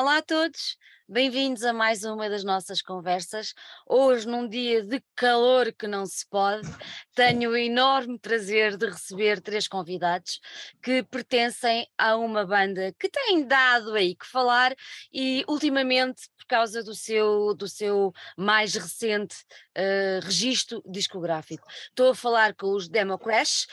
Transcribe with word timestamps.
Olá 0.00 0.18
a 0.18 0.22
todos, 0.22 0.78
bem-vindos 1.08 1.64
a 1.64 1.72
mais 1.72 2.04
uma 2.04 2.30
das 2.30 2.44
nossas 2.44 2.80
conversas. 2.80 3.52
Hoje, 3.84 4.28
num 4.28 4.48
dia 4.48 4.80
de 4.80 5.02
calor 5.16 5.72
que 5.72 5.88
não 5.88 6.06
se 6.06 6.24
pode, 6.30 6.62
tenho 7.16 7.50
o 7.50 7.56
enorme 7.56 8.16
prazer 8.16 8.76
de 8.76 8.86
receber 8.86 9.40
três 9.40 9.66
convidados 9.66 10.38
que 10.80 11.02
pertencem 11.02 11.84
a 11.98 12.16
uma 12.16 12.46
banda 12.46 12.94
que 12.96 13.08
tem 13.08 13.44
dado 13.44 13.92
aí 13.94 14.14
que 14.14 14.24
falar 14.24 14.72
e, 15.12 15.44
ultimamente, 15.48 16.30
por 16.38 16.46
causa 16.46 16.80
do 16.80 16.94
seu, 16.94 17.52
do 17.56 17.66
seu 17.66 18.12
mais 18.36 18.74
recente 18.74 19.34
uh, 19.76 20.24
registro 20.24 20.80
discográfico. 20.86 21.66
Estou 21.88 22.10
a 22.10 22.14
falar 22.14 22.54
com 22.54 22.68
os 22.68 22.88
Democrash. 22.88 23.66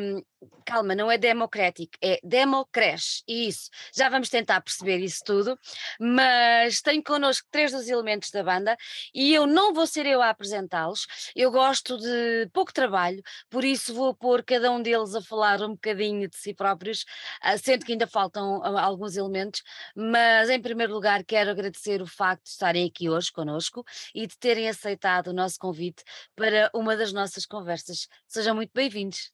Um, 0.00 0.22
calma, 0.64 0.94
não 0.94 1.10
é 1.10 1.18
Democratic, 1.18 1.96
é 2.02 2.20
Democrash, 2.22 3.22
e 3.26 3.48
isso, 3.48 3.70
já 3.94 4.08
vamos 4.08 4.28
tentar 4.28 4.60
perceber 4.60 4.98
isso 4.98 5.22
tudo, 5.24 5.57
mas 6.00 6.80
tenho 6.80 7.02
connosco 7.02 7.46
três 7.50 7.72
dos 7.72 7.88
elementos 7.88 8.30
da 8.30 8.42
banda 8.42 8.76
e 9.14 9.34
eu 9.34 9.46
não 9.46 9.72
vou 9.72 9.86
ser 9.86 10.06
eu 10.06 10.22
a 10.22 10.30
apresentá-los, 10.30 11.06
eu 11.34 11.50
gosto 11.50 11.98
de 11.98 12.48
pouco 12.52 12.72
trabalho, 12.72 13.22
por 13.50 13.64
isso 13.64 13.94
vou 13.94 14.14
pôr 14.14 14.42
cada 14.44 14.70
um 14.70 14.82
deles 14.82 15.14
a 15.14 15.22
falar 15.22 15.62
um 15.62 15.70
bocadinho 15.70 16.28
de 16.28 16.36
si 16.36 16.54
próprios, 16.54 17.02
uh, 17.44 17.58
sendo 17.58 17.84
que 17.84 17.92
ainda 17.92 18.06
faltam 18.06 18.58
uh, 18.58 18.78
alguns 18.78 19.16
elementos, 19.16 19.62
mas 19.94 20.50
em 20.50 20.60
primeiro 20.60 20.92
lugar 20.92 21.24
quero 21.24 21.50
agradecer 21.50 22.02
o 22.02 22.06
facto 22.06 22.44
de 22.44 22.50
estarem 22.50 22.86
aqui 22.86 23.08
hoje 23.08 23.32
connosco 23.32 23.84
e 24.14 24.26
de 24.26 24.38
terem 24.38 24.68
aceitado 24.68 25.28
o 25.28 25.32
nosso 25.32 25.58
convite 25.58 26.02
para 26.34 26.70
uma 26.74 26.96
das 26.96 27.12
nossas 27.12 27.46
conversas. 27.46 28.08
Sejam 28.26 28.54
muito 28.54 28.70
bem-vindos. 28.74 29.32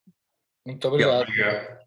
Muito 0.67 0.89
obrigado. 0.89 1.23
Obrigado. 1.23 1.85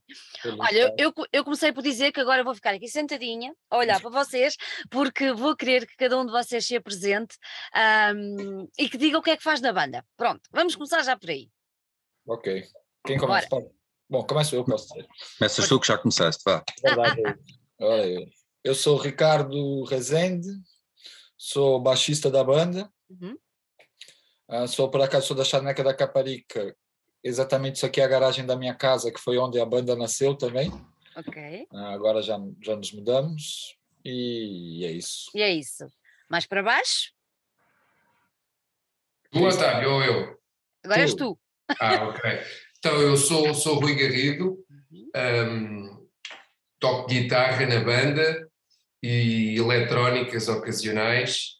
Olha, 0.59 0.95
eu, 0.97 1.13
eu 1.33 1.43
comecei 1.43 1.73
por 1.73 1.81
dizer 1.81 2.11
que 2.11 2.19
agora 2.19 2.43
vou 2.43 2.55
ficar 2.55 2.73
aqui 2.73 2.87
sentadinha 2.87 3.53
a 3.69 3.77
olhar 3.77 3.99
para 3.99 4.09
vocês, 4.09 4.55
porque 4.89 5.33
vou 5.33 5.55
querer 5.55 5.85
que 5.85 5.97
cada 5.97 6.17
um 6.17 6.25
de 6.25 6.31
vocês 6.31 6.65
se 6.65 6.75
apresente 6.75 7.35
um, 8.15 8.67
e 8.77 8.87
que 8.87 8.97
diga 8.97 9.17
o 9.17 9.21
que 9.21 9.31
é 9.31 9.37
que 9.37 9.43
faz 9.43 9.59
na 9.59 9.73
banda. 9.73 10.05
Pronto, 10.15 10.41
vamos 10.51 10.75
começar 10.75 11.03
já 11.03 11.17
por 11.17 11.29
aí. 11.29 11.49
Ok. 12.25 12.63
Quem 13.05 13.17
começa? 13.17 13.47
Bom, 14.09 14.23
começo 14.25 14.55
eu, 14.55 14.63
posso 14.63 14.87
dizer. 14.87 15.07
Começas 15.37 15.67
tu 15.67 15.79
que 15.79 15.87
já 15.87 15.97
começaste, 15.97 16.43
vá. 16.45 16.63
Verdade. 16.81 17.21
Olha, 17.79 18.29
eu 18.63 18.75
sou 18.75 18.95
o 18.95 19.01
Ricardo 19.01 19.83
Rezende, 19.83 20.47
sou 21.37 21.81
baixista 21.81 22.31
da 22.31 22.43
banda. 22.43 22.89
Uhum. 23.09 23.37
Uh, 24.49 24.67
sou, 24.67 24.89
por 24.89 25.01
acaso, 25.01 25.27
sou 25.27 25.35
da 25.35 25.43
Charneca 25.43 25.83
da 25.83 25.93
Caparica, 25.93 26.73
exatamente 27.23 27.75
isso 27.75 27.85
aqui 27.85 28.01
é 28.01 28.03
a 28.03 28.07
garagem 28.07 28.45
da 28.45 28.55
minha 28.55 28.75
casa, 28.75 29.11
que 29.11 29.19
foi 29.19 29.37
onde 29.37 29.59
a 29.59 29.65
banda 29.65 29.95
nasceu 29.95 30.35
também. 30.35 30.71
Ok. 31.15 31.67
Ah, 31.73 31.93
agora 31.93 32.21
já, 32.21 32.39
já 32.61 32.75
nos 32.75 32.91
mudamos 32.91 33.75
e 34.05 34.85
é 34.85 34.91
isso. 34.91 35.31
E 35.33 35.41
é 35.41 35.51
isso. 35.51 35.87
Mais 36.29 36.45
para 36.45 36.61
baixo? 36.61 37.11
Tu, 39.31 39.43
Otávio, 39.43 39.91
ou 39.91 40.03
eu? 40.03 40.39
Agora 40.83 41.01
és 41.01 41.13
tu. 41.13 41.37
Ah, 41.79 42.07
ok. 42.07 42.39
Então, 42.79 43.01
eu 43.01 43.17
sou, 43.17 43.53
sou 43.53 43.79
Rui 43.79 43.95
Garrido, 43.95 44.63
um, 45.51 46.07
toco 46.79 47.07
guitarra 47.09 47.65
na 47.65 47.79
banda 47.79 48.49
e 49.01 49.57
eletrónicas 49.57 50.47
ocasionais 50.47 51.57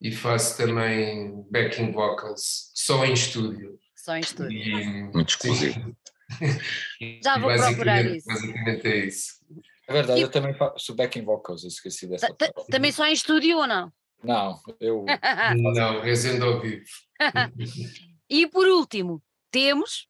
e 0.00 0.10
faço 0.10 0.56
também 0.56 1.46
backing 1.50 1.92
vocals, 1.92 2.70
só 2.74 3.04
em 3.04 3.12
estúdio. 3.12 3.78
Só 4.04 4.14
em 4.16 4.20
estúdio. 4.20 4.52
E, 4.52 5.02
Muito 5.14 5.30
exclusivo. 5.30 5.96
Já 7.24 7.38
vou 7.38 7.50
procurar 7.56 8.04
isso. 8.04 8.28
Basicamente 8.28 8.86
é 8.86 9.06
isso. 9.06 9.32
É 9.88 9.92
verdade, 9.94 10.20
E- 10.20 10.22
eu 10.24 10.30
também 10.30 10.52
faço 10.52 10.94
backing 10.94 11.24
vocals, 11.24 11.62
eu 11.62 11.68
esqueci 11.68 12.06
dessa 12.06 12.28
Ta- 12.28 12.34
ta- 12.34 12.52
parte. 12.52 12.70
Também 12.70 12.92
só 12.92 13.06
em 13.06 13.14
estúdio 13.14 13.56
ou 13.56 13.66
não? 13.66 13.90
Não, 14.22 14.60
eu 14.78 15.06
Não, 15.74 16.02
rezendo 16.02 16.44
ao 16.44 16.60
vivo. 16.60 16.84
e 18.28 18.46
por 18.46 18.66
último, 18.68 19.22
temos. 19.50 20.06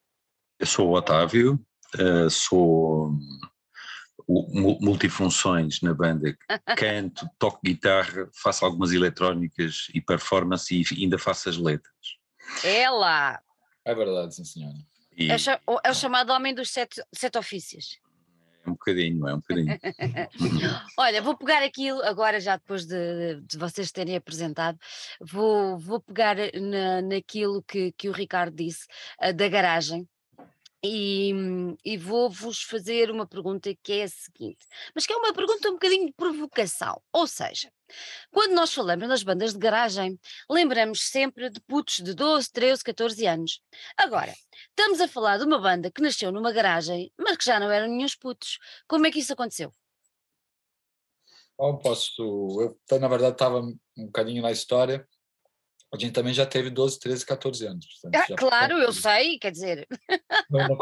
Eu 0.58 0.66
sou 0.66 0.88
o 0.88 0.94
Otávio, 0.96 1.64
eh, 1.96 2.28
sou 2.30 3.12
multifunções 4.28 5.80
na 5.82 5.94
banda, 5.94 6.36
canto, 6.76 7.28
toco 7.38 7.60
guitarra, 7.64 8.28
faço 8.42 8.64
algumas 8.64 8.90
eletrónicas 8.92 9.86
e 9.94 10.00
performance 10.00 10.74
e 10.74 10.84
ainda 11.00 11.16
faço 11.16 11.48
as 11.48 11.56
letras. 11.58 11.94
Ela! 12.64 13.40
É 13.84 13.94
verdade, 13.94 14.34
sim 14.34 14.44
senhora. 14.44 14.76
E 15.16 15.30
É, 15.30 15.36
o 15.66 15.80
é 15.84 15.90
o 15.90 15.94
chamado 15.94 16.30
homem 16.32 16.54
dos 16.54 16.70
sete, 16.70 17.02
sete 17.12 17.38
ofícios. 17.38 17.98
é 18.66 18.70
um 18.70 18.72
bocadinho, 18.72 19.28
é 19.28 19.34
um 19.34 19.38
bocadinho. 19.38 19.78
Olha, 20.98 21.22
vou 21.22 21.36
pegar 21.36 21.62
aquilo 21.62 22.02
agora, 22.02 22.40
já 22.40 22.56
depois 22.56 22.86
de, 22.86 23.40
de 23.42 23.58
vocês 23.58 23.92
terem 23.92 24.16
apresentado, 24.16 24.78
vou, 25.20 25.78
vou 25.78 26.00
pegar 26.00 26.36
na, 26.60 27.02
naquilo 27.02 27.62
que, 27.62 27.92
que 27.92 28.08
o 28.08 28.12
Ricardo 28.12 28.56
disse, 28.56 28.86
ah, 29.20 29.32
da 29.32 29.48
garagem. 29.48 30.08
E, 30.86 31.32
e 31.82 31.96
vou-vos 31.96 32.62
fazer 32.62 33.10
uma 33.10 33.26
pergunta 33.26 33.74
que 33.82 33.92
é 33.94 34.02
a 34.02 34.08
seguinte, 34.08 34.66
mas 34.94 35.06
que 35.06 35.14
é 35.14 35.16
uma 35.16 35.32
pergunta 35.32 35.70
um 35.70 35.74
bocadinho 35.74 36.06
de 36.06 36.12
provocação. 36.12 37.00
Ou 37.10 37.26
seja, 37.26 37.72
quando 38.30 38.52
nós 38.52 38.74
falamos 38.74 39.08
nas 39.08 39.22
bandas 39.22 39.54
de 39.54 39.58
garagem, 39.58 40.20
lembramos 40.50 41.08
sempre 41.08 41.48
de 41.48 41.58
putos 41.62 41.96
de 41.96 42.12
12, 42.12 42.52
13, 42.52 42.84
14 42.84 43.26
anos. 43.26 43.62
Agora, 43.96 44.34
estamos 44.68 45.00
a 45.00 45.08
falar 45.08 45.38
de 45.38 45.44
uma 45.44 45.58
banda 45.58 45.90
que 45.90 46.02
nasceu 46.02 46.30
numa 46.30 46.52
garagem, 46.52 47.10
mas 47.18 47.38
que 47.38 47.46
já 47.46 47.58
não 47.58 47.70
eram 47.70 47.88
nenhum 47.88 48.06
putos. 48.20 48.58
Como 48.86 49.06
é 49.06 49.10
que 49.10 49.20
isso 49.20 49.32
aconteceu? 49.32 49.72
Bom, 51.56 51.78
posso. 51.78 52.22
Eu, 52.60 52.78
então, 52.84 52.98
na 52.98 53.08
verdade, 53.08 53.34
estava 53.34 53.60
um 53.60 54.06
bocadinho 54.06 54.42
na 54.42 54.52
história. 54.52 55.08
A 55.94 55.98
gente 55.98 56.12
também 56.12 56.34
já 56.34 56.44
teve 56.44 56.70
12, 56.70 56.98
13, 56.98 57.24
14 57.24 57.66
anos. 57.66 57.86
Ah, 58.06 58.26
já- 58.28 58.34
claro, 58.34 58.78
eu 58.78 58.92
sei, 58.92 59.38
quer 59.38 59.52
dizer, 59.52 59.86
Não, 60.50 60.66
não, 60.66 60.76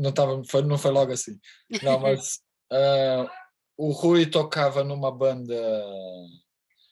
não, 0.00 0.12
tava, 0.12 0.42
foi, 0.44 0.62
não 0.62 0.76
foi 0.76 0.90
logo 0.90 1.12
assim. 1.12 1.38
Não, 1.82 2.00
mas 2.00 2.40
ah, 2.72 3.30
o 3.76 3.92
Rui 3.92 4.26
tocava 4.26 4.82
numa 4.82 5.10
banda 5.12 5.54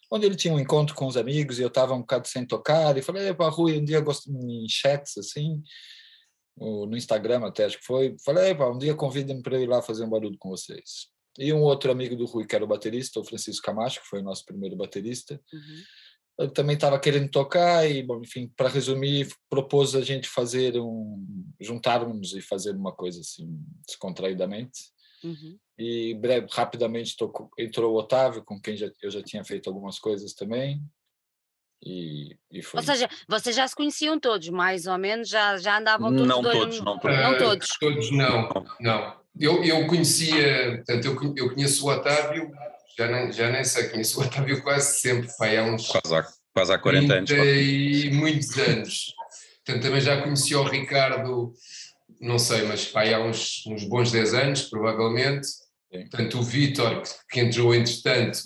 onde 0.08 0.26
ele 0.26 0.36
tinha 0.36 0.54
um 0.54 0.60
encontro 0.60 0.94
com 0.94 1.06
os 1.06 1.16
amigos 1.16 1.58
e 1.58 1.62
eu 1.62 1.68
estava 1.68 1.94
um 1.94 2.00
bocado 2.00 2.28
sem 2.28 2.46
tocar. 2.46 2.96
E 2.96 3.02
falei, 3.02 3.34
para 3.34 3.50
Rui, 3.50 3.76
um 3.78 3.84
dia 3.84 4.00
gosto 4.00 4.30
em 4.30 4.68
chats 4.68 5.18
assim, 5.18 5.60
no 6.56 6.96
Instagram 6.96 7.44
até 7.44 7.64
acho 7.64 7.78
que 7.78 7.84
foi. 7.84 8.14
Falei, 8.24 8.54
um 8.54 8.78
dia 8.78 8.94
convida-me 8.94 9.42
para 9.42 9.58
ir 9.58 9.68
lá 9.68 9.82
fazer 9.82 10.04
um 10.04 10.10
barulho 10.10 10.38
com 10.38 10.50
vocês. 10.50 11.08
E 11.36 11.52
um 11.52 11.62
outro 11.62 11.90
amigo 11.90 12.14
do 12.14 12.26
Rui, 12.26 12.46
que 12.46 12.54
era 12.54 12.64
o 12.64 12.68
baterista, 12.68 13.18
o 13.18 13.24
Francisco 13.24 13.66
Camacho, 13.66 14.00
que 14.00 14.06
foi 14.06 14.20
o 14.20 14.24
nosso 14.24 14.44
primeiro 14.44 14.76
baterista, 14.76 15.40
ele 16.38 16.50
também 16.50 16.74
estava 16.74 16.98
querendo 16.98 17.30
tocar 17.30 17.88
e, 17.88 18.02
bom, 18.02 18.20
enfim, 18.20 18.50
para 18.56 18.68
resumir, 18.68 19.28
propôs 19.48 19.94
a 19.94 20.00
gente 20.00 20.28
fazer 20.28 20.78
um 20.78 21.24
juntarmos 21.60 22.34
e 22.34 22.40
fazer 22.40 22.74
uma 22.74 22.92
coisa 22.92 23.20
assim 23.20 23.48
descontraídamente. 23.86 24.92
Uhum. 25.22 25.58
E 25.78 26.14
breve, 26.14 26.46
rapidamente 26.50 27.16
tocou, 27.16 27.50
entrou 27.58 27.94
o 27.94 27.98
Otávio, 27.98 28.44
com 28.44 28.60
quem 28.60 28.76
já, 28.76 28.90
eu 29.02 29.10
já 29.10 29.22
tinha 29.22 29.44
feito 29.44 29.68
algumas 29.68 29.98
coisas 29.98 30.34
também. 30.34 30.82
E, 31.82 32.36
e 32.50 32.62
foi. 32.62 32.80
ou 32.80 32.86
seja, 32.86 33.08
vocês 33.28 33.54
já 33.54 33.68
se 33.68 33.76
conheciam 33.76 34.18
todos, 34.18 34.48
mais 34.48 34.86
ou 34.86 34.96
menos, 34.96 35.28
já, 35.28 35.56
já 35.58 35.78
andavam 35.78 36.10
todos 36.10 36.26
Não 36.26 36.42
dois 36.42 36.58
todos, 36.58 36.80
não 36.80 36.98
todos. 36.98 37.18
Não 37.18 37.38
todos. 37.38 37.68
Todos 37.78 38.10
não, 38.10 38.48
não. 38.80 39.24
Eu, 39.38 39.62
eu 39.64 39.86
conhecia, 39.86 40.76
portanto, 40.76 41.04
eu, 41.04 41.34
eu 41.36 41.54
conheço 41.54 41.86
o 41.86 41.90
Otávio, 41.90 42.50
já 42.96 43.08
nem, 43.08 43.32
já 43.32 43.50
nem 43.50 43.64
sei, 43.64 43.88
conheço 43.88 44.20
o 44.20 44.24
Otávio 44.24 44.62
quase 44.62 45.00
sempre, 45.00 45.28
pai, 45.36 45.56
há 45.56 45.64
uns 45.64 45.88
Quase 45.88 46.14
há, 46.14 46.26
quase 46.52 46.72
há 46.72 46.78
40 46.78 47.14
anos. 47.14 47.30
30 47.30 47.46
e 47.46 48.10
muitos 48.12 48.58
anos. 48.58 49.14
Portanto, 49.64 49.82
também 49.82 50.00
já 50.00 50.22
conheci 50.22 50.54
o 50.54 50.62
Ricardo, 50.62 51.52
não 52.20 52.38
sei, 52.38 52.62
mas 52.62 52.86
pai, 52.86 53.12
há 53.14 53.20
uns, 53.20 53.64
uns 53.66 53.84
bons 53.84 54.12
10 54.12 54.34
anos, 54.34 54.62
provavelmente. 54.62 55.46
Sim. 55.46 56.08
Portanto, 56.10 56.38
o 56.38 56.42
Vítor, 56.42 57.02
que, 57.02 57.10
que 57.30 57.40
entrou 57.40 57.74
entretanto, 57.74 58.40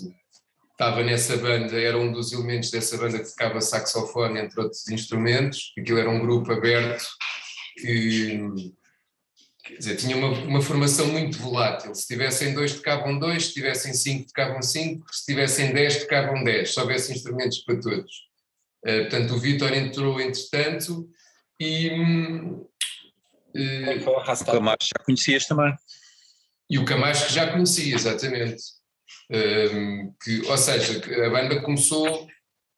estava 0.72 1.03
nessa 1.03 1.37
banda, 1.37 1.78
era 1.78 1.99
um 1.99 2.12
dos 2.12 2.32
elementos 2.32 2.70
dessa 2.70 2.96
banda 2.96 3.19
que 3.19 3.28
tocava 3.28 3.61
saxofone, 3.61 4.38
entre 4.38 4.61
outros 4.61 4.88
instrumentos. 4.88 5.72
Aquilo 5.76 5.99
era 5.99 6.08
um 6.08 6.20
grupo 6.20 6.52
aberto 6.52 7.05
que, 7.76 8.72
quer 9.69 9.79
dizer, 9.79 9.97
tinha 9.97 10.17
uma, 10.17 10.29
uma 10.29 10.62
formação 10.62 11.06
muito 11.09 11.38
volátil. 11.38 11.94
Se 11.94 12.06
tivessem 12.06 12.55
dois, 12.55 12.73
tocavam 12.75 13.19
dois, 13.19 13.47
se 13.47 13.55
tivessem 13.55 13.93
cinco, 13.93 14.26
tocavam 14.29 14.62
cinco, 14.62 15.06
se 15.12 15.26
tivessem 15.26 15.73
dez, 15.73 15.99
tocavam 16.00 16.43
dez, 16.43 16.73
se 16.73 16.81
houvesse 16.81 17.12
instrumentos 17.12 17.59
para 17.59 17.81
todos. 17.81 18.12
Eh, 18.85 19.03
portanto, 19.03 19.35
o 19.35 19.38
Vítor 19.38 19.73
entrou 19.75 20.20
entretanto 20.20 21.09
e, 21.61 21.91
Foi 24.05 24.15
O. 24.15 24.53
Camacho 24.53 24.88
já 24.97 25.05
conhecias 25.05 25.47
também. 25.47 25.75
e 26.70 26.79
o 26.79 26.85
Camacho 26.85 27.26
que 27.26 27.32
já 27.35 27.50
conhecia, 27.53 27.94
exatamente. 27.94 28.62
Hum, 29.31 30.15
que, 30.23 30.41
ou 30.47 30.56
seja, 30.56 31.03
a 31.26 31.31
banda 31.31 31.61
começou 31.61 32.26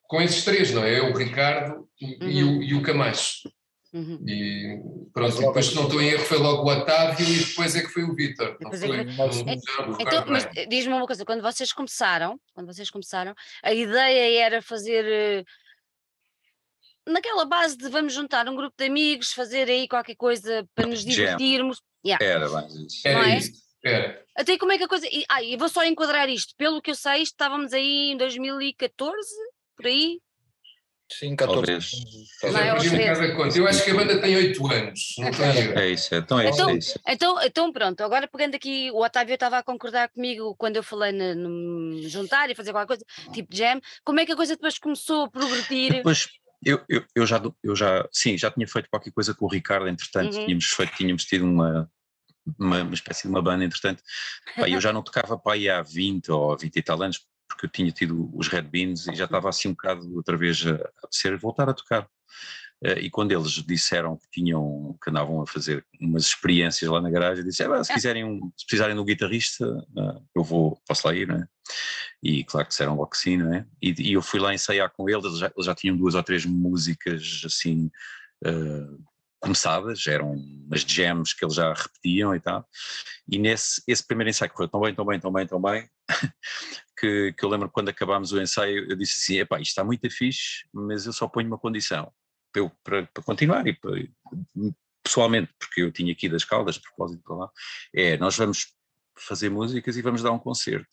com 0.03 0.21
esses 0.21 0.45
três, 0.45 0.73
não 0.73 0.85
é? 0.85 1.01
O 1.01 1.17
Ricardo 1.17 1.89
e, 2.01 2.39
e 2.39 2.45
o, 2.45 2.63
e 2.63 2.75
o 2.75 2.83
Camacho. 2.83 3.49
Uhum. 3.93 4.25
E 4.25 4.81
pronto, 5.13 5.37
e 5.37 5.47
depois 5.47 5.67
se 5.67 5.75
não 5.75 5.85
estou 5.85 6.01
em 6.01 6.11
erro 6.11 6.25
foi 6.25 6.39
logo 6.39 6.63
o 6.63 6.73
Otávio 6.73 7.27
e 7.27 7.45
depois 7.45 7.75
é 7.75 7.83
que 7.83 7.89
foi 7.89 8.05
o 8.05 8.15
Depois 8.15 8.83
é 8.83 8.87
foi? 8.87 9.05
me 9.05 9.13
Então, 9.99 10.25
mas 10.29 10.49
diz-me 10.69 10.95
uma 10.95 11.07
coisa, 11.07 11.25
quando 11.25 11.43
vocês 11.43 11.73
começaram, 11.73 12.41
quando 12.55 12.73
vocês 12.73 12.89
começaram, 12.89 13.35
a 13.65 13.75
ideia 13.75 14.45
era 14.45 14.63
fazer 14.63 15.05
eh, 15.05 15.45
naquela 17.07 17.45
base 17.45 17.77
de 17.77 17.89
vamos 17.89 18.13
juntar 18.13 18.49
um 18.49 18.55
grupo 18.55 18.75
de 18.79 18.85
amigos, 18.85 19.33
fazer 19.33 19.69
aí 19.69 19.89
qualquer 19.89 20.15
coisa 20.15 20.65
para 20.75 20.87
nos 20.87 21.05
divertirmos. 21.05 21.81
Yeah. 22.07 22.25
Era 22.25 22.49
mais 22.49 22.73
isso. 22.75 23.01
Era 23.05 23.19
não 23.19 23.25
é? 23.27 23.39
isso. 23.39 23.53
Era. 23.85 24.25
Até 24.37 24.59
como 24.59 24.73
é 24.73 24.79
que 24.79 24.85
a 24.85 24.89
coisa. 24.89 25.07
E, 25.07 25.25
ah, 25.29 25.43
e 25.43 25.57
vou 25.57 25.69
só 25.69 25.85
enquadrar 25.85 26.29
isto. 26.29 26.55
Pelo 26.57 26.81
que 26.81 26.91
eu 26.91 26.95
sei, 26.95 27.23
estávamos 27.23 27.73
aí 27.73 28.13
em 28.13 28.17
2014, 28.17 29.17
por 29.77 29.87
aí. 29.87 30.21
Sim, 31.12 31.35
14. 31.37 31.67
Talvez. 31.67 31.91
Eu 32.43 32.53
Não 32.53 32.61
é 32.61 32.67
já 32.67 32.73
perdi 32.73 32.77
aos 32.77 32.87
um 32.87 32.91
treze. 32.91 33.09
bocado 33.21 33.33
a 33.33 33.37
conta. 33.45 33.59
Eu 33.59 33.69
acho 33.69 33.85
que 33.85 33.91
a 33.91 33.95
banda 33.95 34.21
tem 34.21 34.37
8 34.37 34.67
anos. 34.73 35.01
Não. 35.19 35.29
É 35.83 35.89
isso, 35.91 36.15
é. 36.15 36.19
então 36.19 36.41
é 36.41 36.49
isso, 36.51 36.55
Então- 36.61 36.71
é 36.71 36.77
isso. 36.79 37.01
Então, 37.09 37.43
então 37.43 37.73
pronto, 37.73 38.01
agora 38.03 38.29
pegando 38.29 38.55
aqui, 38.55 38.91
o 38.93 39.03
Otávio 39.05 39.35
estava 39.35 39.59
a 39.59 39.62
concordar 39.62 40.09
comigo 40.11 40.55
quando 40.57 40.77
eu 40.77 40.83
falei 40.83 41.12
no, 41.12 41.35
no 41.35 42.09
juntar 42.09 42.49
e 42.51 42.55
fazer 42.55 42.73
qualquer 42.73 42.87
coisa, 42.87 43.05
tipo 43.33 43.55
jam. 43.55 43.81
Como 44.05 44.21
é 44.21 44.27
que 44.27 44.33
a 44.33 44.37
coisa 44.37 44.55
depois 44.55 44.79
começou 44.79 45.25
a 45.25 45.31
progredir? 45.31 45.95
Depois, 45.95 46.29
eu, 46.65 46.81
eu, 46.89 47.05
eu, 47.17 47.27
já, 47.27 47.43
eu 47.65 47.75
já, 47.75 48.09
sim, 48.13 48.39
já 48.39 48.51
tinha 48.51 48.69
feito 48.69 48.89
qualquer 48.89 49.11
coisa 49.13 49.35
com 49.35 49.47
o 49.47 49.49
Ricardo, 49.49 49.89
entretanto, 49.89 50.37
Uhum. 50.37 50.45
tínhamos 50.45 50.67
feito, 50.67 50.95
tínhamos 50.95 51.25
tido 51.25 51.45
uma, 51.45 51.91
uma, 52.59 52.83
uma 52.83 52.95
espécie 52.95 53.23
de 53.23 53.29
uma 53.29 53.43
banda, 53.43 53.65
entretanto, 53.65 54.03
Pá, 54.56 54.69
eu 54.69 54.81
já 54.81 54.93
não 54.93 55.03
tocava 55.03 55.37
para 55.39 55.55
aí 55.55 55.69
há 55.69 55.83
20 55.83 56.31
ou 56.31 56.56
20 56.56 56.77
e 56.77 56.83
tal 56.83 57.03
anos, 57.03 57.21
porque 57.50 57.67
eu 57.67 57.70
tinha 57.70 57.91
tido 57.91 58.31
os 58.35 58.49
Red 58.49 58.62
Beans 58.62 59.06
e 59.08 59.14
já 59.14 59.25
estava 59.26 59.49
assim 59.49 59.69
um 59.69 59.73
bocado 59.73 60.14
outra 60.17 60.37
vez 60.37 60.64
a, 60.67 60.75
apetecer 60.99 61.37
voltar 61.38 61.69
a 61.69 61.75
tocar. 61.75 62.08
Eh, 62.82 63.00
E 63.00 63.11
quando 63.11 63.32
eles 63.32 63.50
disseram 63.67 64.17
que 64.17 64.26
tinham, 64.31 64.97
que 65.02 65.11
andavam 65.11 65.43
a 65.43 65.47
fazer 65.47 65.85
umas 66.00 66.25
experiências 66.25 66.91
lá 66.91 67.00
na 67.00 67.11
garagem, 67.11 67.43
eu 67.43 67.49
disse, 67.49 67.62
"Ah, 67.62 67.85
se 67.85 67.93
quiserem, 67.93 68.25
um- 68.25 68.50
se 68.56 68.64
precisarem 68.64 68.94
de 68.94 69.00
um 69.02 69.05
guitarrista, 69.05 69.67
ah, 69.99 70.20
eu 70.35 70.43
vou, 70.43 70.81
posso 70.88 71.06
lá 71.06 71.14
ir, 71.14 71.26
não 71.29 71.37
é? 71.37 71.47
E 72.23 72.43
claro 72.44 72.67
que 72.67 72.70
disseram 72.70 72.94
logo 72.97 73.11
que 73.11 73.19
sim, 73.19 73.37
não 73.37 73.53
é? 73.55 73.67
E, 73.82 73.94
e 74.11 74.12
eu 74.14 74.23
fui 74.23 74.41
lá 74.41 74.55
ensaiar 74.55 74.91
com 74.91 75.08
eles, 75.11 75.25
eles 75.25 75.38
já, 75.38 75.53
eles 75.55 75.67
já 75.67 75.75
tinham 75.75 75.96
duas 75.96 76.14
ou 76.14 76.23
três 76.23 76.46
músicas 76.46 77.43
assim 77.44 77.91
ah, 78.46 78.96
começadas, 79.41 80.07
eram 80.07 80.33
umas 80.33 80.83
jams 80.83 81.33
que 81.33 81.45
eles 81.45 81.55
já 81.55 81.73
repetiam 81.73 82.35
e 82.35 82.41
tal, 82.41 82.69
e 83.29 83.39
nesse 83.39 83.83
esse 83.89 84.07
primeiro 84.07 84.31
ensaio 84.31 84.51
correu 84.53 84.69
tão 84.69 84.81
bem, 84.81 84.95
tão 84.95 85.05
bem, 85.07 85.19
tão 85.21 85.33
bem, 85.33 85.47
tão 85.47 85.61
bem, 85.61 85.89
que, 86.99 87.33
que 87.33 87.45
eu 87.45 87.49
lembro 87.49 87.69
que 87.69 87.75
quando 87.75 87.89
acabámos 87.89 88.33
o 88.33 88.41
ensaio 88.41 88.91
eu 88.91 88.97
disse 88.97 89.19
assim, 89.19 89.41
epá, 89.41 89.57
isto 89.61 89.71
está 89.71 89.83
muito 89.85 90.09
fixe, 90.11 90.67
mas 90.73 91.07
eu 91.07 91.13
só 91.13 91.27
ponho 91.29 91.49
uma 91.49 91.59
condição, 91.59 92.13
para, 92.53 92.63
eu- 92.63 92.73
para, 92.85 93.07
para 93.07 93.23
continuar 93.23 93.67
e 93.67 93.73
para- 93.75 93.93
pessoalmente, 95.03 95.53
porque 95.59 95.83
eu 95.83 95.91
tinha 95.91 96.13
aqui 96.13 96.29
das 96.29 96.45
Caldas, 96.45 96.75
de 96.77 96.83
propósito 96.83 97.23
para 97.25 97.37
lá, 97.37 97.51
é, 97.95 98.17
nós 98.19 98.37
vamos 98.37 98.67
fazer 99.19 99.49
músicas 99.51 99.97
e 99.97 100.03
vamos 100.03 100.23
dar 100.23 100.33
um 100.33 100.39
concerto. 100.39 100.89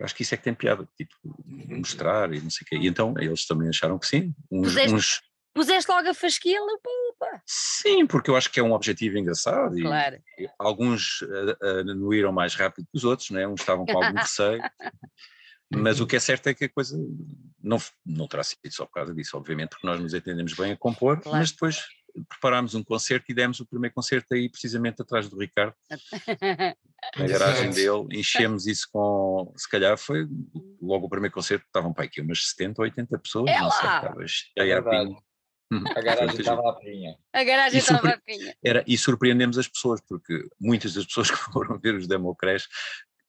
Acho 0.00 0.14
que 0.14 0.22
isso 0.22 0.32
é 0.34 0.38
que 0.38 0.44
tem 0.44 0.54
piada, 0.54 0.88
tipo, 0.96 1.12
mostrar 1.44 2.32
e 2.32 2.40
não 2.40 2.48
sei 2.48 2.64
o 2.64 2.68
quê. 2.68 2.76
E 2.78 2.86
então 2.86 3.12
eles 3.18 3.46
também 3.46 3.68
acharam 3.68 3.98
que 3.98 4.06
sim. 4.06 4.34
Uns, 4.50 4.68
Puseste- 4.68 4.94
uns- 4.94 5.20
Puseste 5.52 5.90
logo 5.90 6.08
a 6.08 6.14
fasquila, 6.14 6.78
pá, 7.18 7.42
sim, 7.44 8.06
porque 8.06 8.30
eu 8.30 8.36
acho 8.36 8.50
que 8.50 8.60
é 8.60 8.62
um 8.62 8.72
objetivo 8.72 9.18
engraçado 9.18 9.76
e 9.78 9.82
claro. 9.82 10.22
alguns 10.58 11.22
uh, 11.22 11.56
uh, 11.60 11.90
anuíram 11.90 12.32
mais 12.32 12.54
rápido 12.54 12.86
que 12.86 12.96
os 12.96 13.04
outros, 13.04 13.30
né? 13.30 13.46
uns 13.46 13.60
estavam 13.60 13.84
com 13.84 14.02
algum 14.02 14.16
receio, 14.16 14.62
mas 15.74 16.00
o 16.00 16.06
que 16.08 16.16
é 16.16 16.20
certo 16.20 16.46
é 16.46 16.54
que 16.54 16.64
a 16.64 16.68
coisa 16.68 16.96
não, 17.60 17.78
não 18.06 18.28
terá 18.28 18.44
sido 18.44 18.60
só 18.70 18.86
por 18.86 18.92
causa 18.92 19.14
disso, 19.14 19.36
obviamente, 19.36 19.70
porque 19.70 19.86
nós 19.86 20.00
nos 20.00 20.14
entendemos 20.14 20.54
bem 20.54 20.72
a 20.72 20.76
compor, 20.76 21.20
Claro. 21.20 21.38
mas 21.38 21.50
depois 21.50 21.84
preparámos 22.28 22.74
um 22.74 22.82
concerto 22.82 23.26
e 23.30 23.34
demos 23.34 23.60
o 23.60 23.66
primeiro 23.66 23.94
concerto 23.94 24.34
aí 24.34 24.48
precisamente 24.48 25.02
atrás 25.02 25.28
do 25.28 25.38
Ricardo, 25.38 25.74
na 27.16 27.26
garagem 27.26 27.70
dele, 27.70 28.06
enchemos 28.12 28.66
isso 28.66 28.88
com, 28.92 29.52
se 29.56 29.68
calhar 29.68 29.96
foi 29.98 30.28
logo 30.80 31.06
o 31.06 31.10
primeiro 31.10 31.34
concerto, 31.34 31.64
estavam 31.66 31.92
para 31.92 32.04
aqui 32.04 32.20
umas 32.20 32.48
70 32.50 32.80
ou 32.80 32.84
80 32.84 33.18
pessoas, 33.18 33.50
É 33.50 33.58
não 33.60 33.70
sei, 33.70 33.88
estava 33.88 34.26
cheia 34.26 34.78
a 34.78 34.80
verdade. 34.80 35.08
pinho. 35.08 35.29
Uhum, 35.72 35.84
A 35.96 36.00
garagem 36.00 36.40
estava 36.40 36.68
à 36.68 36.72
pinha. 36.74 37.16
a 37.32 37.44
garagem 37.44 37.78
estava 37.78 38.10
a 38.10 38.18
pinha. 38.18 38.54
era, 38.64 38.82
e 38.86 38.98
surpreendemos 38.98 39.56
as 39.56 39.68
pessoas, 39.68 40.00
porque 40.00 40.48
muitas 40.60 40.94
das 40.94 41.06
pessoas 41.06 41.30
que 41.30 41.36
foram 41.52 41.78
ver 41.78 41.94
os 41.94 42.08
Democrash, 42.08 42.66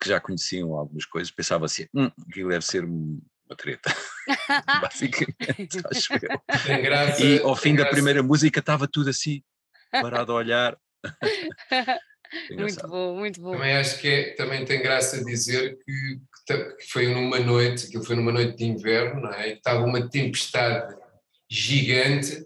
que 0.01 0.09
já 0.09 0.19
conheciam 0.19 0.73
algumas 0.75 1.05
coisas, 1.05 1.29
pensavam 1.31 1.65
assim, 1.65 1.85
hum, 1.93 2.09
aquilo 2.29 2.49
deve 2.49 2.65
ser 2.65 2.83
um- 2.83 3.21
uma 3.45 3.55
treta, 3.55 3.93
basicamente, 4.81 5.77
acho 5.91 6.13
eu. 6.13 6.41
Tem 6.65 6.81
graça. 6.81 7.21
E 7.23 7.39
ao 7.41 7.55
fim 7.55 7.75
tem 7.75 7.83
da 7.83 7.85
primeira 7.85 8.23
música 8.23 8.59
estava 8.59 8.87
tudo 8.87 9.09
assim, 9.11 9.43
parado 9.91 10.31
a 10.31 10.35
olhar. 10.35 10.77
Muito 12.49 12.87
bom, 12.87 13.17
muito 13.19 13.41
bom. 13.41 13.51
Também 13.51 13.75
acho 13.75 13.99
que 13.99 14.07
é- 14.07 14.35
também 14.35 14.63
tem 14.63 14.81
graça 14.81 15.23
dizer 15.23 15.77
que, 15.85 16.19
que 16.47 16.75
que 16.75 16.87
foi 16.89 17.13
numa 17.13 17.39
noite, 17.39 17.87
aquilo 17.87 18.03
foi 18.05 18.15
numa 18.15 18.31
noite 18.31 18.55
de 18.57 18.63
inverno, 18.65 19.21
não 19.21 19.33
é? 19.33 19.49
E 19.49 19.53
estava 19.53 19.83
uma 19.83 20.09
tempestade 20.09 20.95
gigante 21.51 22.45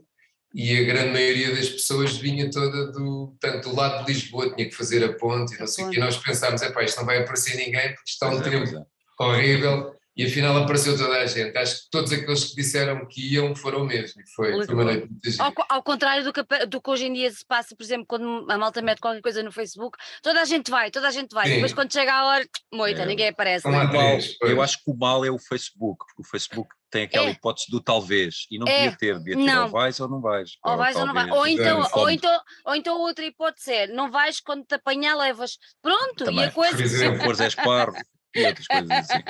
e 0.54 0.78
a 0.80 0.84
grande 0.84 1.12
maioria 1.12 1.54
das 1.54 1.70
pessoas 1.70 2.18
vinha 2.18 2.50
toda 2.50 2.92
do, 2.92 3.36
tanto 3.40 3.70
do 3.70 3.76
lado 3.76 4.06
de 4.06 4.14
Lisboa, 4.14 4.54
tinha 4.56 4.68
que 4.68 4.76
fazer 4.76 5.04
a 5.04 5.14
ponte 5.14 5.54
e 5.56 5.60
não 5.60 5.68
sei 5.68 5.86
o 5.86 5.90
quê. 5.90 5.98
E 5.98 6.00
nós 6.00 6.18
pensámos, 6.18 6.62
epá, 6.62 6.84
isto 6.84 6.98
não 6.98 7.06
vai 7.06 7.20
aparecer 7.20 7.56
ninguém 7.58 7.94
porque 7.94 8.10
está 8.10 8.28
um 8.28 8.32
Pois 8.42 8.48
é, 8.48 8.50
tempo 8.50 8.78
é. 9.20 9.24
horrível 9.24 9.94
e 10.18 10.26
afinal 10.26 10.56
apareceu 10.56 10.98
toda 10.98 11.18
a 11.18 11.26
gente. 11.26 11.58
Acho 11.58 11.84
que 11.84 11.90
todos 11.92 12.10
aqueles 12.14 12.46
que 12.46 12.56
disseram 12.56 13.06
que 13.06 13.34
iam 13.34 13.54
foram 13.54 13.84
mesmo. 13.86 14.22
E 14.22 14.30
foi, 14.34 14.66
foi 14.66 14.74
uma 14.74 14.86
noite 14.86 15.10
muito 15.10 15.30
gira. 15.30 15.44
Ao, 15.44 15.54
ao 15.68 15.84
contrário 15.84 16.24
do 16.24 16.32
que, 16.32 16.42
do 16.68 16.82
que 16.82 16.90
hoje 16.90 17.06
em 17.08 17.12
dia 17.14 17.30
se 17.30 17.46
passa, 17.46 17.76
por 17.76 17.84
exemplo, 17.84 18.06
quando 18.08 18.50
a 18.50 18.58
malta 18.58 18.82
mete 18.82 19.00
qualquer 19.02 19.22
coisa 19.22 19.44
no 19.44 19.52
Facebook, 19.52 19.98
toda 20.24 20.42
a 20.42 20.46
gente 20.46 20.72
vai, 20.72 20.90
toda 20.90 21.10
a 21.10 21.12
gente 21.12 21.34
vai. 21.34 21.48
Sim. 21.50 21.56
Depois 21.56 21.74
quando 21.74 21.92
chega 21.92 22.14
a 22.14 22.26
hora, 22.28 22.48
moita, 22.74 23.02
É. 23.02 23.06
ninguém 23.06 23.28
aparece. 23.28 23.64
São 23.64 23.72
lá 23.72 23.84
O 23.84 23.84
mal- 23.84 23.92
três, 23.92 24.38
pois. 24.40 24.52
eu 24.54 24.62
acho 24.62 24.78
que 24.82 24.90
o 24.90 24.96
mal 24.96 25.26
é 25.26 25.30
o 25.30 25.38
Facebook, 25.38 26.06
porque 26.08 26.22
o 26.22 26.24
Facebook 26.26 26.70
tem 26.96 27.04
aquela 27.04 27.28
É. 27.28 27.32
hipótese 27.32 27.70
do 27.70 27.82
talvez, 27.82 28.48
e 28.50 28.58
não 28.58 28.66
É. 28.68 28.84
devia 28.84 28.98
ter, 28.98 29.18
devia 29.20 29.36
ter 29.36 29.44
Não. 29.52 29.64
ou 29.66 29.70
vais 29.70 30.00
ou 30.00 30.08
não 30.08 30.22
vais. 30.22 30.52
Ou 30.64 30.78
vais 30.78 30.96
ou 30.96 31.06
não 31.06 31.14
vais. 31.14 31.30
Ou 31.30 31.46
então, 31.46 31.80
Exato. 31.80 32.00
ou, 32.00 32.10
então, 32.10 32.42
ou 32.66 32.76
então 32.76 32.98
outra 33.02 33.26
hipótese 33.26 33.74
é, 33.74 33.88
não 33.88 34.10
vais 34.10 34.40
quando 34.40 34.64
te 34.66 34.76
apanhar, 34.76 35.14
levas. 35.18 35.58
Pronto, 35.82 36.24
e 36.24 36.26
Também. 36.26 36.46
a 36.46 36.52
coisa. 36.52 36.88
Se 36.88 37.18
fores 37.20 37.42
és 37.42 37.56
parvo, 37.56 37.98
e 38.36 38.46
outras 38.46 38.68
coisas 38.68 38.92
assim. 38.92 39.22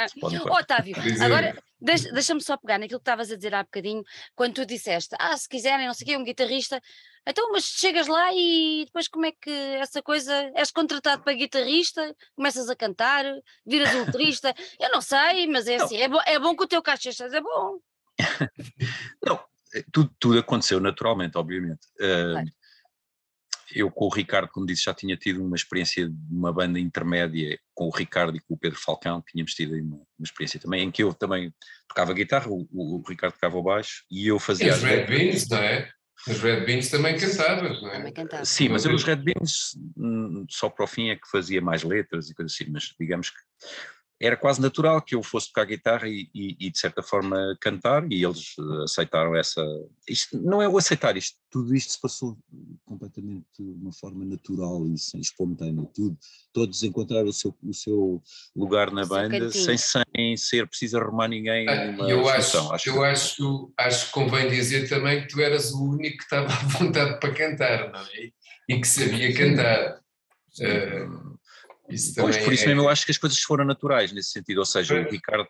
Otávio, 0.50 0.96
agora 1.22 1.56
deixa- 1.80 2.12
deixa-me 2.12 2.42
só 2.42 2.57
pegar 2.57 2.80
naquilo 2.80 3.00
que 3.00 3.04
estavas 3.04 3.31
a 3.31 3.36
dizer 3.36 3.54
há 3.54 3.63
bocadinho, 3.63 4.04
quando 4.36 4.56
tu 4.56 4.66
disseste, 4.66 5.16
ah, 5.19 5.38
se 5.38 5.48
quiserem, 5.48 5.86
não 5.88 5.94
sei 5.94 6.06
o 6.06 6.07
quê, 6.10 6.18
um 6.18 6.24
guitarrista, 6.24 6.81
então, 7.28 7.52
mas 7.52 7.63
chegas 7.66 8.07
lá 8.07 8.31
e 8.34 8.84
depois 8.86 9.07
como 9.07 9.25
é 9.25 9.31
que 9.31 9.50
essa 9.50 10.02
coisa, 10.02 10.34
és 10.56 10.72
contratado 10.72 11.24
para 11.24 11.34
guitarrista, 11.34 12.16
começas 12.36 12.69
a 12.69 12.75
cantar, 12.75 13.25
viras 13.66 13.94
um 13.96 14.06
letrista, 14.06 14.54
eu 14.80 14.92
não 14.92 15.02
sei, 15.02 15.48
mas 15.48 15.68
é 15.68 15.78
Não. 15.78 15.86
assim, 15.86 15.98
é, 15.98 16.08
bo 16.08 16.19
é 16.25 16.38
bom 16.40 16.56
que 16.56 16.63
o 16.63 16.68
teu 16.68 16.81
caixa 16.81 17.12
seja 17.12 17.42
bom. 17.42 17.80
Não, 19.25 19.39
eh, 19.74 19.84
tudo, 19.91 20.15
tudo 20.20 20.39
aconteceu 20.39 20.80
naturalmente, 20.80 21.38
obviamente. 21.38 21.86
Uh, 22.00 22.32
Claro. 22.34 22.48
Eu 23.74 23.89
com 23.89 24.05
o 24.05 24.10
Ricardo, 24.10 24.48
como 24.50 24.65
disse, 24.65 24.84
já 24.84 24.93
tinha 24.93 25.17
tido 25.17 25.43
uma 25.43 25.55
experiência 25.55 26.07
de 26.07 26.15
uma 26.34 26.53
banda 26.53 26.79
intermédia 26.79 27.60
com 27.74 27.86
o 27.88 27.89
Ricardo 27.89 28.36
e 28.38 28.39
com 28.39 28.53
o 28.53 28.57
Pedro 28.57 28.79
Falcão, 28.79 29.24
tínhamos 29.27 29.53
tido 29.53 29.74
aí 29.74 29.81
uma, 29.81 29.98
uma 29.98 30.24
experiência 30.24 30.60
também, 30.60 30.84
em 30.84 30.91
que 30.91 31.01
eu 31.03 31.13
também 31.13 31.53
tocava 31.88 32.13
guitarra, 32.13 32.48
o, 32.50 32.67
o- 32.72 33.00
o 33.00 33.03
Ricardo 33.07 33.34
tocava 33.34 33.57
o 33.57 33.63
baixo 33.63 34.03
e 34.12 34.27
eu 34.27 34.38
E 34.38 34.39
fazia 34.39 34.69
os 34.72 34.75
as 34.77 34.84
Red. 34.84 35.05
Beans, 35.05 35.48
não 35.50 35.57
é? 35.57 35.89
Os 36.27 36.39
Red 36.39 36.65
Beans 36.65 36.89
também 36.89 37.17
cantavas, 37.17 37.81
não 37.81 37.89
é? 37.89 37.98
Também 37.98 38.13
cantava. 38.13 38.45
Sim, 38.45 38.69
mas 38.69 38.86
eu 38.86 38.93
os 38.93 39.03
Red 39.03 39.17
Beans 39.17 39.77
hum, 39.98 40.45
só 40.50 40.69
para 40.69 40.86
o 40.86 40.88
fim 40.88 41.10
é 41.10 41.15
que 41.15 41.27
fazia 41.29 41.62
mais 41.62 41.84
letras 41.84 42.29
e 42.29 42.34
coisas 42.36 42.53
assim, 42.53 42.72
mas 42.72 42.93
digamos 43.00 43.29
que 43.29 43.38
era 44.22 44.38
quase 44.38 44.62
natural 44.62 45.01
que 45.01 45.13
eu 45.13 45.22
fosse 45.22 45.48
tocar 45.48 45.65
guitarra 45.65 46.07
e, 46.07 46.29
e- 46.34 46.55
e, 46.60 46.69
de 46.72 46.79
certa 46.79 47.03
forma 47.03 47.57
cantar 47.60 48.10
e 48.12 48.24
eles 48.24 48.55
eh, 48.57 48.84
aceitaram 48.84 49.36
essa. 49.36 49.62
Isto 50.07 50.38
não 50.41 50.62
é 50.62 50.69
o 50.69 50.77
aceitar, 50.77 51.17
isto, 51.17 51.38
tudo 51.51 51.75
isto 51.75 51.91
se 51.91 52.00
passou 52.01 52.38
completamente 52.86 53.45
de 53.60 53.63
uma 53.63 53.91
forma 53.91 54.24
natural 54.24 54.88
e 54.88 54.98
sem- 54.98 55.19
espontânea, 55.19 55.86
tudo. 55.93 56.17
Todos 56.53 56.81
encontraram 56.84 57.27
o 57.27 57.34
seu, 57.34 57.53
o 57.62 57.74
seu 57.74 58.24
lugar 58.55 58.89
na 58.91 59.05
banda 59.05 59.51
sem, 59.51 59.77
sem 59.77 60.38
ser 60.38 60.67
preciso 60.67 60.98
arrumar 60.98 61.27
ninguém 61.27 61.67
Ah, 61.67 61.74
eu 62.10 62.27
acho, 62.29 62.51
que- 62.84 62.89
eu 62.89 63.03
acho, 63.03 63.74
acho 63.77 64.05
que 64.07 64.12
convém 64.13 64.50
dizer 64.50 64.88
também 64.88 65.22
que 65.24 65.27
tu 65.27 65.41
eras 65.41 65.72
o 65.74 65.84
único 65.91 66.17
que 66.17 66.24
estava 66.24 66.48
à 66.48 66.57
vontade 66.79 67.19
para 67.19 67.34
cantar, 67.34 67.91
não 67.91 68.00
é? 68.00 68.31
E 68.69 68.79
que 68.79 68.88
sabia 68.88 69.34
cantar. 69.36 70.00
Eh, 70.62 71.05
isso 71.89 72.15
Pois, 72.15 72.38
por 72.38 72.51
isso 72.54 72.63
é- 72.63 72.68
mesmo 72.68 72.82
eu 72.82 72.89
acho 72.89 73.06
que 73.06 73.12
as 73.12 73.18
coisas 73.18 73.39
foram 73.39 73.63
naturais 73.65 74.12
nesse 74.12 74.32
sentido, 74.32 74.60
ou 74.60 74.65
seja, 74.65 74.96
o. 74.96 75.10
Ricardo 75.10 75.48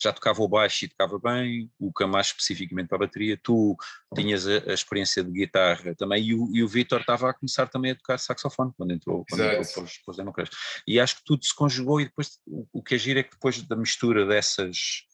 já 0.00 0.12
tocava 0.12 0.42
o 0.42 0.48
baixo 0.48 0.84
e 0.84 0.88
tocava 0.88 1.18
bem, 1.18 1.70
o 1.78 1.92
Camacho 1.92 2.32
especificamente 2.32 2.88
para 2.88 2.96
a 2.96 3.00
bateria, 3.00 3.38
tu 3.42 3.76
tinhas 4.14 4.46
a, 4.46 4.70
a 4.70 4.74
experiência 4.74 5.24
de 5.24 5.30
guitarra 5.30 5.94
também 5.94 6.22
e 6.24 6.34
o, 6.34 6.48
e 6.54 6.62
o 6.62 6.68
Vítor 6.68 7.00
estava 7.00 7.30
a 7.30 7.34
começar 7.34 7.66
também 7.68 7.92
a 7.92 7.94
tocar 7.96 8.18
saxofone 8.18 8.72
quando 8.76 8.92
entrou, 8.92 9.24
quando 9.28 9.42
entrou 9.44 9.64
para 9.64 9.82
os, 9.84 9.98
para 9.98 10.10
os 10.10 10.16
Democratas. 10.16 10.56
E 10.86 11.00
acho 11.00 11.16
que 11.16 11.22
tudo 11.24 11.44
se 11.44 11.54
conjugou 11.54 12.00
e 12.00 12.04
depois 12.04 12.38
o, 12.46 12.66
o 12.72 12.82
que 12.82 12.94
é 12.94 12.98
giro 12.98 13.20
é 13.20 13.22
que 13.22 13.30
depois 13.30 13.62
da 13.62 13.76
mistura 13.76 14.26
dessas 14.26 15.07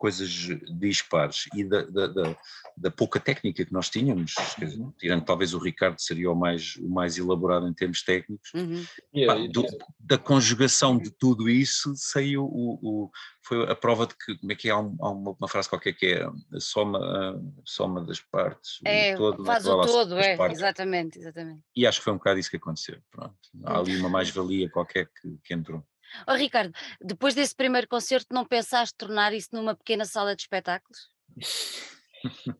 coisas 0.00 0.30
dispares 0.78 1.44
e 1.54 1.62
da, 1.62 1.82
da, 1.82 2.06
da, 2.06 2.36
da 2.74 2.90
pouca 2.90 3.20
técnica 3.20 3.66
que 3.66 3.72
nós 3.72 3.90
tínhamos, 3.90 4.34
dizer, 4.58 4.82
tirando 4.98 5.24
talvez 5.26 5.52
o 5.52 5.58
Ricardo 5.58 6.00
seria 6.00 6.30
o 6.30 6.34
mais, 6.34 6.76
o 6.76 6.88
mais 6.88 7.18
elaborado 7.18 7.68
em 7.68 7.74
termos 7.74 8.02
técnicos, 8.02 8.50
Uhum. 8.54 8.82
pá, 9.26 9.34
do- 9.52 9.66
da 10.00 10.16
conjugação 10.16 10.96
de 10.98 11.10
tudo 11.10 11.50
isso 11.50 11.92
saiu 11.96 12.44
o, 12.44 12.78
o- 12.82 13.10
foi 13.44 13.70
a 13.70 13.76
prova 13.76 14.06
de 14.06 14.14
que, 14.16 14.38
como 14.38 14.52
é 14.52 14.54
que 14.54 14.68
é, 14.68 14.72
há, 14.72 14.78
um- 14.78 14.96
uma, 14.98 15.36
uma 15.38 15.48
frase 15.48 15.68
qualquer 15.68 15.92
que 15.92 16.06
é 16.06 16.24
a 16.24 16.60
soma, 16.60 16.98
a 16.98 17.38
soma 17.66 18.02
das 18.02 18.20
partes, 18.20 18.80
o 18.80 18.88
É, 18.88 19.14
todo, 19.16 19.44
faz 19.44 19.64
não 19.66 19.72
é? 19.72 19.74
o 19.74 19.76
Vá 19.76 19.82
lá, 19.82 19.86
todo, 19.86 20.14
é, 20.18 20.36
partes. 20.38 20.58
exatamente, 20.58 21.18
exatamente. 21.18 21.60
E 21.76 21.86
acho 21.86 21.98
que 21.98 22.04
foi 22.04 22.14
um 22.14 22.16
bocado 22.16 22.40
isso 22.40 22.50
que 22.50 22.56
aconteceu, 22.56 22.98
pronto, 23.10 23.34
há 23.64 23.78
ali 23.78 23.94
uma 23.98 24.08
mais-valia 24.08 24.70
qualquer 24.70 25.10
que, 25.20 25.36
que 25.44 25.52
entrou. 25.52 25.84
Ó 26.26 26.34
Ricardo, 26.34 26.72
depois 27.00 27.34
desse 27.34 27.54
primeiro 27.54 27.88
concerto, 27.88 28.34
não 28.34 28.44
pensaste 28.44 28.94
tornar 28.96 29.32
isso 29.32 29.48
numa 29.52 29.74
pequena 29.74 30.04
sala 30.04 30.34
de 30.34 30.42
espetáculos? 30.42 31.08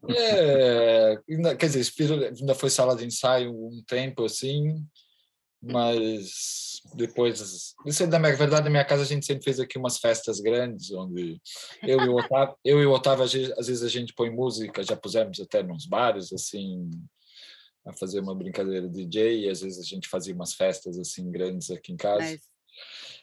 É, 0.08 1.18
quer 1.58 1.66
dizer, 1.66 2.32
ainda 2.38 2.54
foi 2.54 2.70
sala 2.70 2.96
de 2.96 3.04
ensaio 3.04 3.52
um 3.52 3.82
tempo 3.86 4.24
assim, 4.24 4.86
mas 5.62 6.80
depois. 6.94 7.74
Isso 7.86 8.02
é 8.02 8.06
da 8.06 8.18
minha 8.18 8.34
verdade, 8.34 8.64
na 8.64 8.70
minha 8.70 8.84
casa 8.84 9.02
a 9.02 9.06
gente 9.06 9.26
sempre 9.26 9.44
fez 9.44 9.60
aqui 9.60 9.78
umas 9.78 9.98
festas 9.98 10.40
grandes, 10.40 10.90
onde 10.92 11.40
eu 11.82 12.00
e 12.00 12.08
o 12.08 12.16
Otávio, 12.16 12.56
eu 12.64 12.80
e 12.80 12.86
o 12.86 12.92
Otávio 12.92 13.24
às 13.24 13.32
vezes, 13.32 13.52
às 13.58 13.66
vezes 13.66 13.82
a 13.82 13.88
gente 13.88 14.14
põe 14.14 14.30
música, 14.30 14.82
já 14.82 14.96
pusemos 14.96 15.38
até 15.40 15.62
nos 15.62 15.86
bares, 15.86 16.32
assim, 16.32 16.90
a 17.86 17.92
fazer 17.92 18.20
uma 18.20 18.34
brincadeira 18.34 18.88
de 18.88 19.04
DJ, 19.04 19.40
e 19.40 19.50
às 19.50 19.60
vezes 19.60 19.78
a 19.78 19.86
gente 19.86 20.08
fazia 20.08 20.34
umas 20.34 20.54
festas 20.54 20.98
assim 20.98 21.30
grandes 21.30 21.70
aqui 21.70 21.92
em 21.92 21.96
casa. 21.96 22.24
Nice. 22.24 22.48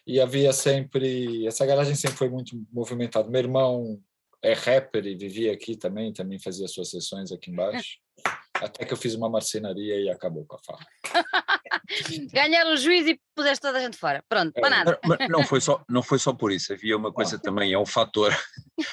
E 0.08 0.18
havia 0.20 0.54
sempre. 0.54 1.46
Essa 1.46 1.66
garagem 1.66 1.94
sempre 1.94 2.16
foi 2.16 2.30
muito 2.30 2.58
movimentada. 2.72 3.28
Meu 3.28 3.40
irmão 3.40 4.00
é 4.42 4.54
rapper 4.54 5.06
e 5.06 5.14
vivia 5.14 5.52
aqui 5.52 5.76
também, 5.76 6.12
também 6.14 6.38
fazia 6.38 6.66
suas 6.66 6.88
sessões 6.88 7.30
aqui 7.30 7.50
embaixo. 7.50 7.98
Até 8.54 8.84
que 8.86 8.92
eu 8.92 8.96
fiz 8.96 9.14
uma 9.14 9.28
marcenaria 9.28 10.00
e 10.00 10.08
acabou 10.08 10.46
com 10.46 10.56
a 10.56 10.58
fala. 10.58 10.80
Ganharam 12.32 12.72
o 12.72 12.76
juiz 12.76 13.06
e 13.06 13.20
puseste 13.34 13.60
toda 13.60 13.78
a 13.78 13.80
gente 13.82 13.96
fora. 13.96 14.24
Pronto, 14.28 14.56
É. 14.56 14.60
para 14.60 14.70
nada. 14.70 14.98
Mas 15.04 15.28
não 15.28 15.44
foi 15.44 15.60
só, 15.60 15.84
não 15.88 16.02
foi 16.02 16.18
só 16.18 16.32
por 16.32 16.50
isso, 16.50 16.72
havia 16.72 16.96
uma 16.96 17.12
coisa 17.12 17.38
também, 17.38 17.72
é 17.72 17.78
um 17.78 17.86
fator, 17.86 18.34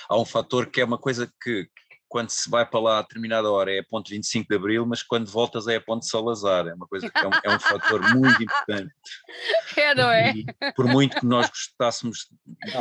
há 0.07 0.19
um 0.19 0.25
fator 0.25 0.69
que 0.69 0.81
é 0.81 0.86
uma 0.86 0.98
coisa 1.00 1.31
que 1.41 1.67
quando 2.15 2.29
se 2.29 2.50
vai 2.50 2.65
para 2.65 2.79
lá 2.79 3.00
a 3.00 3.01
determinada 3.01 3.51
hora 3.51 3.75
é 3.75 3.79
a 3.79 3.84
ponto 3.84 4.10
25 4.10 4.48
de 4.48 4.55
Abril, 4.55 4.86
mas 4.86 5.03
quando 5.03 5.29
voltas 5.29 5.67
é 5.67 5.75
a 5.75 5.81
ponto 5.81 6.05
Salazar, 6.05 6.65
é 6.65 6.74
uma 6.74 6.88
coisa 6.88 7.10
que 7.10 7.17
é 7.17 7.27
um, 7.27 7.31
é 7.43 7.55
um 7.57 7.60
fator 7.60 8.00
muito 8.15 8.41
importante. 8.41 8.93
É, 9.75 9.93
não 9.93 10.10
é? 10.10 10.31
E 10.31 10.45
por 10.74 10.86
muito 10.86 11.19
que 11.19 11.25
nós 11.25 11.50
gostássemos, 11.50 12.29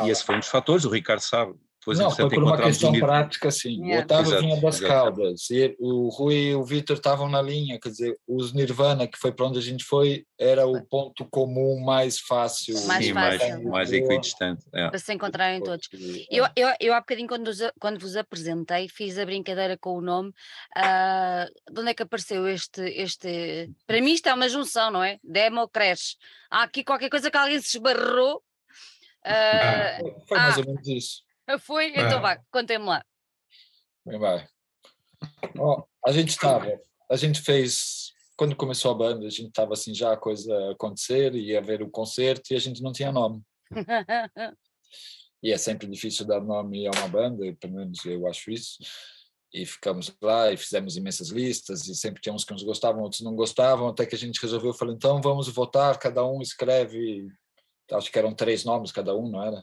e 0.05 0.11
esse 0.11 0.23
foi 0.23 0.37
um 0.37 0.39
dos 0.39 0.47
fatores, 0.47 0.85
o 0.85 0.89
Ricardo 0.89 1.21
sabe, 1.21 1.55
depois 1.85 1.99
não, 1.99 2.11
foi 2.11 2.25
entretanto, 2.25 2.35
por 2.35 2.43
uma 2.55 2.63
questão 2.67 2.91
um 2.91 2.99
prática, 2.99 3.51
sim. 3.51 3.81
Yeah. 3.85 3.97
O 4.01 4.05
Otávio 4.05 4.27
Exato, 4.33 4.43
vinha 4.43 4.61
das 4.61 4.77
exato. 4.77 4.93
Caldas, 4.93 5.51
e 5.51 5.77
o 5.79 6.09
Rui 6.09 6.35
e 6.35 6.55
o 6.55 6.65
Vitor 6.65 6.97
estavam 6.97 7.29
na 7.29 7.43
linha, 7.43 7.79
quer 7.79 7.91
dizer, 7.91 8.19
os 8.27 8.53
Nirvana, 8.55 9.07
que 9.07 9.19
foi 9.19 9.33
para 9.33 9.47
onde 9.47 9.59
a 9.59 9.63
gente 9.63 9.85
foi, 9.85 10.25
era 10.39 10.67
o 10.67 10.83
ponto 10.85 11.25
comum 11.31 11.79
mais 11.85 12.19
fácil. 12.19 12.75
Mais 12.87 13.05
sim, 13.05 13.13
fácil. 13.13 13.39
mais, 13.49 13.65
mais 13.65 13.93
equidistante. 13.93 14.65
é. 14.73 14.89
Para 14.89 14.99
se 14.99 15.13
encontrarem 15.13 15.63
todos. 15.63 15.87
Porque, 15.89 16.27
Eu, 16.31 16.47
eu, 16.57 16.69
eu 16.81 16.95
há 16.95 17.01
bocadinho, 17.01 17.29
quando, 17.29 17.45
vos- 17.47 17.73
quando 17.79 17.99
vos 18.01 18.17
apresentei, 18.17 18.89
fiz 18.89 19.19
a 19.19 19.25
brincadeira 19.27 19.77
com 19.77 19.99
o 19.99 20.01
nome. 20.01 20.33
ah, 20.77 21.47
de 21.71 21.81
onde 21.81 21.91
é 21.91 21.95
que 21.95 22.03
apareceu 22.03 22.47
este, 22.49 22.81
este. 22.83 23.71
Para 23.87 24.01
mim, 24.01 24.13
isto 24.13 24.29
é 24.29 24.35
uma 24.35 24.49
junção, 24.49 24.91
não 24.91 25.03
é? 25.05 25.19
Demo 25.23 25.69
Crash. 25.69 26.17
Há 26.51 26.63
aqui 26.63 26.83
qualquer 26.83 27.11
coisa 27.11 27.31
que 27.31 27.37
alguém 27.37 27.61
se 27.61 27.77
esbarrou. 27.77 28.43
ah, 29.25 29.99
Foi 30.29 30.39
mais 30.39 30.57
Ah. 30.57 30.61
ou 30.61 30.67
menos 30.67 30.87
isso. 30.89 31.23
Foi? 31.61 31.89
Então 31.91 32.19
Ah. 32.19 32.21
vá, 32.21 32.41
contem-me 32.51 32.85
lá. 32.87 33.05
Bem, 34.07 34.19
vai. 34.19 34.47
Ó, 35.59 35.85
a 36.07 36.13
gente 36.13 36.31
estava, 36.31 36.79
a 37.11 37.17
gente 37.17 37.41
fez, 37.41 38.13
quando 38.37 38.57
começou 38.57 38.91
a 38.91 38.95
banda, 38.95 39.27
a 39.27 39.31
gente 39.31 39.49
estava 39.49 39.73
assim 39.73 39.95
já 39.95 40.13
a 40.13 40.17
coisa 40.17 40.53
acontecer, 40.73 41.35
ia 41.35 41.63
ver 41.63 41.83
o 41.83 41.91
concerto 41.91 42.53
e 42.53 42.57
a 42.57 42.61
gente 42.61 42.83
não 42.83 42.93
tinha 42.93 43.13
nome. 43.13 43.43
E 45.43 45.53
é 45.53 45.59
sempre 45.59 45.87
difícil 45.87 46.25
dar 46.25 46.41
nome 46.41 46.87
a 46.87 46.91
uma 46.91 47.07
banda, 47.07 47.45
pelo 47.61 47.75
menos 47.75 48.03
eu 48.07 48.27
acho 48.27 48.51
isso. 48.51 48.79
E 49.53 49.67
ficamos 49.67 50.11
lá 50.23 50.51
e 50.51 50.57
fizemos 50.57 50.97
imensas 50.97 51.29
listas 51.29 51.87
e 51.87 51.95
sempre 51.95 52.23
tinha 52.23 52.35
uns 52.35 52.47
que 52.47 52.55
uns 52.55 52.63
gostavam, 52.63 53.03
outros 53.03 53.21
não 53.21 53.37
gostavam, 53.37 53.89
até 53.89 54.07
que 54.07 54.15
a 54.15 54.19
gente 54.19 54.41
resolveu, 54.41 54.73
falei, 54.73 54.95
então 54.95 55.21
vamos 55.21 55.47
votar, 55.49 55.99
cada 55.99 56.25
um 56.27 56.41
escreve, 56.41 57.29
acho 57.93 58.11
que 58.11 58.19
eram 58.19 58.35
três 58.35 58.65
nomes 58.65 58.91
cada 58.91 59.15
um, 59.15 59.29
não 59.31 59.43
era? 59.45 59.63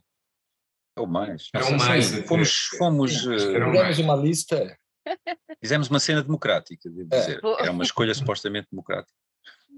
Ou 0.97 1.07
mais. 1.07 1.49
Eram 1.53 1.67
Sim, 1.67 1.75
mais 1.77 2.13
até. 2.13 2.27
Fomos, 2.27 2.51
fomos 2.77 3.21
que 3.21 3.33
eh, 3.33 3.37
Fizemos 3.71 3.99
uma 3.99 4.15
lista, 4.15 4.77
fizemos 5.61 5.89
uma 5.89 5.99
cena 5.99 6.21
democrática, 6.21 6.89
devo 6.89 7.07
É. 7.11 7.19
dizer. 7.19 7.41
Pô. 7.41 7.55
Era 7.59 7.71
uma 7.71 7.83
escolha 7.83 8.13
supostamente 8.13 8.67
democrática. 8.71 9.13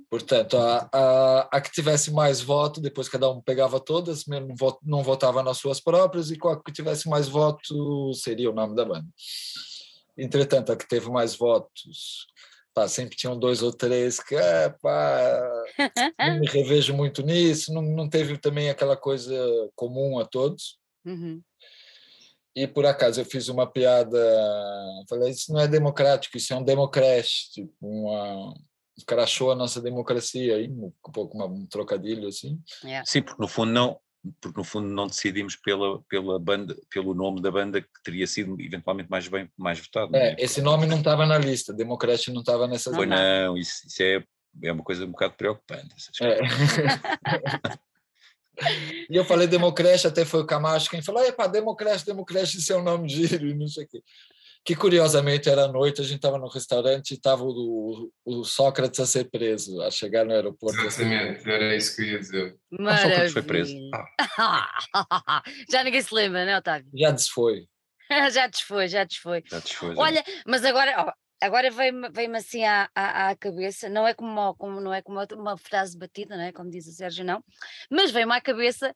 Portanto, 0.10 0.58
a, 0.58 0.90
a, 0.94 1.40
a 1.58 1.62
que 1.62 1.72
tivesse 1.72 2.12
mais 2.12 2.40
voto, 2.40 2.80
depois 2.80 3.10
cada 3.10 3.30
um 3.32 3.42
pegava 3.42 3.80
todas, 3.80 4.26
mesmo 4.26 4.50
não, 4.50 4.56
vo- 4.56 4.80
não 4.84 5.02
votava 5.04 5.42
nas 5.42 5.58
suas 5.58 5.80
próprias, 5.80 6.30
e 6.30 6.38
qual 6.38 6.62
que 6.62 6.72
tivesse 6.72 7.10
mais 7.10 7.28
voto 7.28 8.14
seria 8.14 8.52
o 8.52 8.54
nome 8.54 8.76
da 8.76 8.86
banda. 8.86 9.08
Entretanto, 10.18 10.72
a 10.72 10.76
que 10.76 10.88
teve 10.88 11.10
mais 11.10 11.36
votos, 11.36 12.28
pá, 12.76 12.88
sempre 12.88 13.16
tinham 13.16 13.38
dois 13.38 13.64
ou 13.64 13.72
três 13.74 14.20
que, 14.20 14.36
é, 14.36 14.70
pá, 14.70 15.42
não 16.20 16.40
me 16.40 16.48
revejo 16.48 16.94
muito 16.94 17.24
nisso, 17.24 17.74
não, 17.74 17.82
não 17.82 18.08
teve 18.08 18.38
também 18.38 18.70
aquela 18.70 18.96
coisa 18.96 19.36
comum 19.76 20.20
a 20.20 20.26
todos. 20.26 20.78
Uhum. 21.06 21.42
E 22.56 22.68
por 22.68 22.86
acaso 22.86 23.20
eu 23.20 23.26
fiz 23.26 23.48
uma 23.50 23.66
piada, 23.66 24.18
falei, 25.10 25.32
isso 25.32 25.52
não 25.52 25.60
é 25.60 25.68
democrático, 25.68 26.38
isso 26.38 26.54
é 26.54 26.56
um 26.56 26.64
democrash, 26.64 27.50
tipo, 27.52 27.74
uma, 27.82 28.54
crachou 29.08 29.52
a 29.52 29.56
nossa 29.56 29.82
democracia 29.82 30.56
aí, 30.58 30.70
um 30.70 30.92
pouco 31.12 31.36
uma- 31.36 31.48
um 31.48 31.66
trocadilho 31.66 32.28
assim. 32.28 32.62
Yeah. 32.84 33.04
Sim, 33.08 33.24
porque 33.24 33.42
no 33.42 33.48
fundo 33.48 33.72
não, 33.72 34.00
porque 34.40 34.58
no 34.60 34.64
fundo 34.64 34.88
não 34.88 35.08
decidimos 35.08 35.56
pela, 35.56 36.02
pela 36.04 36.38
banda, 36.40 36.78
pelo 36.92 37.16
nome 37.16 37.42
da 37.42 37.50
banda 37.50 37.82
que 37.82 38.04
teria 38.04 38.28
sido 38.28 38.56
eventualmente 38.62 39.10
mais 39.10 39.28
bem 39.28 39.50
mais 39.58 39.80
votado. 39.80 40.12
não 40.12 40.20
É, 40.20 40.36
esse 40.38 40.62
nome 40.62 40.86
não 40.86 41.00
estava 41.00 41.26
na 41.26 41.40
lista, 41.40 41.74
democrash 41.74 42.28
não 42.28 42.42
estava 42.42 42.68
nessa 42.68 42.92
dá. 42.92 42.98
não, 43.06 43.58
isso, 43.58 43.88
isso 43.88 44.04
é, 44.04 44.24
é 44.62 44.72
uma 44.72 44.84
coisa 44.84 45.06
um 45.06 45.12
bocado 45.12 45.34
preocupante. 45.34 45.88
essas 45.98 46.22
É. 46.22 46.40
e 49.10 49.16
eu 49.16 49.26
falei 49.26 49.48
Democrash, 49.48 50.06
até 50.06 50.26
foi 50.26 50.42
o 50.42 50.46
Camacho 50.46 50.90
quem 50.90 51.02
falou, 51.02 51.24
epa, 51.24 51.48
Democrash, 51.48 52.04
Democrash, 52.04 52.56
isso 52.56 52.72
é 52.74 52.78
um 52.78 52.84
nome 52.84 53.10
giro, 53.10 53.48
e 53.48 53.54
não 53.54 53.68
sei 53.68 53.86
o 53.86 53.88
quê. 53.88 54.04
Que 54.66 54.76
curiosamente 54.76 55.50
era 55.50 55.66
à 55.66 55.68
noite, 55.68 56.00
a 56.00 56.04
gente 56.04 56.18
estava 56.18 56.38
no 56.38 56.48
restaurante 56.48 57.12
e 57.12 57.14
estava 57.16 57.44
o, 57.44 58.10
o 58.24 58.44
Sócrates 58.46 59.00
a 59.00 59.06
ser 59.06 59.30
preso, 59.30 59.82
a 59.82 59.92
chegar 59.92 60.24
no 60.24 60.32
aeroporto. 60.32 60.80
Exatamente, 60.80 61.50
era 61.50 61.76
isso 61.76 61.96
que 61.96 62.04
eu 62.04 62.06
ia 62.06 62.20
dizer. 62.20 62.56
Ah, 62.80 62.98
Sócrates 62.98 63.34
foi 63.34 63.42
preso. 63.42 63.76
Maravilha. 63.90 65.44
Já 65.70 65.84
ninguém 65.84 66.02
se 66.02 66.16
lembra, 66.16 66.46
não 66.46 66.52
é, 66.54 66.58
Otávio? 66.58 66.88
Já 66.96 67.12
desfoi. 67.12 67.68
já 68.32 68.48
desfoi, 68.48 68.88
já 68.88 69.04
desfoi. 69.04 69.44
Já 69.50 69.60
desfez, 69.60 69.98
é. 69.98 70.00
Olha, 70.00 70.24
mas 70.46 70.64
agora, 70.64 70.94
ó, 71.08 71.23
agora 71.44 71.70
veio-me 71.70 72.10
veio 72.10 72.36
assim 72.36 72.64
à, 72.64 72.90
à, 72.96 73.30
à 73.30 73.36
cabeça, 73.36 73.90
não 73.90 74.08
é 74.08 74.14
como, 74.14 74.56
como- 74.56 74.80
não 74.80 74.94
é 74.94 75.02
como 75.02 75.20
uma 75.36 75.58
frase 75.58 75.98
batida, 75.98 76.38
não 76.38 76.44
é? 76.44 76.52
como 76.52 76.70
diz 76.70 76.88
o 76.88 76.92
Sérgio, 76.92 77.26
não, 77.26 77.44
mas 77.90 78.12
veio-me 78.12 78.34
à 78.34 78.42
cabeça, 78.42 78.96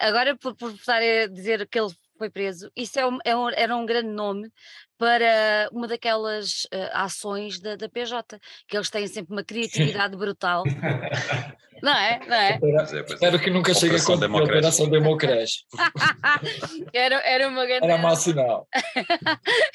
agora 0.00 0.36
por, 0.36 0.54
por 0.54 0.70
estar 0.72 1.02
a 1.02 1.26
dizer 1.26 1.66
que 1.68 1.78
ele 1.78 1.92
foi 2.22 2.30
preso, 2.30 2.70
isso 2.76 3.00
é 3.00 3.04
um- 3.06 3.18
é 3.24 3.36
um- 3.36 3.48
era 3.50 3.76
um 3.76 3.84
grande 3.84 4.08
nome 4.10 4.48
para 4.96 5.68
uma 5.72 5.88
daquelas 5.88 6.68
eh, 6.70 6.88
ações 6.92 7.58
da, 7.58 7.74
da 7.74 7.88
PJ, 7.88 8.38
que 8.68 8.76
eles 8.76 8.88
têm 8.90 9.08
sempre 9.08 9.32
uma 9.32 9.42
criatividade 9.42 10.16
brutal, 10.16 10.62
não 11.82 11.92
é? 11.92 12.20
Não 12.28 12.36
é? 12.36 12.58
Pois 12.60 12.72
é, 12.74 13.02
pois 13.02 13.10
é. 13.10 13.14
Espero 13.14 13.40
que 13.40 13.50
nunca 13.50 13.74
chegue 13.74 13.96
a 13.96 13.98
Operação 13.98 14.14
acontecer 14.14 14.24
a 14.24 14.28
Democrash. 14.28 14.54
Operação 14.54 14.88
Democrash. 14.88 15.52
Era, 16.94 17.16
era 17.26 17.48
uma 17.48 17.66
grande. 17.66 17.84
Era 17.84 17.98
mau 17.98 18.14
sinal. 18.16 18.68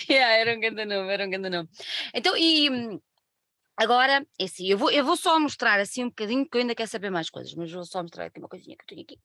Yeah, 0.09 0.35
era 0.37 0.55
um 0.55 0.59
grande 0.61 0.85
nome, 0.85 1.11
era 1.11 1.25
um 1.25 1.29
grande 1.29 1.49
nome. 1.49 1.69
Então, 2.13 2.37
e 2.37 2.69
agora, 3.75 4.25
é 4.39 4.43
assim, 4.45 4.67
eu 4.69 4.77
vou, 4.77 4.89
eu 4.89 5.03
vou 5.03 5.17
só 5.17 5.37
mostrar 5.39 5.79
assim 5.81 6.05
um 6.05 6.09
bocadinho, 6.09 6.45
porque 6.45 6.57
eu 6.57 6.61
ainda 6.61 6.75
quero 6.75 6.89
saber 6.89 7.09
mais 7.09 7.29
coisas, 7.29 7.53
mas 7.55 7.69
vou 7.71 7.83
só 7.83 8.01
mostrar 8.01 8.25
aqui 8.25 8.39
uma 8.39 8.47
coisinha 8.47 8.75
que 8.77 8.83
eu 8.83 8.87
tenho 8.87 9.01
aqui. 9.01 9.17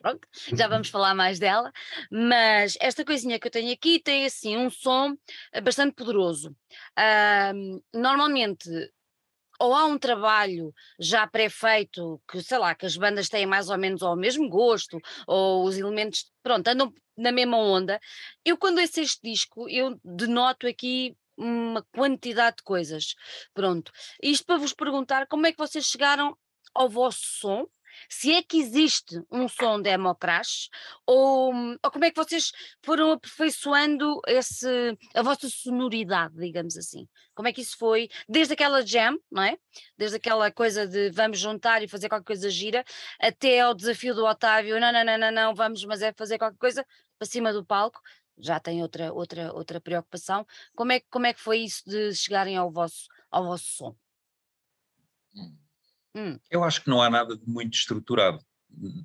Pronto, 0.00 0.28
já 0.54 0.68
vamos 0.68 0.88
falar 0.88 1.14
mais 1.14 1.38
dela, 1.38 1.72
mas 2.10 2.76
esta 2.80 3.04
coisinha 3.04 3.38
que 3.38 3.46
eu 3.46 3.50
tenho 3.50 3.72
aqui 3.72 3.98
tem 3.98 4.24
assim 4.24 4.56
um 4.56 4.70
som 4.70 5.16
eh, 5.52 5.60
bastante 5.60 5.94
poderoso. 5.94 6.54
Normalmente, 7.94 8.68
ou 9.60 9.74
há 9.74 9.84
um 9.86 9.98
trabalho 9.98 10.74
já 10.98 11.26
pré-feito, 11.26 12.20
que 12.28 12.42
sei 12.42 12.58
lá, 12.58 12.74
que 12.74 12.86
as 12.86 12.96
bandas 12.96 13.28
têm 13.28 13.46
mais 13.46 13.68
ou 13.68 13.78
menos 13.78 14.02
ao 14.02 14.16
mesmo 14.16 14.48
gosto, 14.48 14.98
ou 15.26 15.64
os 15.64 15.76
elementos, 15.76 16.30
pronto, 16.42 16.66
andam 16.68 16.92
na 17.16 17.30
mesma 17.30 17.58
onda. 17.58 18.00
Eu, 18.44 18.56
quando 18.56 18.78
ouço 18.78 19.00
este 19.00 19.20
disco, 19.22 19.68
eu 19.68 20.00
denoto 20.04 20.66
aqui 20.66 21.16
uma 21.36 21.82
quantidade 21.94 22.56
de 22.56 22.62
coisas. 22.62 23.14
Pronto. 23.54 23.92
Isto 24.22 24.46
para 24.46 24.58
vos 24.58 24.72
perguntar 24.72 25.26
como 25.26 25.46
é 25.46 25.52
que 25.52 25.58
vocês 25.58 25.86
chegaram 25.86 26.36
ao 26.74 26.88
vosso 26.88 27.20
som, 27.22 27.66
se 28.12 28.30
é 28.30 28.42
que 28.42 28.58
existe 28.58 29.24
um 29.30 29.48
som 29.48 29.80
democrash 29.80 30.68
ou, 31.06 31.50
ou 31.82 31.90
como 31.90 32.04
é 32.04 32.10
que 32.10 32.22
vocês 32.22 32.52
foram 32.82 33.12
aperfeiçoando 33.12 34.20
esse, 34.26 34.68
a 35.14 35.22
vossa 35.22 35.48
sonoridade, 35.48 36.34
digamos 36.36 36.76
assim? 36.76 37.08
Como 37.34 37.48
é 37.48 37.52
que 37.54 37.62
isso 37.62 37.76
foi? 37.78 38.10
Desde 38.28 38.52
aquela 38.52 38.84
jam, 38.84 39.18
não 39.30 39.42
é? 39.42 39.56
Desde 39.96 40.18
aquela 40.18 40.52
coisa 40.52 40.86
de 40.86 41.08
vamos 41.10 41.38
juntar 41.38 41.82
e 41.82 41.88
fazer 41.88 42.10
qualquer 42.10 42.26
coisa 42.26 42.50
gira, 42.50 42.84
até 43.18 43.60
ao 43.60 43.74
desafio 43.74 44.14
do 44.14 44.26
Otávio, 44.26 44.78
não, 44.78 44.92
não, 44.92 45.04
não, 45.04 45.18
não, 45.18 45.32
não, 45.32 45.54
vamos, 45.54 45.82
mas 45.86 46.02
é 46.02 46.12
fazer 46.12 46.36
qualquer 46.36 46.58
coisa 46.58 46.86
para 47.18 47.26
cima 47.26 47.50
do 47.50 47.64
palco, 47.64 47.98
já 48.36 48.60
tem 48.60 48.82
outra, 48.82 49.10
outra, 49.10 49.54
outra 49.54 49.80
preocupação. 49.80 50.46
Como 50.74 50.92
é, 50.92 51.00
como 51.08 51.24
é 51.24 51.32
que 51.32 51.40
foi 51.40 51.60
isso 51.60 51.82
de 51.86 52.14
chegarem 52.14 52.58
ao 52.58 52.70
vosso, 52.70 53.08
ao 53.30 53.44
vosso 53.46 53.64
som? 53.64 53.96
Hum. 55.34 55.61
Hum. 56.16 56.38
Eu 56.50 56.64
acho 56.64 56.82
que 56.82 56.90
não 56.90 57.02
há 57.02 57.10
nada 57.10 57.36
de 57.36 57.46
muito 57.46 57.74
estruturado. 57.74 58.38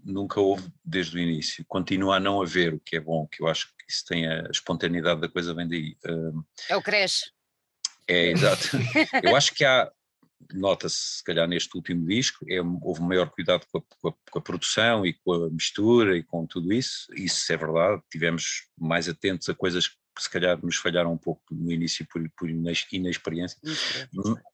Nunca 0.04 0.40
houve 0.40 0.72
desde 0.84 1.18
o 1.18 1.20
início. 1.20 1.66
Continua 1.68 2.18
a 2.18 2.20
não 2.20 2.42
haver, 2.42 2.74
o 2.74 2.80
que 2.80 2.96
é 2.96 3.00
bom, 3.00 3.28
que 3.28 3.42
eu 3.42 3.48
acho 3.48 3.68
que 3.68 3.92
isso 3.92 4.06
tem 4.06 4.28
a 4.28 4.48
espontaneidade 4.50 5.20
da 5.20 5.28
coisa 5.28 5.54
vem 5.54 5.68
daí. 5.68 5.98
É 6.70 6.76
o 6.76 6.82
cresce. 6.82 7.32
É, 8.08 8.32
exato. 8.32 8.70
eu 9.24 9.36
acho 9.36 9.54
que 9.54 9.66
há, 9.66 9.92
nota-se 10.54 11.18
se 11.18 11.24
calhar 11.24 11.48
neste 11.48 11.76
último 11.76 12.08
disco, 12.08 12.46
é, 12.50 12.62
houve 12.82 13.02
maior 13.02 13.30
cuidado 13.30 13.66
com 13.72 13.80
a, 13.80 13.82
com, 13.82 14.08
a, 14.10 14.14
com 14.32 14.40
a, 14.40 14.42
produção 14.42 15.06
e 15.06 15.14
com 15.14 15.34
a 15.34 15.50
mistura 15.50 16.18
e 16.18 16.24
com 16.24 16.46
tudo 16.46 16.72
isso, 16.72 17.08
isso 17.14 17.52
é 17.52 17.58
verdade, 17.58 18.02
tivemos 18.10 18.68
mais 18.78 19.10
atentos 19.10 19.50
a 19.50 19.54
coisas 19.54 19.90
que 20.18 20.24
se 20.24 20.30
calhar 20.30 20.60
nos 20.64 20.78
falharam 20.78 21.14
um 21.14 21.18
pouco 21.18 21.42
no 21.52 21.72
início 21.72 22.06
por, 22.12 22.22
por 22.38 22.50
inexperiência, 22.50 23.58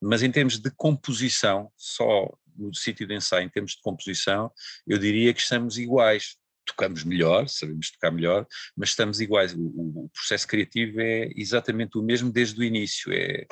mas 0.01 0.21
em 0.21 0.31
termos 0.31 0.57
de 0.59 0.69
composição, 0.71 1.71
só 1.75 2.31
no 2.55 2.73
sítio 2.73 3.07
de 3.07 3.15
ensaio, 3.15 3.45
em 3.45 3.49
termos 3.49 3.71
de 3.71 3.81
composição, 3.81 4.51
eu 4.85 4.97
diria 4.97 5.33
que 5.33 5.41
estamos 5.41 5.77
iguais, 5.77 6.37
tocamos 6.65 7.03
melhor, 7.03 7.47
sabemos 7.49 7.91
tocar 7.91 8.11
melhor, 8.11 8.45
mas 8.75 8.89
estamos 8.89 9.19
iguais, 9.19 9.53
o, 9.53 9.65
o 9.65 10.09
processo 10.13 10.47
criativo 10.47 11.01
é 11.01 11.29
exatamente 11.35 11.97
o 11.97 12.03
mesmo 12.03 12.31
desde 12.31 12.59
o 12.59 12.63
início, 12.63 13.11
é 13.11 13.45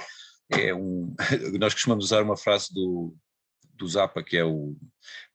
é 0.52 0.74
um. 0.74 1.16
Nós 1.60 1.74
costumamos 1.74 2.06
usar 2.06 2.22
uma 2.22 2.38
frase 2.38 2.74
do, 2.74 3.16
do 3.82 3.88
Zappa 3.88 4.24
que 4.24 4.38
é 4.38 4.46
o 4.46 4.76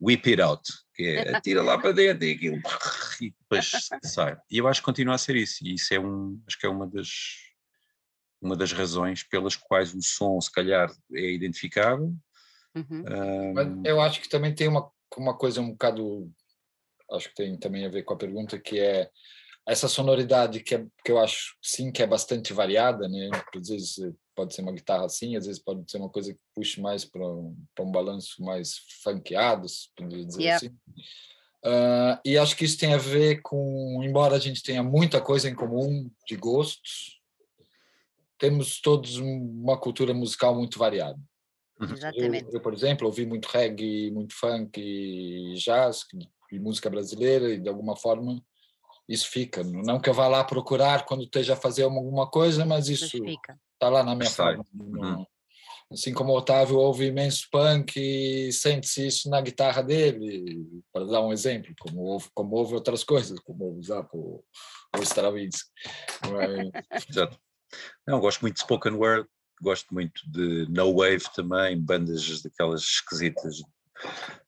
whip 0.00 0.30
it 0.30 0.40
out, 0.40 0.62
que 0.94 1.02
é 1.02 1.34
atira 1.36 1.62
lá 1.62 1.76
para 1.76 1.92
dentro 1.92 2.24
e 2.24 2.32
aquilo 2.32 2.60
e 3.20 3.30
depois 3.30 3.70
sai. 4.04 4.38
E 4.50 4.58
eu 4.58 4.68
acho 4.68 4.80
que 4.80 4.86
continua 4.86 5.14
a 5.14 5.18
ser 5.18 5.34
isso, 5.36 5.64
e 5.64 5.74
isso 5.74 5.92
é 5.92 5.98
um, 5.98 6.40
acho 6.46 6.58
que 6.58 6.66
é 6.66 6.68
uma 6.68 6.86
das, 6.86 7.08
uma 8.40 8.56
das 8.56 8.72
razões 8.72 9.24
pelas 9.24 9.56
quais 9.56 9.92
o 9.94 10.00
som 10.00 10.40
se 10.40 10.50
calhar 10.50 10.90
é 11.12 11.32
identificável. 11.32 12.14
Uhum. 12.74 13.04
Um, 13.08 13.82
eu 13.84 14.00
acho 14.00 14.20
que 14.20 14.28
também 14.28 14.54
tem 14.54 14.68
uma, 14.68 14.88
uma 15.16 15.36
coisa 15.36 15.60
um 15.60 15.70
bocado, 15.70 16.30
acho 17.12 17.28
que 17.30 17.34
tem 17.34 17.58
também 17.58 17.84
a 17.84 17.90
ver 17.90 18.04
com 18.04 18.14
a 18.14 18.18
pergunta, 18.18 18.58
que 18.58 18.78
é 18.78 19.10
essa 19.66 19.88
sonoridade 19.88 20.60
que, 20.60 20.76
é, 20.76 20.86
que 21.04 21.10
eu 21.10 21.18
acho 21.18 21.56
sim 21.60 21.90
que 21.90 22.02
é 22.02 22.06
bastante 22.06 22.52
variada, 22.52 23.08
né? 23.08 23.30
Às 23.54 23.68
vezes 23.68 23.96
pode 24.36 24.54
ser 24.54 24.60
uma 24.60 24.72
guitarra 24.72 25.06
assim, 25.06 25.34
às 25.34 25.46
vezes 25.46 25.60
pode 25.60 25.90
ser 25.90 25.96
uma 25.96 26.10
coisa 26.10 26.32
que 26.32 26.40
puxe 26.54 26.80
mais 26.80 27.04
para 27.04 27.26
um, 27.26 27.56
um 27.80 27.90
balanço 27.90 28.42
mais 28.44 28.78
funkeado, 29.02 29.66
dizer 29.66 30.40
yeah. 30.40 30.56
assim. 30.56 30.68
Uh, 31.64 32.20
e 32.24 32.38
acho 32.38 32.54
que 32.54 32.64
isso 32.64 32.78
tem 32.78 32.94
a 32.94 32.98
ver 32.98 33.40
com, 33.42 34.00
embora 34.04 34.36
a 34.36 34.38
gente 34.38 34.62
tenha 34.62 34.82
muita 34.82 35.20
coisa 35.20 35.48
em 35.48 35.54
comum 35.54 36.08
de 36.28 36.36
gostos, 36.36 37.20
temos 38.38 38.80
todos 38.80 39.16
uma 39.16 39.76
cultura 39.76 40.12
musical 40.12 40.54
muito 40.54 40.78
variada. 40.78 41.18
Uhum. 41.80 41.92
Exatamente. 41.92 42.46
Eu, 42.46 42.52
eu, 42.52 42.60
por 42.60 42.72
exemplo, 42.72 43.06
ouvi 43.06 43.26
muito 43.26 43.46
reggae, 43.46 44.10
muito 44.10 44.34
funk, 44.34 45.54
jazz 45.54 46.04
e 46.52 46.58
música 46.58 46.88
brasileira 46.88 47.52
e 47.52 47.58
de 47.58 47.68
alguma 47.68 47.96
forma 47.96 48.40
isso 49.08 49.30
fica. 49.30 49.62
Não 49.62 50.00
que 50.00 50.08
eu 50.08 50.14
vá 50.14 50.28
lá 50.28 50.42
procurar 50.44 51.04
quando 51.04 51.24
esteja 51.24 51.54
a 51.54 51.56
fazer 51.56 51.84
alguma 51.84 52.28
coisa, 52.28 52.64
mas 52.64 52.88
isso 52.88 53.06
está 53.06 53.88
lá 53.88 54.02
na 54.02 54.14
minha 54.14 54.30
forma. 54.30 54.64
Uhum. 54.74 55.24
Assim 55.92 56.12
como 56.12 56.32
o 56.32 56.36
Otávio 56.36 56.78
ouve 56.78 57.06
imenso 57.06 57.46
punk 57.50 57.96
e 57.96 58.52
sente-se 58.52 59.06
isso 59.06 59.30
na 59.30 59.40
guitarra 59.40 59.82
dele, 59.82 60.82
para 60.92 61.04
dar 61.04 61.20
um 61.20 61.32
exemplo, 61.32 61.72
como 61.78 62.00
ouve, 62.00 62.28
como 62.34 62.56
ouve 62.56 62.74
outras 62.74 63.04
coisas, 63.04 63.38
como 63.38 63.66
ouve 63.66 63.86
Zappa 63.86 64.16
ou, 64.16 64.44
ou 64.96 65.02
Stravinsky. 65.02 65.70
Exato. 67.08 67.38
Não, 68.06 68.18
gosto 68.18 68.40
muito 68.40 68.54
de 68.54 68.62
spoken 68.62 68.94
word, 68.94 69.28
gosto 69.62 69.94
muito 69.94 70.20
de 70.28 70.66
no 70.68 70.92
wave 70.92 71.22
também, 71.34 71.80
bandas 71.80 72.42
daquelas 72.42 72.82
esquisitas 72.82 73.62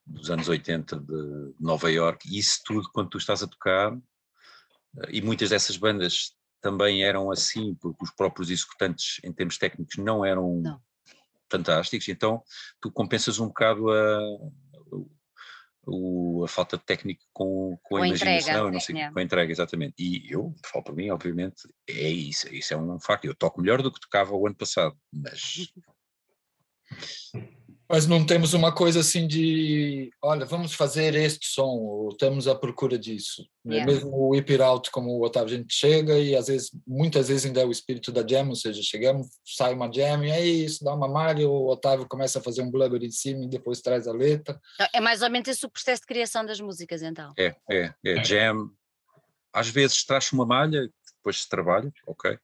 dos 0.04 0.30
anos 0.30 0.48
80 0.48 0.98
de 0.98 1.54
Nova 1.60 1.90
York, 1.90 2.28
e 2.28 2.38
isso 2.38 2.60
tudo 2.64 2.90
quando 2.92 3.10
tu 3.10 3.18
estás 3.18 3.42
a 3.42 3.46
tocar 3.46 3.96
e 5.10 5.20
muitas 5.20 5.50
dessas 5.50 5.76
bandas 5.76 6.32
também 6.60 7.04
eram 7.04 7.30
assim, 7.30 7.74
porque 7.74 8.04
os 8.04 8.10
próprios 8.10 8.50
executantes, 8.50 9.20
em 9.22 9.32
termos 9.32 9.58
técnicos, 9.58 9.96
não 9.96 10.24
eram 10.24 10.60
não. 10.60 10.80
fantásticos, 11.50 12.08
então 12.08 12.42
tu 12.80 12.90
compensas 12.90 13.38
um 13.38 13.46
bocado 13.46 13.90
a, 13.90 14.18
a, 15.86 16.44
a 16.44 16.48
falta 16.48 16.76
de 16.76 16.84
técnica 16.84 17.24
com, 17.32 17.78
com, 17.82 17.96
com 17.96 18.02
a, 18.02 18.08
imaginação, 18.08 18.52
entrega, 18.52 18.70
não 18.72 18.80
sei, 18.80 18.98
é. 18.98 19.10
com 19.10 19.18
a 19.18 19.22
entrega, 19.22 19.52
exatamente. 19.52 19.94
E 19.98 20.32
eu, 20.32 20.54
falo 20.66 20.84
para 20.84 20.94
mim, 20.94 21.10
obviamente, 21.10 21.62
é 21.88 22.08
isso, 22.08 22.52
isso 22.52 22.74
é 22.74 22.76
um 22.76 23.00
facto. 23.00 23.24
Eu 23.24 23.34
toco 23.34 23.60
melhor 23.60 23.82
do 23.82 23.92
que 23.92 24.00
tocava 24.00 24.34
o 24.34 24.46
ano 24.46 24.56
passado, 24.56 24.96
mas 25.12 25.72
Mas 27.90 28.06
não 28.06 28.24
temos 28.24 28.52
uma 28.52 28.70
coisa 28.70 29.00
assim 29.00 29.26
de, 29.26 30.10
olha, 30.22 30.44
vamos 30.44 30.74
fazer 30.74 31.14
este 31.14 31.46
som, 31.46 31.78
ou 31.78 32.10
estamos 32.10 32.46
à 32.46 32.54
procura 32.54 32.98
disso. 32.98 33.48
Yeah. 33.66 33.90
Mesmo 33.90 34.10
o 34.10 34.28
Whip 34.30 34.52
It 34.52 34.62
Out, 34.62 34.90
como 34.90 35.10
o 35.10 35.24
Otávio, 35.24 35.54
a 35.54 35.58
gente 35.58 35.74
chega 35.74 36.18
e 36.18 36.36
às 36.36 36.48
vezes, 36.48 36.70
muitas 36.86 37.28
vezes 37.28 37.46
ainda 37.46 37.62
é 37.62 37.64
o 37.64 37.70
espírito 37.70 38.12
da 38.12 38.26
jam, 38.26 38.50
ou 38.50 38.54
seja, 38.54 38.82
chegamos, 38.82 39.28
sai 39.42 39.72
uma 39.72 39.90
jam 39.90 40.22
e 40.22 40.30
é 40.30 40.44
isso, 40.44 40.84
dá 40.84 40.94
uma 40.94 41.08
malha, 41.08 41.48
o 41.48 41.66
Otávio 41.68 42.06
começa 42.06 42.38
a 42.38 42.42
fazer 42.42 42.60
um 42.60 42.70
blubber 42.70 43.02
em 43.02 43.10
cima 43.10 43.44
e 43.44 43.48
depois 43.48 43.80
traz 43.80 44.06
a 44.06 44.12
letra. 44.12 44.60
É 44.92 45.00
mais 45.00 45.22
ou 45.22 45.30
menos 45.30 45.48
esse 45.48 45.64
o 45.64 45.70
processo 45.70 46.02
de 46.02 46.08
criação 46.08 46.44
das 46.44 46.60
músicas, 46.60 47.02
então. 47.02 47.32
É, 47.38 47.56
é, 47.70 47.94
é 48.04 48.24
jam. 48.24 48.70
Às 49.50 49.70
vezes 49.70 50.04
traz 50.04 50.30
uma 50.30 50.44
malha, 50.44 50.90
depois 51.16 51.40
se 51.40 51.48
trabalha, 51.48 51.90
ok? 52.06 52.38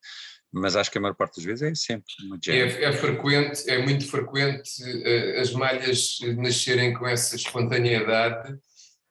Mas 0.54 0.76
acho 0.76 0.90
que 0.90 0.98
a 0.98 1.00
maior 1.00 1.14
parte 1.14 1.36
das 1.36 1.44
vezes 1.44 1.62
é 1.62 1.74
sempre 1.74 2.12
uma 2.24 2.38
jam. 2.40 2.54
É, 2.54 2.84
é 2.84 2.92
frequente, 2.92 3.68
é 3.68 3.78
muito 3.82 4.06
frequente 4.06 4.70
uh, 4.82 5.40
as 5.40 5.52
malhas 5.52 6.18
nascerem 6.36 6.94
com 6.94 7.06
essa 7.08 7.34
espontaneidade 7.34 8.56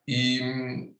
e 0.08 0.40
um, 0.40 0.94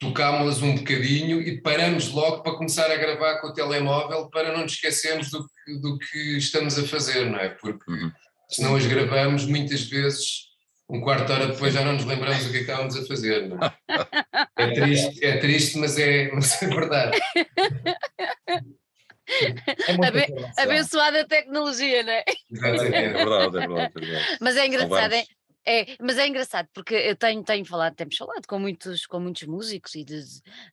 tocámos-las 0.00 0.62
um 0.62 0.74
bocadinho 0.74 1.42
e 1.42 1.60
paramos 1.60 2.10
logo 2.12 2.42
para 2.42 2.56
começar 2.56 2.90
a 2.90 2.96
gravar 2.96 3.40
com 3.40 3.48
o 3.48 3.52
telemóvel 3.52 4.30
para 4.30 4.52
não 4.54 4.62
nos 4.62 4.72
esquecermos 4.72 5.30
do 5.30 5.46
que, 5.46 5.78
do 5.80 5.98
que 5.98 6.38
estamos 6.38 6.78
a 6.78 6.86
fazer, 6.86 7.30
não 7.30 7.38
é? 7.38 7.50
Porque 7.50 7.90
uhum. 7.90 8.10
se 8.48 8.62
não 8.62 8.74
as 8.74 8.86
gravamos, 8.86 9.44
muitas 9.44 9.82
vezes 9.82 10.48
um 10.88 11.02
quarto 11.02 11.26
de 11.26 11.32
hora 11.32 11.46
depois 11.48 11.74
já 11.74 11.84
não 11.84 11.92
nos 11.92 12.06
lembramos 12.06 12.46
o 12.46 12.50
que, 12.50 12.56
é 12.56 12.64
que 12.64 12.70
estávamos 12.70 12.96
a 12.96 13.04
fazer. 13.04 13.48
Não 13.50 13.58
é? 13.58 13.74
é 14.56 14.70
triste, 14.72 15.24
é 15.24 15.36
triste 15.36 15.76
mas, 15.76 15.98
é, 15.98 16.30
mas 16.32 16.62
é 16.62 16.66
verdade. 16.68 17.18
É 19.28 20.06
Abe 20.06 20.26
abençoada 20.56 21.26
tecnologia, 21.26 22.02
não 22.02 22.12
é? 22.12 22.24
É 22.26 22.62
verdade, 22.62 22.94
é 22.94 23.12
verdade, 23.12 23.92
é 23.96 24.00
verdade. 24.00 24.38
Mas 24.40 24.56
é 24.56 24.66
engraçado, 24.66 25.12
é, 25.12 25.24
é, 25.66 25.96
mas 26.00 26.16
é 26.16 26.26
engraçado 26.26 26.68
porque 26.72 26.94
eu 26.94 27.14
tenho, 27.14 27.42
tenho 27.44 27.64
falado, 27.64 27.94
temos 27.94 28.16
falado 28.16 28.46
com 28.46 28.58
muitos, 28.58 29.04
com 29.06 29.20
muitos 29.20 29.42
músicos 29.42 29.94
e 29.94 30.04
de, 30.04 30.22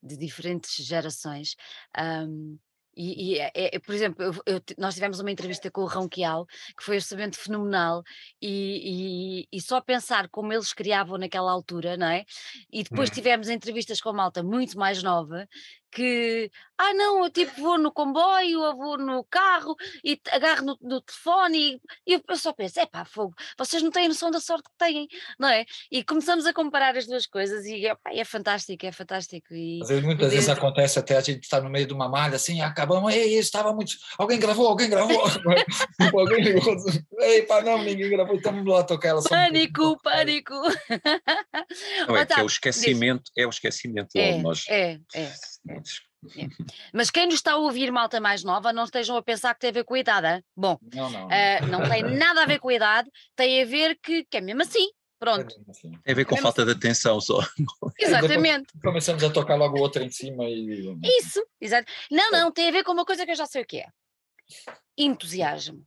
de 0.02 0.18
diferentes 0.18 0.76
gerações. 0.86 1.56
Um, 2.00 2.58
e, 2.96 3.34
e 3.34 3.39
é, 3.39 3.52
é, 3.54 3.80
por 3.80 3.94
exemplo, 3.94 4.24
eu, 4.24 4.34
eu, 4.46 4.62
nós 4.78 4.94
tivemos 4.94 5.20
uma 5.20 5.30
entrevista 5.30 5.70
com 5.70 5.82
o 5.82 5.88
Ronquial, 5.88 6.48
que 6.78 6.84
foi 6.84 6.96
absolutamente 6.96 7.38
fenomenal, 7.38 8.04
e, 8.41 9.41
e, 9.52 9.58
e, 9.58 9.62
só 9.62 9.82
pensar 9.82 10.30
como 10.30 10.54
eles 10.54 10.72
criavam 10.72 11.18
naquela 11.18 11.52
altura, 11.52 11.98
não 11.98 12.08
é? 12.08 12.24
E 12.72 12.84
depois 12.84 13.10
hum. 13.10 13.13
tivemos 13.13 13.50
entrevistas 13.50 14.00
com 14.00 14.10
a 14.10 14.13
malta 14.13 14.41
muito 14.41 14.78
mais 14.78 15.04
nova, 15.04 15.48
que, 15.91 16.50
ah 16.78 16.94
não, 16.94 17.24
eu 17.24 17.30
tipo 17.30 17.62
vou 17.62 17.78
no 17.78 17.92
comboio, 17.92 18.62
ou 18.62 18.76
vou 18.76 18.98
no 18.98 19.24
carro 19.24 19.76
e 20.04 20.20
agarro 20.32 20.66
no, 20.66 20.78
no 20.82 21.02
telefone 21.02 21.82
e, 22.06 22.14
e 22.14 22.22
eu 22.28 22.38
só 22.38 22.52
penso, 22.54 22.80
é 22.80 22.86
pá, 22.86 23.06
fogo, 23.06 23.34
vocês 23.58 23.82
não 23.82 23.92
têm 23.92 24.08
noção 24.08 24.30
da 24.30 24.40
sorte 24.40 24.64
que 24.64 24.78
têm, 24.78 25.08
não 25.40 25.48
é? 25.48 25.66
E 25.92 26.04
começamos 26.04 26.46
a 26.46 26.54
comparar 26.54 26.96
as 26.98 27.08
duas 27.08 27.26
coisas 27.26 27.66
e 27.66 27.86
epá, 27.86 28.12
é 28.14 28.24
fantástico, 28.26 28.86
é 28.86 28.92
fantástico. 28.92 29.54
E, 29.54 29.82
Às 29.82 29.90
vezes, 29.90 30.04
muitas 30.04 30.32
vezes 30.32 30.50
acontece 30.50 31.00
até 31.00 31.18
a 31.18 31.22
gente 31.22 31.44
estar 31.44 31.62
no 31.62 31.70
meio 31.70 31.88
de 31.88 31.94
uma 31.94 32.10
malha 32.10 32.36
assim, 32.36 32.62
acabamos, 32.62 33.14
ei, 33.14 33.38
estava 33.38 33.74
muito, 33.74 33.94
alguém 34.18 34.40
gravou, 34.40 34.68
alguém 34.68 34.90
gravou, 34.90 35.24
tipo, 36.02 36.20
alguém 36.20 36.44
ligou, 36.44 36.76
ei 37.22 37.44
pá, 37.44 37.62
não, 37.62 37.84
ninguém 37.84 38.10
gravou, 38.10 38.36
estamos 38.36 38.66
lá 38.66 38.82
a 38.82 38.84
tocar 38.84 39.10
ela. 39.10 39.24
Pânico, 39.24 39.98
pânico. 40.02 40.54
Não, 42.08 42.16
é, 42.16 42.26
que 42.26 42.34
é 42.34 42.44
o 42.44 42.46
esquecimento, 42.46 43.32
é 43.38 43.46
o 43.46 43.50
esquecimento, 43.50 44.10
é, 44.16 44.38
nós... 44.38 44.66
É, 44.70 45.00
é. 45.14 45.32
É. 46.38 46.48
Mas 46.94 47.10
quem 47.10 47.26
nos 47.26 47.36
está 47.36 47.54
a 47.54 47.58
ouvir, 47.58 47.92
malta 47.92 48.20
mais 48.20 48.44
nova, 48.44 48.74
não 48.74 48.84
estejam 48.84 49.18
a 49.18 49.24
pensar 49.24 49.54
que 49.54 49.62
tem 49.62 49.70
a 49.70 49.74
ver 49.74 49.84
com 49.84 49.94
a 49.94 50.00
idade. 50.00 50.44
Bom, 50.56 50.78
não, 50.94 51.10
não. 51.10 51.28
Uh, 51.28 51.68
não 51.70 51.90
tem 51.90 52.04
nada 52.18 52.44
a 52.44 52.46
ver 52.46 52.60
com 52.60 52.70
a 52.70 52.74
idade, 52.74 53.10
tem 53.36 53.62
a 53.62 53.66
ver 53.66 53.98
que, 54.02 54.24
que 54.26 54.38
é 54.38 54.42
mesmo 54.42 54.62
assim. 54.62 54.90
Pronto. 55.18 55.56
Assim. 55.70 55.92
Tem 56.04 56.12
a 56.12 56.16
ver 56.16 56.26
com 56.26 56.36
Mesmo 56.36 56.44
falta 56.44 56.66
de 56.66 56.72
atenção 56.72 57.20
só. 57.22 57.40
Exatamente. 58.00 58.68
Começamos 58.82 59.24
a 59.24 59.30
tocar 59.30 59.56
logo 59.56 59.80
outra 59.80 60.04
em 60.04 60.10
cima 60.10 60.44
e. 60.46 60.94
Isso, 61.20 61.44
exato. 61.60 61.92
Não, 62.12 62.32
não, 62.32 62.52
tem 62.52 62.68
a 62.68 62.72
ver 62.72 62.84
com 62.84 62.92
uma 62.92 63.06
coisa 63.06 63.26
que 63.26 63.32
eu 63.32 63.36
já 63.36 63.46
sei 63.46 63.62
o 63.62 63.66
que 63.66 63.78
é. 63.78 63.88
Entusiasmo. 64.98 65.86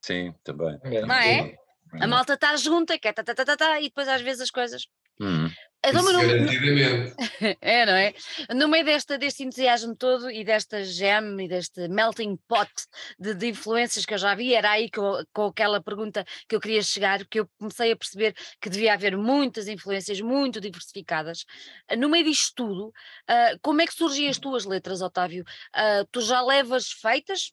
Sim, 0.00 0.34
também. 0.44 0.78
Não 1.06 1.14
é? 1.14 1.56
A 2.00 2.06
malta 2.06 2.34
está 2.34 2.56
junta, 2.56 2.98
quer 2.98 3.12
tá, 3.12 3.22
tá, 3.22 3.34
tá, 3.34 3.44
tá, 3.44 3.56
tá, 3.56 3.80
e 3.80 3.84
depois 3.84 4.08
às 4.08 4.22
vezes 4.22 4.42
as 4.42 4.50
coisas. 4.50 4.86
Hum. 5.20 5.48
Então, 5.84 6.00
Isso 6.02 6.12
no- 6.12 6.18
garantidamente. 6.28 7.14
é, 7.60 7.86
não 7.86 7.92
é? 7.94 8.14
No 8.54 8.68
meio 8.68 8.84
desta, 8.84 9.18
deste 9.18 9.42
entusiasmo 9.42 9.96
todo 9.96 10.30
e 10.30 10.44
desta 10.44 10.82
gem 10.84 11.40
e 11.44 11.48
deste 11.48 11.88
melting 11.88 12.36
pot 12.48 12.70
de, 13.18 13.34
de 13.34 13.48
influências 13.48 14.06
que 14.06 14.14
eu 14.14 14.18
já 14.18 14.34
vi, 14.34 14.54
era 14.54 14.70
aí 14.70 14.88
que 14.88 14.98
eu- 14.98 15.24
com 15.32 15.46
aquela 15.46 15.82
pergunta 15.82 16.24
que 16.48 16.54
eu 16.54 16.60
queria 16.60 16.82
chegar, 16.82 17.18
porque 17.18 17.40
eu 17.40 17.48
comecei 17.58 17.92
a 17.92 17.96
perceber 17.96 18.34
que 18.60 18.70
devia 18.70 18.94
haver 18.94 19.16
muitas 19.16 19.66
influências 19.68 20.20
muito 20.20 20.60
diversificadas. 20.60 21.44
Ah, 21.88 21.96
No 21.96 22.08
meio 22.08 22.24
disto 22.24 22.52
tudo, 22.54 22.92
ah, 23.28 23.56
como 23.60 23.82
é 23.82 23.86
que 23.86 23.94
surgem 23.94 24.28
as 24.28 24.38
tuas 24.38 24.64
letras, 24.64 25.02
Otávio? 25.02 25.44
Ah, 25.72 26.04
tu 26.10 26.20
já 26.20 26.40
levas 26.42 26.88
feitas 26.92 27.52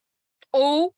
ou 0.52 0.96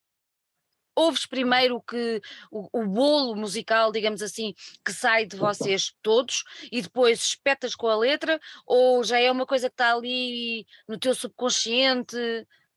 ouves 0.95 1.25
primeiro 1.25 1.75
o 1.77 1.81
que 1.81 2.21
o, 2.51 2.81
o 2.81 2.85
bolo 2.85 3.35
musical, 3.35 3.91
digamos 3.91 4.21
assim, 4.21 4.53
que 4.85 4.91
sai 4.93 5.25
de 5.25 5.35
vocês 5.37 5.93
todos 6.01 6.43
e 6.71 6.81
depois 6.81 7.19
espetas 7.21 7.75
com 7.75 7.87
a 7.87 7.97
letra, 7.97 8.39
ou 8.65 9.03
já 9.03 9.19
é 9.19 9.31
uma 9.31 9.45
coisa 9.45 9.69
que 9.69 9.73
está 9.73 9.93
ali 9.93 10.65
no 10.87 10.97
teu 10.97 11.13
subconsciente? 11.15 12.15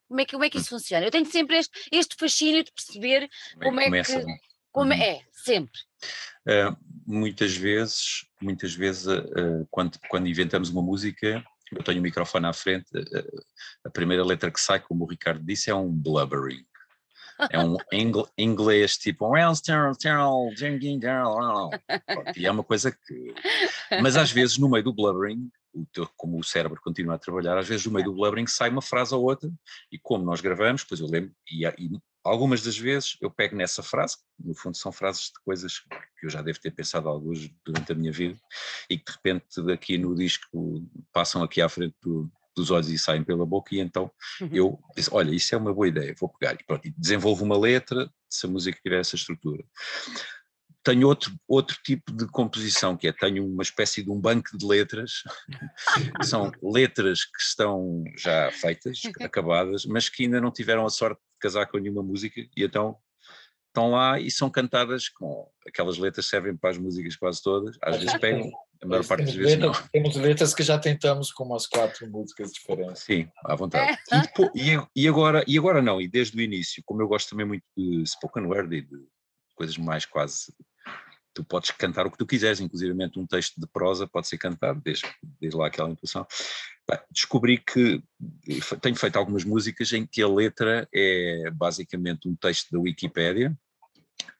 Como 0.08 0.20
é 0.20 0.24
que, 0.24 0.32
como 0.32 0.44
é 0.44 0.50
que 0.50 0.58
isso 0.58 0.68
funciona? 0.68 1.06
Eu 1.06 1.10
tenho 1.10 1.26
sempre 1.26 1.56
este, 1.56 1.88
este 1.90 2.14
fascínio 2.18 2.62
de 2.62 2.70
perceber 2.72 3.28
como 3.62 3.80
é 3.80 3.84
começa? 3.84 4.20
que- 4.20 4.26
como 4.70 4.92
Uhum. 4.92 5.00
é, 5.00 5.20
sempre. 5.30 5.80
Uh, 6.46 6.76
muitas 7.06 7.54
vezes, 7.56 8.26
muitas 8.40 8.74
vezes, 8.74 9.06
uh, 9.06 9.66
quando, 9.70 9.98
quando 10.08 10.26
inventamos 10.28 10.68
uma 10.68 10.82
música, 10.82 11.44
eu 11.72 11.82
tenho 11.82 12.00
o 12.00 12.02
microfone 12.02 12.46
à 12.46 12.52
frente, 12.52 12.86
uh, 12.96 13.44
a 13.84 13.90
primeira 13.90 14.24
letra 14.24 14.50
que 14.50 14.60
sai, 14.60 14.80
como 14.80 15.04
o 15.04 15.06
Ricardo 15.08 15.44
disse, 15.44 15.70
é 15.70 15.74
um 15.74 15.88
blubbering. 15.90 16.66
É 17.50 17.58
um 17.58 17.76
ingl- 17.92 18.28
inglês 18.38 18.96
tipo. 18.96 19.26
E 22.36 22.46
é 22.46 22.50
uma 22.50 22.62
coisa 22.64 22.90
que. 22.92 23.34
Mas 24.02 24.16
às 24.16 24.30
vezes, 24.30 24.58
no 24.58 24.68
meio 24.68 24.84
do 24.84 24.92
blubbering, 24.92 25.50
o 25.72 25.84
teu- 25.92 26.08
como 26.16 26.38
o 26.38 26.44
cérebro 26.44 26.80
continua 26.80 27.16
a 27.16 27.18
trabalhar, 27.18 27.58
às 27.58 27.66
vezes 27.66 27.84
no 27.86 27.92
meio 27.92 28.04
do 28.06 28.14
blubbering 28.14 28.46
sai 28.46 28.70
uma 28.70 28.82
frase 28.82 29.12
ou 29.14 29.22
outra, 29.24 29.50
e 29.90 29.98
como 29.98 30.24
nós 30.24 30.40
gravamos, 30.40 30.82
depois 30.82 31.00
eu 31.00 31.08
lembro, 31.08 31.32
e, 31.50 31.66
e 31.66 31.90
algumas 32.22 32.62
das 32.62 32.78
vezes 32.78 33.16
eu 33.20 33.28
pego 33.30 33.56
nessa 33.56 33.82
frase, 33.82 34.16
no 34.38 34.54
fundo 34.54 34.76
são 34.76 34.92
frases 34.92 35.24
de 35.24 35.42
coisas 35.44 35.80
que 36.18 36.26
eu 36.26 36.30
já 36.30 36.40
devo 36.40 36.60
ter 36.60 36.70
pensado 36.70 37.08
alguns 37.08 37.50
durante 37.64 37.90
a 37.90 37.94
minha 37.96 38.12
vida, 38.12 38.38
e 38.88 38.96
que 38.96 39.04
de 39.04 39.12
repente 39.16 39.72
aqui 39.72 39.98
no 39.98 40.14
disco 40.14 40.86
passam 41.12 41.42
aqui 41.42 41.60
à 41.60 41.68
frente 41.68 41.94
do- 42.00 42.30
dos 42.54 42.70
olhos 42.70 42.88
e 42.88 42.98
saem 42.98 43.24
pela 43.24 43.44
boca, 43.44 43.74
e 43.74 43.80
então 43.80 44.10
eu 44.52 44.78
disse, 44.96 45.10
olha, 45.12 45.34
isso 45.34 45.54
é 45.54 45.58
uma 45.58 45.72
boa 45.72 45.88
ideia, 45.88 46.14
vou 46.18 46.28
pegar, 46.28 46.54
e 46.54 46.64
pronto, 46.64 46.86
e 46.86 46.94
desenvolvo 46.96 47.44
uma 47.44 47.58
letra, 47.58 48.10
se 48.28 48.46
a 48.46 48.48
música 48.48 48.78
tiver 48.82 49.00
essa 49.00 49.16
estrutura. 49.16 49.64
Tenho 50.82 51.08
outro, 51.08 51.32
outro 51.48 51.78
tipo 51.82 52.12
de 52.12 52.26
composição, 52.26 52.96
que 52.96 53.08
é, 53.08 53.12
tenho 53.12 53.46
uma 53.46 53.62
espécie 53.62 54.02
de 54.02 54.10
um 54.10 54.20
banco 54.20 54.56
de 54.56 54.66
letras, 54.66 55.22
que 56.20 56.26
são 56.26 56.52
letras 56.62 57.24
que 57.24 57.40
estão 57.40 58.04
já 58.18 58.50
feitas, 58.50 59.00
acabadas, 59.20 59.86
mas 59.86 60.08
que 60.08 60.24
ainda 60.24 60.40
não 60.40 60.50
tiveram 60.50 60.84
a 60.84 60.90
sorte 60.90 61.18
de 61.18 61.38
casar 61.40 61.66
com 61.66 61.78
nenhuma 61.78 62.02
música, 62.02 62.40
e 62.40 62.64
então 62.64 62.98
estão 63.74 63.90
lá 63.90 64.20
e 64.20 64.30
são 64.30 64.48
cantadas 64.48 65.08
com 65.08 65.50
aquelas 65.66 65.98
letras 65.98 66.26
servem 66.26 66.56
para 66.56 66.70
as 66.70 66.78
músicas 66.78 67.16
quase 67.16 67.42
todas, 67.42 67.76
às 67.82 67.96
vezes 67.96 68.16
pegam, 68.18 68.48
a 68.82 68.86
maior 68.86 69.06
parte 69.06 69.24
das 69.24 69.34
temos, 69.34 69.46
vezes 69.46 69.58
não. 69.58 69.68
letras, 69.68 69.88
temos 69.90 70.16
letras 70.16 70.54
que 70.54 70.62
já 70.62 70.78
tentamos 70.78 71.32
com 71.32 71.44
umas 71.44 71.66
quatro 71.66 72.10
músicas 72.10 72.52
diferentes. 72.52 73.02
Sim, 73.02 73.28
à 73.44 73.54
vontade. 73.54 73.98
E, 74.12 74.20
depo- 74.20 74.52
e- 74.94 75.08
agora, 75.08 75.44
e 75.46 75.56
agora 75.58 75.80
não, 75.80 76.00
e 76.00 76.08
desde 76.08 76.36
o 76.36 76.40
início, 76.40 76.82
como 76.84 77.02
eu 77.02 77.08
gosto 77.08 77.30
também 77.30 77.46
muito 77.46 77.64
de 77.76 78.04
spoken 78.06 78.44
word 78.46 78.76
e 78.76 78.82
de 78.82 78.96
coisas 79.54 79.76
mais 79.78 80.04
quase. 80.04 80.52
Tu 81.32 81.42
podes 81.42 81.72
cantar 81.72 82.06
o 82.06 82.12
que 82.12 82.18
tu 82.18 82.26
quiseres, 82.26 82.60
inclusive 82.60 82.94
um 83.16 83.26
texto 83.26 83.60
de 83.60 83.66
prosa 83.66 84.06
pode 84.06 84.28
ser 84.28 84.38
cantado, 84.38 84.80
desde, 84.80 85.04
desde 85.40 85.58
lá 85.58 85.66
aquela 85.66 85.90
intuição. 85.90 86.24
Descobri 87.10 87.58
que 87.58 88.00
tenho 88.80 88.94
feito 88.94 89.16
algumas 89.16 89.42
músicas 89.42 89.92
em 89.92 90.06
que 90.06 90.22
a 90.22 90.28
letra 90.28 90.86
é 90.94 91.50
basicamente 91.50 92.28
um 92.28 92.36
texto 92.36 92.70
da 92.70 92.78
Wikipédia 92.78 93.56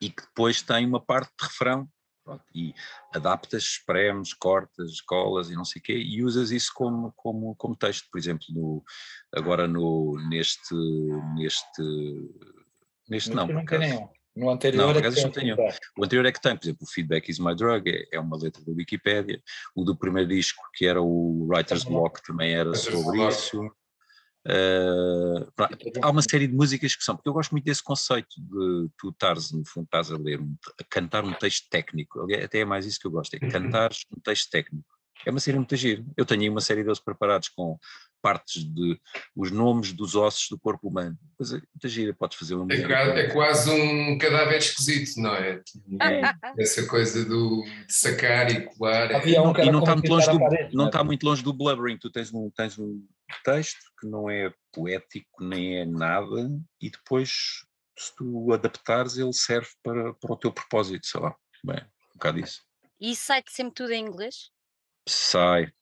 e 0.01 0.09
que 0.09 0.23
depois 0.23 0.63
tem 0.63 0.87
uma 0.87 1.01
parte 1.01 1.33
de 1.41 1.47
refrão. 1.49 1.89
Pronto, 2.25 2.43
e 2.55 2.75
adaptas, 3.15 3.63
espremes, 3.65 4.33
cortas, 4.33 5.01
colas 5.03 5.51
e 5.51 5.55
não 5.55 5.65
sei 5.65 5.81
o 5.81 5.83
quê, 5.83 5.93
e 5.93 6.25
usas 6.25 6.51
isso 6.51 6.73
como, 6.75 7.13
como, 7.15 7.55
como 7.57 7.77
texto, 7.77 8.09
por 8.11 8.19
exemplo, 8.19 8.47
no, 8.51 8.83
agora 9.31 9.69
no, 9.69 10.17
neste, 10.31 10.75
neste, 11.35 11.83
neste 13.09 13.31
não, 13.31 13.47
por 13.47 13.55
não 13.55 13.65
tem 13.67 13.79
acaso. 13.79 13.95
nenhum. 13.95 14.09
No 14.37 14.51
anterior 14.51 14.83
Não, 14.83 14.91
é 14.91 15.03
que 15.03 15.11
tem 15.13 15.23
não 15.23 15.31
tenho. 15.31 15.57
O 15.97 16.05
anterior 16.05 16.27
é 16.27 16.33
que 16.33 16.41
tem, 16.41 16.57
por 16.57 16.65
exemplo, 16.65 16.83
o 16.83 16.91
Feedback 16.91 17.29
is 17.29 17.39
My 17.39 17.55
Drug 17.55 17.89
é, 17.89 18.17
é 18.17 18.19
uma 18.19 18.37
letra 18.37 18.65
da 18.65 18.73
Wikipédia, 18.73 19.41
o 19.77 19.85
do 19.85 19.97
primeiro 19.97 20.29
disco, 20.29 20.61
que 20.75 20.87
era 20.87 21.01
o 21.01 21.47
Writer's 21.47 21.85
Block, 21.85 22.21
também 22.25 22.53
era 22.53 22.75
sobre 22.75 23.25
isso. 23.29 23.71
Eh, 24.47 25.47
pronto, 25.57 25.79
há 26.03 26.11
uma 26.11 26.21
série 26.23 26.47
de 26.47 26.55
músicas 26.55 26.95
que 26.95 27.03
são, 27.03 27.17
porque 27.17 27.29
eu 27.29 27.33
gosto 27.33 27.53
muito 27.53 27.65
desse 27.65 27.83
conceito 27.83 28.29
de 28.39 28.91
tu 28.99 29.09
estares, 29.11 29.51
no 29.53 29.65
fundo, 29.67 29.85
estás 29.87 30.13
a 30.13 30.19
ler, 30.19 30.39
um- 30.41 30.55
a 30.81 30.85
cantar 30.85 31.25
um 31.25 31.33
texto 31.35 31.69
técnico, 31.71 32.27
até 32.43 32.59
é 32.61 32.65
mais 32.65 32.85
isso 32.85 33.01
que 33.01 33.07
eu 33.07 33.11
gosto, 33.11 33.35
é 33.35 33.39
Uhum. 33.43 33.49
cantares 33.49 34.05
um 34.15 34.21
texto 34.21 34.51
técnico. 34.51 34.94
É 35.27 35.31
uma 35.31 35.41
série 35.41 35.57
muito 35.59 35.75
gira. 35.77 36.05
Eu 36.17 36.25
tenho 36.27 36.43
aí 36.43 36.49
uma 36.51 36.61
série 36.61 36.83
deles 36.83 37.01
preparados 37.01 37.49
com 37.49 37.79
partes 38.21 38.65
de 38.65 38.99
os 39.37 39.51
nomes 39.51 39.93
dos 39.93 40.15
ossos 40.15 40.49
do 40.49 40.59
corpo 40.59 40.89
humano. 40.89 41.17
Coisa 41.37 41.57
muito 41.59 41.89
gira, 41.89 42.15
podes 42.15 42.39
fazer 42.39 42.55
uma 42.55 42.73
É, 42.73 42.83
ca- 42.87 43.19
é 43.19 43.29
quase 43.29 43.71
um 43.71 44.17
cadáver 44.19 44.57
esquisito, 44.59 45.21
não 45.21 45.35
é? 45.35 45.63
É. 46.01 46.23
Essa 46.59 46.87
coisa 46.87 47.25
do, 47.25 47.63
de 47.87 47.93
sacar 47.93 48.51
e 48.51 48.65
colar. 48.65 49.11
é- 49.11 49.41
um 49.41 49.53
e 49.59 49.71
não 49.71 49.81
está 49.81 49.95
muito 49.95 50.09
longe 50.11 50.31
do, 50.31 50.39
parede, 50.39 50.75
não 50.77 50.87
está 50.87 51.05
muito 51.05 51.23
longe 51.25 51.43
do 51.43 51.53
blubbering. 51.53 51.99
Tu 51.99 52.11
tens 52.11 52.33
um, 52.33 52.51
tens 52.51 52.79
um 52.79 53.07
texto 53.45 53.81
que 54.01 54.07
não 54.07 54.29
é 54.31 54.53
poético 54.73 55.45
nem 55.45 55.79
é 55.81 55.85
nada, 55.85 56.51
e 56.81 56.91
depois, 56.91 57.31
se 57.99 58.15
tu 58.17 58.53
adaptares, 58.53 59.17
ele 59.19 59.33
serve 59.35 59.69
para, 59.83 60.15
para 60.15 60.33
o 60.33 60.37
teu 60.37 60.51
propósito, 60.53 61.07
sei 61.07 61.21
lá. 61.21 61.35
Bem, 61.63 61.77
um 62.11 62.13
bocado 62.15 62.41
isso. 62.41 62.63
E 63.01 63.15
sai-te 63.15 63.53
sempre 63.53 63.75
tudo 63.75 63.93
em 63.93 64.03
inglês? 64.07 64.51
Sai. 65.09 65.73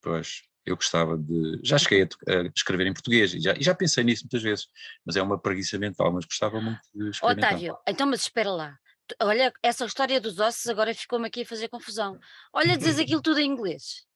Pois, 0.00 0.42
eu 0.64 0.76
gostava 0.76 1.16
de. 1.16 1.60
Já 1.62 1.78
cheguei 1.78 2.02
a, 2.02 2.32
a 2.32 2.42
escrever 2.54 2.86
em 2.86 2.92
português 2.92 3.34
e 3.34 3.40
já, 3.40 3.54
e 3.54 3.62
já 3.62 3.74
pensei 3.74 4.04
nisso 4.04 4.24
muitas 4.24 4.42
vezes, 4.42 4.68
mas 5.04 5.16
é 5.16 5.22
uma 5.22 5.38
preguiça 5.38 5.78
mental, 5.78 6.12
mas 6.12 6.24
gostava 6.24 6.60
muito 6.60 6.80
de 6.94 7.10
escrever. 7.10 7.38
Otávio, 7.38 7.78
então, 7.86 8.06
mas 8.06 8.20
espera 8.20 8.50
lá. 8.50 8.78
Olha, 9.20 9.52
essa 9.62 9.86
história 9.86 10.20
dos 10.20 10.38
ossos 10.38 10.68
agora 10.68 10.94
ficou-me 10.94 11.26
aqui 11.26 11.42
a 11.42 11.46
fazer 11.46 11.68
confusão. 11.68 12.18
Olha, 12.52 12.76
dizes 12.76 12.98
aquilo 12.98 13.22
tudo 13.22 13.40
em 13.40 13.50
inglês. 13.50 14.06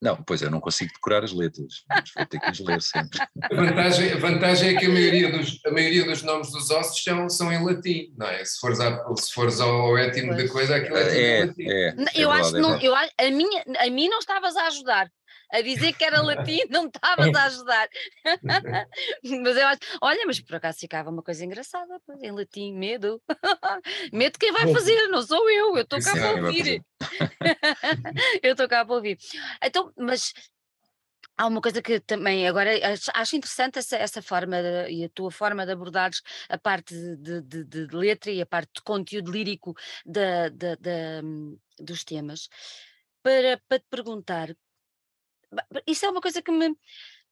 Não, 0.00 0.14
pois 0.22 0.42
eu 0.42 0.50
não 0.50 0.60
consigo 0.60 0.92
decorar 0.92 1.24
as 1.24 1.32
letras, 1.32 1.84
mas 1.88 2.10
vou 2.14 2.26
ter 2.26 2.38
que 2.38 2.50
as 2.50 2.58
ler 2.60 2.82
sempre. 2.82 3.18
A 3.50 3.54
vantagem, 3.54 4.12
a 4.12 4.16
vantagem 4.18 4.76
é 4.76 4.78
que 4.78 4.84
a 4.86 4.88
maioria 4.90 5.32
dos, 5.32 5.58
a 5.64 5.70
maioria 5.70 6.04
dos 6.04 6.22
nomes 6.22 6.50
dos 6.50 6.70
ossos 6.70 7.02
são, 7.02 7.28
são 7.30 7.50
em 7.50 7.64
latim, 7.64 8.12
não 8.16 8.26
é? 8.26 8.44
Se 8.44 8.60
fores, 8.60 8.78
à- 8.78 9.02
se 9.16 9.32
fores 9.32 9.58
ao 9.58 9.96
étimo 9.96 10.36
da 10.36 10.46
coisa, 10.48 10.76
aquilo 10.76 10.98
é 10.98 11.40
É, 11.40 11.46
latim. 11.46 11.62
é. 11.62 11.94
N- 11.96 12.10
é 12.14 12.20
eu 12.20 12.30
acho 12.30 12.52
verdade, 12.52 12.80
que 12.82 12.86
é 12.86 12.90
não, 12.90 12.94
eu, 12.94 12.94
a, 12.94 13.26
a, 13.26 13.30
minha, 13.30 13.64
a 13.78 13.90
mim 13.90 14.08
não 14.08 14.18
estavas 14.18 14.54
a 14.56 14.66
ajudar. 14.66 15.10
A 15.52 15.60
dizer 15.62 15.92
que 15.92 16.04
era 16.04 16.20
latim, 16.20 16.60
não 16.70 16.86
estavas 16.86 17.32
a 17.34 17.44
ajudar. 17.44 17.88
mas 19.42 19.56
eu 19.56 19.66
acho, 19.66 19.80
olha, 20.02 20.24
mas 20.26 20.40
por 20.40 20.56
acaso 20.56 20.78
ficava 20.78 21.10
uma 21.10 21.22
coisa 21.22 21.44
engraçada, 21.44 22.00
em 22.20 22.32
latim, 22.32 22.72
medo. 22.74 23.22
medo 24.12 24.38
quem 24.38 24.52
vai 24.52 24.66
fazer, 24.68 25.08
não 25.08 25.22
sou 25.22 25.48
eu, 25.50 25.76
eu 25.76 25.82
estou 25.82 26.00
cá 26.00 26.12
para 26.12 26.30
ouvir. 26.48 26.82
eu 28.42 28.52
estou 28.52 28.68
cá 28.68 28.84
para 28.84 28.94
ouvir. 28.94 29.18
Então, 29.62 29.92
mas 29.96 30.32
há 31.36 31.46
uma 31.46 31.60
coisa 31.60 31.82
que 31.82 32.00
também 32.00 32.46
agora 32.48 32.70
acho, 33.14 33.36
interessante 33.36 33.78
essa, 33.78 33.96
essa 33.96 34.22
forma 34.22 34.62
de- 34.62 34.90
e 34.90 35.04
a 35.04 35.08
tua 35.10 35.30
forma 35.30 35.66
de 35.66 35.72
abordares 35.72 36.22
a 36.48 36.58
parte 36.58 36.94
de, 37.16 37.42
de- 37.42 37.64
de- 37.64 37.86
letra 37.96 38.30
e 38.30 38.40
a 38.40 38.46
parte 38.46 38.70
de 38.76 38.82
conteúdo 38.82 39.30
lírico 39.30 39.74
dos 41.78 42.04
temas 42.04 42.48
para, 43.22 43.60
para 43.68 43.78
te 43.78 43.86
perguntar. 43.90 44.56
Isso 45.86 46.06
é 46.06 46.10
uma 46.10 46.20
coisa 46.20 46.42
que 46.42 46.50
me. 46.50 46.74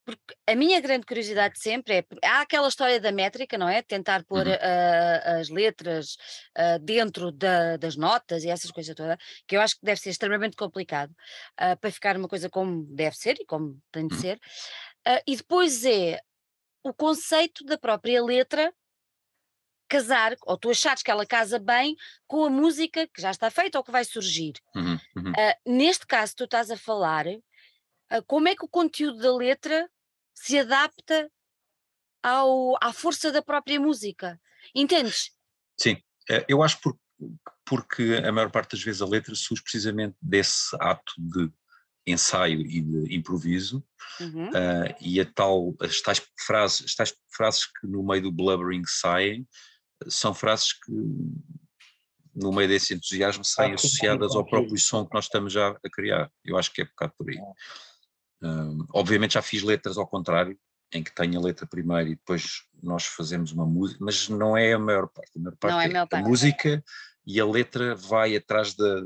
Porque 0.05 0.37
a 0.47 0.55
minha 0.55 0.81
grande 0.83 1.07
curiosidade 1.07 1.59
sempre 1.59 1.95
é. 1.95 2.05
Há 2.27 2.43
aquela 2.43 2.69
história 2.69 3.01
da 3.01 3.11
métrica, 3.11 3.57
não 3.57 3.67
é? 3.69 3.81
Tentar 3.81 4.23
pôr 4.25 4.47
Uhum. 4.47 4.53
ah, 4.61 5.39
as 5.41 5.49
letras 5.49 6.17
ah, 6.55 6.77
dentro 6.79 7.33
da- 7.33 7.79
das 7.79 7.97
notas 7.97 8.45
e 8.45 8.51
essas 8.51 8.71
coisas 8.71 8.95
todas, 8.95 9.17
que 9.47 9.57
eu 9.57 9.63
acho 9.63 9.77
que 9.77 9.85
deve 9.87 9.99
ser 10.01 10.11
extremamente 10.11 10.57
complicado 10.57 11.15
ah, 11.57 11.75
para 11.77 11.91
ficar 11.91 12.19
uma 12.19 12.29
coisa 12.29 12.51
como 12.51 12.85
deve 12.95 13.17
ser 13.17 13.37
e 13.41 13.47
como 13.47 13.81
tem 13.91 14.07
de 14.07 14.15
Uhum. 14.15 14.21
ser. 14.21 14.39
E 15.27 15.37
depois 15.37 15.85
é 15.87 16.21
o 16.83 16.93
conceito 16.93 17.65
da 17.65 17.79
própria 17.79 18.23
letra 18.23 18.75
casar, 19.89 20.35
ou 20.43 20.59
tu 20.59 20.71
achares 20.71 21.03
que 21.03 21.11
ela 21.11 21.27
casa 21.27 21.59
bem 21.59 21.95
com 22.27 22.45
a 22.45 22.51
música 22.51 23.07
que 23.07 23.21
já 23.23 23.31
está 23.31 23.51
feita 23.51 23.79
ou 23.79 23.85
que 23.85 23.93
vai 23.93 24.05
surgir. 24.05 24.55
Uhum, 24.75 24.99
uhum. 25.17 25.31
Uh, 25.33 25.71
neste 25.79 26.07
caso, 26.07 26.35
tu 26.37 26.45
estás 26.45 26.71
a 26.71 26.77
falar 26.77 27.27
uh, 27.27 27.43
como 28.23 28.49
é 28.49 28.55
que 28.55 28.65
o 28.65 28.69
conteúdo 28.69 29.19
da 29.19 29.35
letra 29.35 29.89
se 30.35 30.59
adapta 30.59 31.31
ao, 32.23 32.77
à 32.83 32.93
força 32.93 33.31
da 33.31 33.43
própria 33.43 33.79
música. 33.79 34.41
Entendes? 34.75 35.31
Sim, 35.79 35.97
eh, 36.31 36.45
eu 36.49 36.63
acho 36.63 36.81
por, 36.81 36.99
porque 37.65 38.23
a 38.25 38.33
maior 38.33 38.51
parte 38.51 38.73
das 38.73 38.83
vezes 38.83 39.03
a 39.03 39.07
letra 39.07 39.35
surge 39.35 39.63
precisamente 39.63 40.17
desse 40.21 40.77
ato 40.81 41.13
de 41.19 41.51
ensaio 42.07 42.61
e 42.61 42.81
de 42.81 43.15
improviso 43.15 43.85
Uhum. 44.21 44.49
uh, 44.49 44.95
e 45.01 45.21
a 45.21 45.25
tal, 45.25 45.75
as 45.81 46.01
tais 46.01 46.23
frases, 46.39 46.85
as 46.85 46.95
tais 46.95 47.15
frases 47.31 47.67
que 47.67 47.87
no 47.87 48.03
meio 48.03 48.23
do 48.23 48.33
blubbering 48.33 48.85
saem 48.87 49.49
são 50.09 50.35
frases 50.35 50.73
que 50.73 50.93
no 52.35 52.53
meio 52.53 52.69
desse 52.69 52.95
entusiasmo 52.95 53.45
saem 53.45 53.73
Ah, 53.73 53.75
associadas 53.75 54.35
ao 54.35 54.45
próprio 54.45 54.79
som 54.79 55.07
que 55.07 55.15
nós 55.15 55.25
estamos 55.25 55.53
já 55.53 55.69
a 55.71 55.91
criar. 55.91 56.31
Eu 56.45 56.59
acho 56.59 56.73
que 56.73 56.83
é 56.83 56.85
um 56.85 56.89
bocado 56.89 57.15
por 57.17 57.31
aí. 57.31 57.39
Um, 58.45 58.85
obviamente 58.93 59.35
já 59.35 59.43
fiz 59.43 59.63
letras 59.63 59.97
ao 59.97 60.07
contrário, 60.07 60.59
em 60.93 61.03
que 61.03 61.15
tenho 61.15 61.41
a 61.41 61.43
letra 61.43 61.67
primeiro 61.67 62.11
e 62.11 62.15
depois 62.15 62.63
nós 62.83 63.05
fazemos 63.07 63.51
uma 63.53 63.65
música, 63.65 63.99
mas 64.05 64.29
não 64.29 64.55
é 64.57 64.75
a 64.75 64.79
maior 64.79 65.09
parte. 65.09 65.33
A 65.37 65.41
maior 65.41 65.57
parte 65.57 65.73
Não 65.73 65.81
é 65.81 65.85
a 65.85 65.89
é 65.89 65.93
maior 65.93 66.07
parte. 66.07 66.29
música 66.29 66.85
e 67.27 67.41
a 67.41 67.47
letra 67.47 67.95
vai 67.95 68.37
atrás 68.37 68.75
da, 68.75 69.03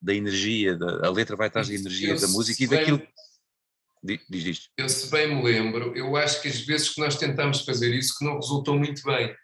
da 0.00 0.14
energia, 0.14 0.76
da, 0.76 1.06
a 1.06 1.10
letra 1.10 1.34
vai 1.36 1.48
atrás 1.48 1.68
da 1.68 1.74
energia 1.74 2.10
Eu 2.14 2.20
da 2.20 2.28
música 2.28 2.62
e 2.62 2.66
bem- 2.68 2.78
daquilo. 2.78 3.02
Di- 4.02 4.20
Diz 4.30 4.44
isto. 4.44 4.68
Eu, 4.78 4.88
se 4.88 5.10
bem 5.10 5.34
me 5.34 5.42
lembro, 5.42 5.96
eu 5.96 6.14
acho 6.16 6.40
que 6.40 6.46
as 6.48 6.60
vezes 6.60 6.90
que 6.90 7.00
nós 7.00 7.16
tentamos 7.16 7.62
fazer 7.62 7.92
isso 7.92 8.16
que 8.16 8.24
não 8.24 8.36
resultou 8.36 8.78
muito 8.78 9.02
bem. 9.02 9.34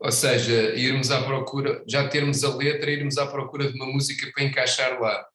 Ou 0.00 0.12
seja, 0.12 0.74
irmos 0.76 1.10
à 1.10 1.22
procura, 1.24 1.82
já 1.88 2.06
termos 2.06 2.44
a 2.44 2.54
letra, 2.54 2.90
irmos 2.90 3.16
à 3.16 3.26
procura 3.26 3.72
de 3.72 3.76
uma 3.80 3.86
música 3.90 4.30
para 4.32 4.44
encaixar 4.44 5.00
lá. 5.00 5.26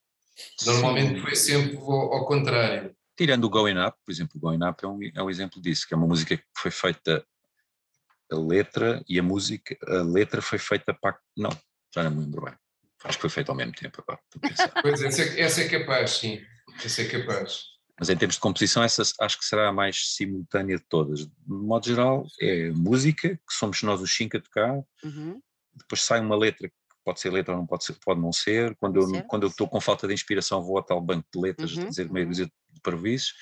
Normalmente 0.64 1.16
Sim. 1.16 1.20
foi 1.20 1.34
sempre 1.36 1.76
ao, 1.78 1.90
ao 2.14 2.26
contrário. 2.26 2.94
Tirando 3.16 3.44
o 3.44 3.50
Going 3.50 3.78
Up, 3.78 3.96
por 4.04 4.10
exemplo, 4.12 4.36
o 4.36 4.40
Going 4.40 4.64
Up 4.64 4.84
é 4.84 4.88
um, 4.88 4.98
é 5.14 5.22
um 5.22 5.30
exemplo 5.30 5.60
disso, 5.60 5.86
que 5.86 5.94
é 5.94 5.96
uma 5.96 6.06
música 6.06 6.36
que 6.36 6.44
foi 6.56 6.70
feita 6.70 7.24
a 8.30 8.36
letra 8.36 9.04
e 9.08 9.18
a 9.18 9.22
música, 9.22 9.76
a 9.86 10.02
letra 10.02 10.42
foi 10.42 10.58
feita 10.58 10.92
para. 10.94 11.18
Não, 11.36 11.50
já 11.94 12.02
não 12.02 12.10
me 12.10 12.20
lembro 12.24 12.42
bem. 12.44 12.54
Acho 13.04 13.18
que 13.18 13.22
foi 13.22 13.30
feita 13.30 13.52
ao 13.52 13.56
mesmo 13.56 13.72
tempo 13.72 14.02
pensar. 14.40 14.72
Pois, 14.82 15.02
essa, 15.02 15.22
é- 15.22 15.40
essa 15.40 15.60
é 15.60 15.68
capaz, 15.68 16.10
sim. 16.12 16.40
Essa 16.82 17.02
é 17.02 17.08
capaz. 17.08 17.64
Mas 18.00 18.08
em 18.08 18.16
termos 18.16 18.34
de 18.34 18.40
composição, 18.40 18.82
essa 18.82 19.02
acho 19.20 19.38
que 19.38 19.44
será 19.44 19.68
a 19.68 19.72
mais 19.72 20.14
simultânea 20.16 20.76
de 20.78 20.84
todas. 20.84 21.20
De 21.26 21.32
modo 21.46 21.86
geral, 21.86 22.26
é 22.40 22.70
música, 22.70 23.36
que 23.36 23.54
somos 23.54 23.80
nós 23.82 24.00
os 24.00 24.12
cinco 24.14 24.36
a 24.36 24.40
tocar, 24.40 24.82
Uhum. 25.04 25.40
depois 25.74 26.02
sai 26.02 26.18
uma 26.20 26.34
letra 26.34 26.68
que 26.68 26.74
pode 27.04 27.20
ser 27.20 27.30
letra 27.30 27.52
ou 27.52 27.60
não 27.60 27.66
pode 27.66 27.84
ser, 27.84 27.94
pode 28.04 28.20
não 28.20 28.32
ser. 28.32 28.74
Quando 28.76 28.94
Pode 28.94 29.12
eu, 29.12 29.20
ser. 29.20 29.26
quando 29.28 29.42
eu 29.44 29.48
estou 29.50 29.68
com 29.68 29.80
falta 29.80 30.08
de 30.08 30.14
inspiração, 30.14 30.62
vou 30.64 30.78
ao 30.78 30.82
tal 30.82 31.00
banco 31.00 31.28
de 31.32 31.38
letras, 31.40 31.76
Uhum, 31.76 31.88
dizer 31.88 32.10
meia 32.10 32.24
uhum. 32.24 32.30
Parvoíces, 32.84 33.32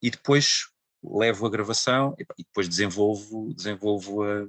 e 0.00 0.10
depois 0.10 0.68
levo 1.02 1.46
a 1.46 1.50
gravação 1.50 2.14
e, 2.18 2.24
depois 2.44 2.68
desenvolvo, 2.68 3.52
desenvolvo 3.54 4.22
a, 4.22 4.46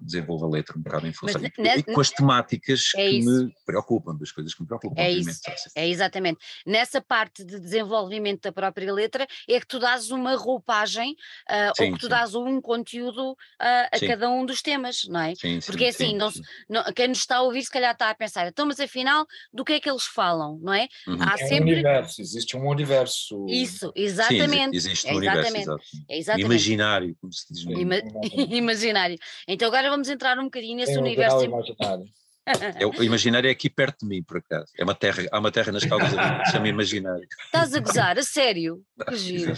desenvolvo 0.00 0.46
a 0.46 0.48
letra 0.50 0.76
um 0.76 0.82
bocado 0.82 1.06
em 1.06 1.12
função. 1.12 1.40
ne- 1.40 1.52
e, 1.56 1.62
ne- 1.62 1.76
e 1.78 1.82
com 1.82 2.00
as 2.00 2.10
temáticas 2.10 2.90
É 2.96 3.08
que 3.08 3.18
isso. 3.18 3.44
me 3.46 3.54
preocupam, 3.64 4.16
das 4.16 4.32
coisas 4.32 4.54
que 4.54 4.62
me 4.62 4.66
preocupam, 4.66 5.00
É 5.00 5.10
isso. 5.10 5.40
É 5.74 5.88
exatamente. 5.88 6.38
Nessa 6.66 7.00
parte 7.00 7.44
de 7.44 7.58
desenvolvimento 7.60 8.42
da 8.42 8.52
própria 8.52 8.92
letra 8.92 9.26
é 9.48 9.60
que 9.60 9.66
tu 9.66 9.78
dás 9.78 10.10
uma 10.10 10.36
roupagem 10.36 11.14
ou 11.68 11.74
Sim, 11.76 11.92
que 11.92 11.98
tu 11.98 12.06
sim. 12.06 12.08
dás 12.10 12.34
um 12.34 12.60
conteúdo 12.60 13.36
ah, 13.60 13.88
a 13.92 13.98
Sim. 13.98 14.06
cada 14.08 14.30
um 14.30 14.44
dos 14.44 14.60
temas, 14.62 15.04
não 15.08 15.20
é? 15.20 15.34
Sim, 15.34 15.60
Porque 15.64 15.92
sim, 15.92 16.04
assim, 16.04 16.10
sim, 16.12 16.16
não 16.16 16.30
sim. 16.30 16.42
Não- 16.68 16.84
quem 16.92 17.08
nos 17.08 17.18
está 17.18 17.36
a 17.36 17.42
ouvir 17.42 17.62
se 17.62 17.70
calhar 17.70 17.92
está 17.92 18.10
a 18.10 18.14
pensar, 18.14 18.46
então 18.48 18.66
mas 18.66 18.80
afinal 18.80 19.26
do 19.52 19.64
que 19.64 19.74
é 19.74 19.80
que 19.80 19.88
eles 19.90 20.04
falam, 20.04 20.58
não 20.60 20.72
é? 20.72 20.88
Uhum. 21.06 21.16
Há 21.20 21.32
É 21.38 21.44
um 21.44 21.48
sempre 21.48 21.72
universo, 21.72 22.20
existe 22.20 22.56
um 22.56 22.66
universo. 22.68 23.46
isso, 23.48 23.86
Sim, 23.86 24.02
exatamente. 24.02 24.76
existe 24.76 25.06
é 25.08 25.12
no 25.12 25.18
universo, 25.18 25.56
exatamente. 25.56 26.04
É 26.08 26.18
exatamente. 26.18 26.46
Imaginário, 26.46 27.16
como 27.20 27.32
se 27.32 27.52
diz. 27.52 27.62
Ima- 27.64 27.94
Exatamente. 27.96 28.22
imaginário. 28.56 29.18
Então 29.52 29.68
agora 29.68 29.90
vamos 29.90 30.08
entrar 30.08 30.38
um 30.38 30.44
bocadinho 30.44 30.76
nesse 30.76 30.92
Tem 30.92 31.00
um 31.02 31.04
universo. 31.04 31.38
grau 31.38 31.44
imaginário. 31.44 32.04
É, 32.44 32.84
o 32.84 33.04
imaginário 33.04 33.46
é 33.46 33.52
aqui 33.52 33.70
perto 33.70 34.00
de 34.00 34.06
mim, 34.08 34.20
por 34.20 34.38
acaso. 34.38 34.66
É 34.76 34.82
uma 34.82 34.96
terra, 34.96 35.22
há 35.30 35.38
uma 35.38 35.52
terra 35.52 35.70
nas 35.70 35.84
caldas 35.84 36.12
ali 36.12 36.40
que 36.40 36.46
se 36.46 36.50
chama 36.50 36.66
imaginário. 36.66 37.24
Estás 37.44 37.72
a 37.72 37.78
gozar, 37.78 38.18
a 38.18 38.22
sério? 38.24 38.82
Que 39.08 39.14
giro. 39.14 39.54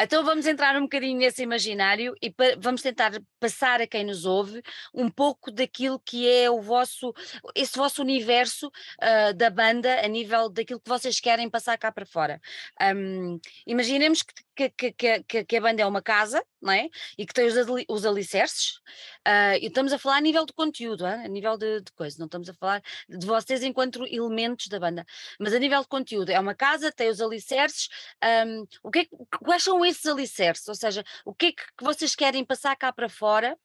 Então 0.00 0.24
vamos 0.24 0.46
entrar 0.46 0.76
um 0.76 0.82
bocadinho 0.82 1.18
nesse 1.18 1.42
imaginário 1.42 2.14
e 2.20 2.34
vamos 2.58 2.82
tentar 2.82 3.12
passar 3.38 3.80
a 3.80 3.86
quem 3.86 4.04
nos 4.04 4.24
ouve 4.24 4.62
um 4.94 5.08
pouco 5.10 5.50
daquilo 5.50 6.00
que 6.00 6.28
é 6.28 6.50
o 6.50 6.60
vosso, 6.60 7.12
esse 7.54 7.76
vosso 7.76 8.02
universo 8.02 8.70
ah, 9.00 9.32
da 9.32 9.50
banda 9.50 10.00
a 10.04 10.08
nível 10.08 10.48
daquilo 10.48 10.80
que 10.80 10.88
vocês 10.88 11.20
querem 11.20 11.48
passar 11.50 11.76
cá 11.78 11.92
para 11.92 12.06
fora. 12.06 12.40
Ahm, 12.80 13.38
imaginemos 13.66 14.22
que, 14.54 14.70
que- 14.70 14.92
que- 14.92 15.44
que, 15.44 15.56
a 15.56 15.60
banda 15.60 15.82
é 15.82 15.86
uma 15.86 16.02
casa, 16.02 16.42
não 16.60 16.72
é? 16.72 16.88
E 17.16 17.26
que 17.26 17.32
tem 17.32 17.46
os, 17.46 17.56
ali- 17.56 17.86
os 17.88 18.04
alicerces, 18.04 18.80
ah, 19.24 19.56
e 19.58 19.66
estamos 19.66 19.92
a 19.92 19.98
falar 19.98 20.16
a 20.16 20.20
nível 20.20 20.44
de 20.46 20.52
conteúdo, 20.52 21.04
ah, 21.06 21.14
a 21.24 21.28
nível 21.28 21.56
de, 21.56 21.80
de 21.80 21.92
coisa, 21.92 22.16
não 22.18 22.26
estamos 22.26 22.48
a 22.48 22.54
falar 22.54 22.82
de 23.08 23.26
vocês 23.26 23.62
enquanto 23.62 24.06
elementos 24.06 24.66
da 24.68 24.78
banda, 24.80 25.04
mas 25.38 25.54
a 25.54 25.58
nível 25.58 25.80
de 25.80 25.88
conteúdo, 25.88 26.30
é 26.30 26.38
uma 26.40 26.54
casa, 26.54 26.92
tem 26.92 27.08
os 27.08 27.20
alicerces, 27.20 27.88
ahm, 28.22 28.64
o 28.82 28.90
que 28.90 29.00
é 29.00 29.06
quais 29.44 29.62
são 29.62 29.81
esses 29.84 30.06
alicerces? 30.06 30.68
Ou 30.68 30.74
seja, 30.74 31.04
o 31.24 31.34
que 31.34 31.46
é 31.46 31.52
que 31.52 31.62
vocês 31.80 32.14
querem 32.14 32.44
passar 32.44 32.76
cá 32.76 32.92
para 32.92 33.08
fora? 33.08 33.56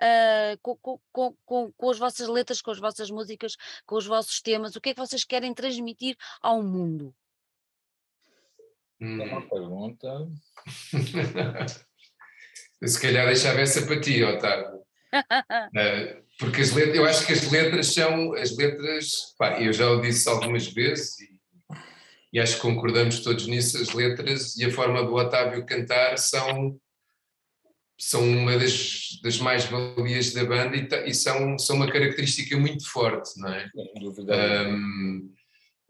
ah, 0.00 0.56
com, 0.60 0.76
com, 0.76 1.00
com, 1.10 1.36
com, 1.44 1.72
com 1.72 1.90
as 1.90 1.98
vossas 1.98 2.28
letras, 2.28 2.60
com 2.60 2.70
as 2.70 2.78
vossas 2.78 3.10
músicas, 3.10 3.56
com 3.86 3.96
os 3.96 4.06
vossos 4.06 4.40
temas, 4.40 4.76
o 4.76 4.80
que 4.80 4.90
é 4.90 4.94
que 4.94 5.00
vocês 5.00 5.24
querem 5.24 5.54
transmitir 5.54 6.16
ao 6.40 6.62
mundo? 6.62 7.14
É 9.00 9.04
Hum. 9.04 9.20
uma 9.20 9.48
pergunta. 9.48 10.06
Eu 12.80 12.88
se 12.88 13.00
calhar 13.00 13.26
deixava 13.26 13.60
essa 13.60 13.84
para 13.84 14.00
ti, 14.00 14.22
Otávio. 14.22 14.80
Eh, 15.74 16.22
porque 16.38 16.60
as 16.60 16.70
letras, 16.72 16.96
eu 16.96 17.04
acho 17.04 17.26
que 17.26 17.32
as 17.32 17.50
letras 17.50 17.92
são 17.92 18.32
as 18.34 18.56
letras, 18.56 19.34
pá, 19.36 19.60
eu 19.60 19.72
já 19.72 19.90
o 19.90 20.00
disse 20.00 20.28
algumas 20.28 20.68
vezes 20.68 21.18
e, 21.18 21.36
e 22.32 22.40
acho 22.40 22.56
que 22.56 22.62
concordamos 22.62 23.20
todos 23.20 23.46
nisso, 23.46 23.76
as 23.76 23.92
letras 23.92 24.56
e 24.56 24.64
a 24.64 24.70
forma 24.70 25.04
do 25.04 25.14
Otávio 25.14 25.66
cantar 25.66 26.16
são, 26.16 26.78
são 28.00 28.22
uma 28.22 28.58
das, 28.58 29.20
das 29.22 29.38
mais-valias 29.38 30.32
da 30.32 30.44
banda 30.44 30.76
e, 30.76 31.10
e 31.10 31.14
são, 31.14 31.58
são 31.58 31.76
uma 31.76 31.90
característica 31.90 32.56
muito 32.56 32.88
forte, 32.90 33.38
não 33.38 33.52
é? 33.52 33.68
Dúvida. 34.00 34.34
Ahm, 34.34 35.30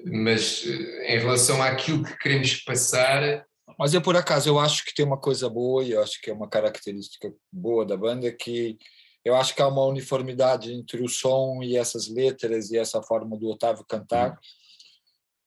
mas 0.05 0.65
eh, 0.67 1.15
em 1.15 1.19
relação 1.21 1.63
àquilo 1.63 2.03
que 2.03 2.19
queremos 2.19 2.57
passar, 2.57 3.47
Mas 3.79 3.95
eu, 3.95 4.03
por 4.03 4.17
acaso, 4.17 4.49
eu 4.49 4.59
acho 4.59 4.85
que 4.85 4.95
tem 4.95 5.07
uma 5.07 5.19
coisa 5.19 5.49
boa, 5.49 5.85
e 5.85 5.93
eu 5.93 6.03
acho 6.03 6.21
que 6.21 6.29
é 6.29 6.35
uma 6.35 6.49
característica 6.49 7.33
boa 7.53 7.87
da 7.87 7.97
banda, 7.97 8.33
que 8.33 8.77
eu 9.25 9.37
acho 9.37 9.55
que 9.55 9.63
há 9.63 9.69
uma 9.69 9.87
uniformidade 9.87 10.73
entre 10.73 11.03
o 11.03 11.09
som 11.09 11.61
e 11.63 11.77
essas 11.77 12.09
letras 12.09 12.71
e 12.71 12.79
essa 12.79 13.01
forma 13.01 13.37
do 13.37 13.49
Otávio 13.49 13.85
cantar, 13.89 14.37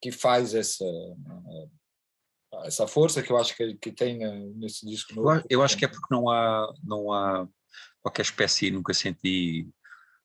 que 0.02 0.12
faz 0.12 0.54
essa 0.54 0.86
essa 2.64 2.88
força 2.88 3.22
que 3.22 3.32
eu 3.32 3.38
acho 3.38 3.56
que, 3.56 3.76
que 3.76 3.92
tem 3.92 4.18
né, 4.18 4.32
nesse 4.56 4.86
disco 4.86 5.12
Eu, 5.14 5.24
novo. 5.24 5.44
eu 5.50 5.62
acho 5.64 5.78
que 5.78 5.84
é 5.84 5.88
porque 5.88 6.08
não 6.10 6.30
há, 6.30 6.74
não 6.84 7.12
há 7.12 7.48
qualquer 8.02 8.22
espécie, 8.22 8.72
nunca 8.72 8.94
senti, 8.94 9.68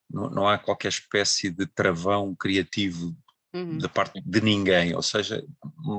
não, 0.08 0.30
não 0.30 0.48
há 0.48 0.56
qualquer 0.58 0.88
espécie 0.88 1.50
de 1.50 1.66
travão 1.66 2.34
criativo 2.34 3.16
Uhum. 3.52 3.78
da 3.78 3.88
parte 3.88 4.22
de 4.24 4.40
ninguém, 4.40 4.94
ou 4.94 5.02
seja, 5.02 5.44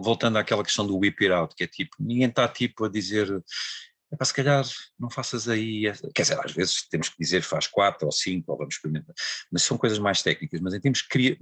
voltando 0.02 0.38
àquela 0.38 0.64
questão 0.64 0.88
do 0.88 0.98
whip 0.98 1.22
it 1.22 1.34
out, 1.34 1.54
que 1.54 1.66
é 1.66 1.68
tipo, 1.68 1.98
ninguém 2.00 2.30
está 2.30 2.48
tipo 2.48 2.86
a 2.86 2.90
dizer, 2.90 3.28
"Epá, 4.10 4.24
se 4.24 4.34
calhar 4.34 4.64
não 4.98 5.10
faças 5.10 5.50
aí, 5.50 5.86
essa-" 5.86 6.10
quer 6.16 6.22
dizer, 6.22 6.40
às 6.40 6.54
vezes 6.54 6.88
temos 6.88 7.10
que 7.10 7.18
dizer 7.20 7.42
faz 7.42 7.68
quatro 7.68 8.06
ou 8.06 8.12
cinco, 8.14 8.54
ou 8.54 8.58
vamos 8.58 8.76
experimentar, 8.76 9.14
mas 9.52 9.64
são 9.64 9.78
coisas 9.78 10.00
mais 10.00 10.22
técnicas, 10.24 10.62
mas 10.62 10.74
em 10.74 10.80
termos 10.80 11.02
cria- 11.02 11.38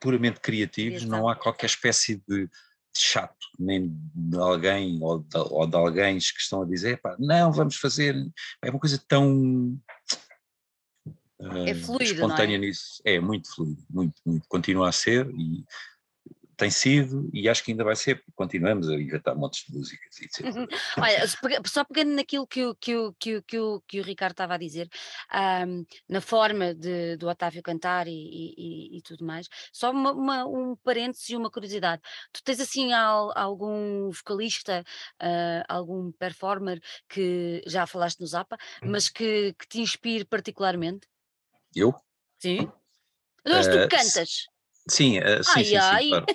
puramente 0.00 0.40
criativos 0.40 1.04
não 1.04 1.28
há 1.28 1.36
qualquer 1.36 1.66
espécie 1.66 2.22
de 2.28 2.48
de 2.96 3.02
chato, 3.02 3.46
nem 3.58 3.94
de 4.14 4.38
alguém 4.38 4.98
ou 5.02 5.18
de, 5.18 5.36
ou 5.36 5.66
de 5.66 5.76
alguém 5.76 6.18
que 6.18 6.40
estão 6.40 6.62
a 6.62 6.64
dizer, 6.64 6.94
"Epá, 6.94 7.14
não, 7.18 7.52
vamos 7.52 7.76
fazer, 7.76 8.16
é 8.62 8.70
uma 8.70 8.80
coisa 8.80 8.98
tão 9.06 9.78
É 11.38 11.70
eh, 11.70 11.74
fluido, 11.74 12.02
é? 12.02 12.06
espontânea 12.06 12.56
nisso, 12.56 13.02
é 13.04 13.20
muito 13.20 13.54
fluido, 13.54 13.84
muito, 13.90 14.14
muito, 14.24 14.48
continua 14.48 14.88
a 14.88 14.92
ser 14.92 15.28
e 15.30 15.62
tem 16.56 16.70
sido 16.70 17.28
e 17.32 17.48
acho 17.48 17.62
que 17.62 17.70
ainda 17.70 17.84
vai 17.84 17.94
ser, 17.94 18.16
porque 18.16 18.32
continuamos 18.34 18.88
a 18.88 18.94
inventar 18.94 19.36
montes 19.36 19.66
de 19.66 19.76
músicas, 19.76 20.20
etc. 20.20 20.46
Olha, 20.96 21.26
só 21.66 21.84
pegando 21.84 22.14
naquilo 22.14 22.46
que 22.46 22.64
o, 22.64 22.74
que 22.74 22.96
o, 22.96 23.12
que 23.12 23.36
o, 23.36 23.42
que 23.42 23.58
o, 23.58 23.80
que 23.82 24.00
o 24.00 24.02
Ricardo 24.02 24.32
estava 24.32 24.54
a 24.54 24.58
dizer, 24.58 24.88
um, 25.66 25.84
na 26.08 26.20
forma 26.20 26.74
de, 26.74 27.16
do 27.16 27.28
Otávio 27.28 27.62
cantar 27.62 28.08
e, 28.08 28.54
e, 28.56 28.98
e 28.98 29.02
tudo 29.02 29.24
mais, 29.24 29.48
só 29.72 29.90
uma, 29.90 30.12
uma, 30.12 30.46
um 30.46 30.74
parênteses 30.76 31.28
e 31.28 31.36
uma 31.36 31.50
curiosidade. 31.50 32.00
Tu 32.32 32.42
tens 32.42 32.60
assim 32.60 32.92
al, 32.92 33.36
algum 33.36 34.10
vocalista, 34.10 34.82
uh, 35.22 35.64
algum 35.68 36.10
performer 36.12 36.80
que 37.08 37.62
já 37.66 37.86
falaste 37.86 38.20
no 38.20 38.26
Zapa, 38.26 38.56
Hum. 38.82 38.90
mas 38.90 39.08
que, 39.08 39.54
que 39.58 39.68
te 39.68 39.80
inspire 39.80 40.24
particularmente? 40.24 41.06
Eu? 41.74 41.94
Sim. 42.38 42.70
Mas 43.44 43.66
tu 43.68 43.76
Uh, 43.76 43.88
cantas. 43.88 44.46
Sim, 44.88 45.18
uh, 45.18 45.42
sim, 45.42 45.50
Ai, 45.56 45.64
sim, 45.64 45.76
ai. 45.76 46.02
sim, 46.02 46.08
claro. 46.08 46.26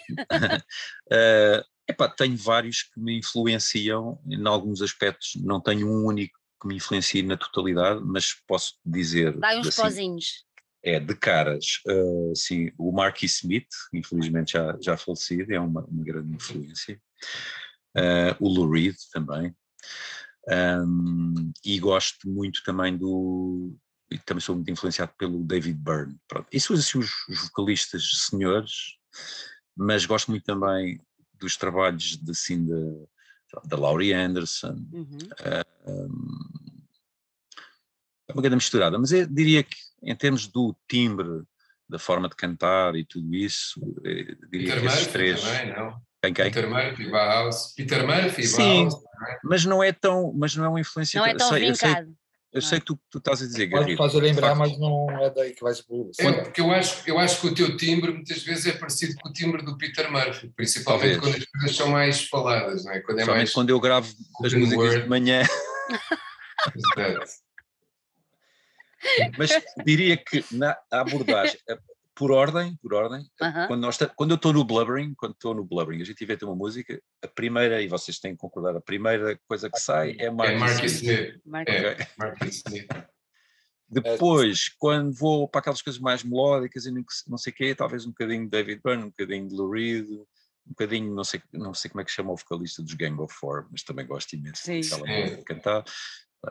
uh, 1.11 1.65
epá, 1.87 2.09
tenho 2.09 2.37
vários 2.37 2.83
que 2.83 2.99
me 2.99 3.17
influenciam 3.17 4.21
em 4.25 4.45
alguns 4.47 4.81
aspectos, 4.81 5.33
não 5.41 5.61
tenho 5.61 5.87
um 5.87 6.05
único 6.05 6.37
que 6.61 6.67
me 6.67 6.75
influencie 6.75 7.23
na 7.23 7.37
totalidade, 7.37 8.01
mas 8.03 8.35
posso 8.47 8.75
dizer 8.85 9.37
Dá 9.37 9.57
uns 9.57 9.67
assim, 9.67 9.81
pozinhos. 9.81 10.45
é 10.83 10.99
de 10.99 11.15
caras, 11.15 11.81
uh, 11.87 12.35
sim, 12.35 12.71
o 12.77 12.91
Marky 12.91 13.25
Smith, 13.25 13.69
infelizmente 13.93 14.53
já, 14.53 14.77
já 14.81 14.97
falecido, 14.97 15.51
é 15.53 15.59
uma, 15.59 15.83
uma 15.85 16.03
grande 16.03 16.35
influência, 16.35 17.01
uh, 17.97 18.35
o 18.39 18.49
Lou 18.49 18.69
Reed 18.69 18.95
também, 19.11 19.55
um, 20.49 21.51
e 21.63 21.79
gosto 21.79 22.29
muito 22.29 22.63
também 22.63 22.97
do, 22.97 23.75
e 24.11 24.17
também 24.19 24.41
sou 24.41 24.55
muito 24.55 24.69
influenciado 24.69 25.13
pelo 25.17 25.43
David 25.43 25.77
Byrne, 25.77 26.17
pronto, 26.27 26.47
isso 26.51 26.73
assim 26.73 26.99
os, 26.99 27.11
os 27.29 27.39
vocalistas 27.43 28.03
senhores, 28.29 28.97
mas 29.75 30.05
gosto 30.05 30.29
muito 30.31 30.43
também 30.43 30.99
dos 31.33 31.55
trabalhos 31.57 32.17
de, 32.17 32.31
assim, 32.31 32.65
da, 32.65 33.61
da 33.65 33.77
Laurie 33.77 34.13
Anderson, 34.13 34.75
Uhum. 34.91 35.17
um, 35.87 36.41
é 38.27 38.33
uma 38.33 38.41
grande 38.41 38.57
misturada, 38.57 38.97
mas 38.97 39.11
eu 39.11 39.25
diria 39.27 39.63
que 39.63 39.75
em 40.03 40.15
termos 40.15 40.47
do 40.47 40.75
timbre, 40.87 41.43
da 41.87 41.99
forma 41.99 42.29
de 42.29 42.35
cantar 42.35 42.95
e 42.95 43.05
tudo 43.05 43.35
isso, 43.35 43.79
eu 44.03 44.35
diria 44.49 44.75
Peter 44.75 44.79
que 44.79 44.85
esses 44.87 45.07
três. 45.07 45.41
também, 45.41 45.73
não? 45.73 46.01
Quem, 46.23 46.33
quem? 46.33 46.45
Peter 46.45 46.69
Murphy, 46.69 47.09
Bauhaus. 47.09 47.73
Peter 47.75 48.07
Murphy, 48.07 48.47
Sim. 48.47 48.85
Bauhaus. 48.85 49.03
Mas 49.43 49.65
não 49.65 49.83
é 49.83 49.91
tão, 49.91 50.31
mas 50.33 50.55
não 50.55 50.65
é 50.65 50.69
uma 50.69 50.79
influência. 50.79 51.19
Não 51.19 51.27
é 51.27 51.35
tão 51.35 51.49
sei, 51.49 51.69
eu 51.69 51.75
sei, 51.75 51.89
vincado. 51.89 52.17
Eu 52.53 52.61
sei 52.61 52.79
que 52.79 52.85
tu, 52.87 52.99
tu 53.09 53.17
estás 53.17 53.41
a 53.41 53.45
dizer, 53.45 53.69
Pode 53.69 53.81
Garrido. 53.83 53.97
fazer 53.97 54.19
lembrar, 54.19 54.51
de 54.53 54.57
facto. 54.59 54.69
mas 54.71 54.79
não 54.79 55.09
é 55.23 55.29
daí 55.29 55.53
que 55.53 55.61
vai 55.63 55.73
se. 55.73 55.83
É, 56.19 56.31
porque 56.33 56.59
eu 56.61 56.69
acho, 56.71 57.03
eu 57.09 57.17
acho 57.17 57.39
que 57.41 57.47
o 57.47 57.53
teu 57.55 57.77
timbre 57.77 58.11
muitas 58.11 58.43
vezes 58.43 58.65
é 58.67 58.73
parecido 58.73 59.15
com 59.21 59.29
o 59.29 59.33
timbre 59.33 59.61
do 59.63 59.77
Peter 59.77 60.11
Murphy, 60.11 60.49
principalmente 60.55 61.17
Talvez. 61.17 61.19
quando 61.19 61.35
as 61.37 61.45
coisas 61.45 61.75
são 61.77 61.87
mais 61.89 62.27
faladas, 62.27 62.83
não 62.85 62.91
é? 62.91 62.99
Quando 62.99 63.11
é 63.11 63.23
Principalmente 63.23 63.37
mais. 63.47 63.53
quando 63.53 63.69
eu 63.69 63.79
gravo 63.79 64.13
as 64.43 64.53
músicas 64.53 64.77
word. 64.85 65.01
de 65.03 65.09
manhã, 65.09 65.43
Exato. 66.75 67.31
mas 69.37 69.49
diria 69.85 70.17
que 70.17 70.43
na 70.51 70.77
abordagem, 70.91 71.57
por 72.21 72.31
ordem, 72.31 72.75
por 72.75 72.93
ordem, 72.93 73.25
Aham. 73.41 73.65
quando, 73.65 73.81
nós 73.81 73.97
quando 74.15 74.29
eu 74.29 74.35
estou 74.35 74.53
no 74.53 74.63
blubbering, 74.63 75.15
quando 75.15 75.31
estou 75.31 75.55
no 75.55 75.63
blubbering, 75.65 76.03
a 76.03 76.05
gente 76.05 76.23
inventa 76.23 76.45
uma 76.45 76.55
música, 76.55 77.01
a 77.19 77.27
primeira, 77.27 77.81
e 77.81 77.87
vocês 77.87 78.19
têm 78.19 78.33
que 78.33 78.37
concordar, 78.37 78.75
a 78.75 78.79
primeira 78.79 79.39
coisa 79.47 79.71
que 79.71 79.79
sai 79.79 80.11
é 80.19 80.25
É 80.25 80.29
Mark 80.29 80.55
Mark 80.59 80.83
Smith. 80.83 81.41
Smith. 81.43 81.67
É? 81.67 82.07
Mark 82.19 82.43
Smith. 82.43 82.85
Depois, 83.89 84.69
quando 84.77 85.11
vou 85.11 85.47
para 85.47 85.61
aquelas 85.61 85.81
coisas 85.81 85.99
mais 85.99 86.23
melódicas 86.23 86.85
e 86.85 86.91
não 87.27 87.37
sei 87.39 87.51
o 87.51 87.55
quê, 87.55 87.73
talvez 87.73 88.05
um 88.05 88.09
bocadinho 88.09 88.43
de 88.43 88.51
David 88.51 88.81
Byrne, 88.83 89.05
um 89.05 89.09
bocadinho 89.09 89.47
de 89.47 89.55
Lou 89.55 89.71
Reed, 89.71 90.07
um 90.07 90.25
bocadinho, 90.69 91.15
não 91.15 91.23
sei, 91.23 91.41
não 91.51 91.73
sei 91.73 91.89
como 91.89 92.01
é 92.01 92.05
que 92.05 92.11
chama 92.11 92.33
o 92.33 92.37
vocalista 92.37 92.83
dos 92.83 92.93
Gang 92.93 93.19
of 93.19 93.33
Four, 93.33 93.65
mas 93.71 93.81
também 93.81 94.05
gosto 94.05 94.33
imenso 94.35 94.61
Sim. 94.61 94.81
daquela 94.81 95.37
de 95.37 95.43
cantar. 95.43 95.83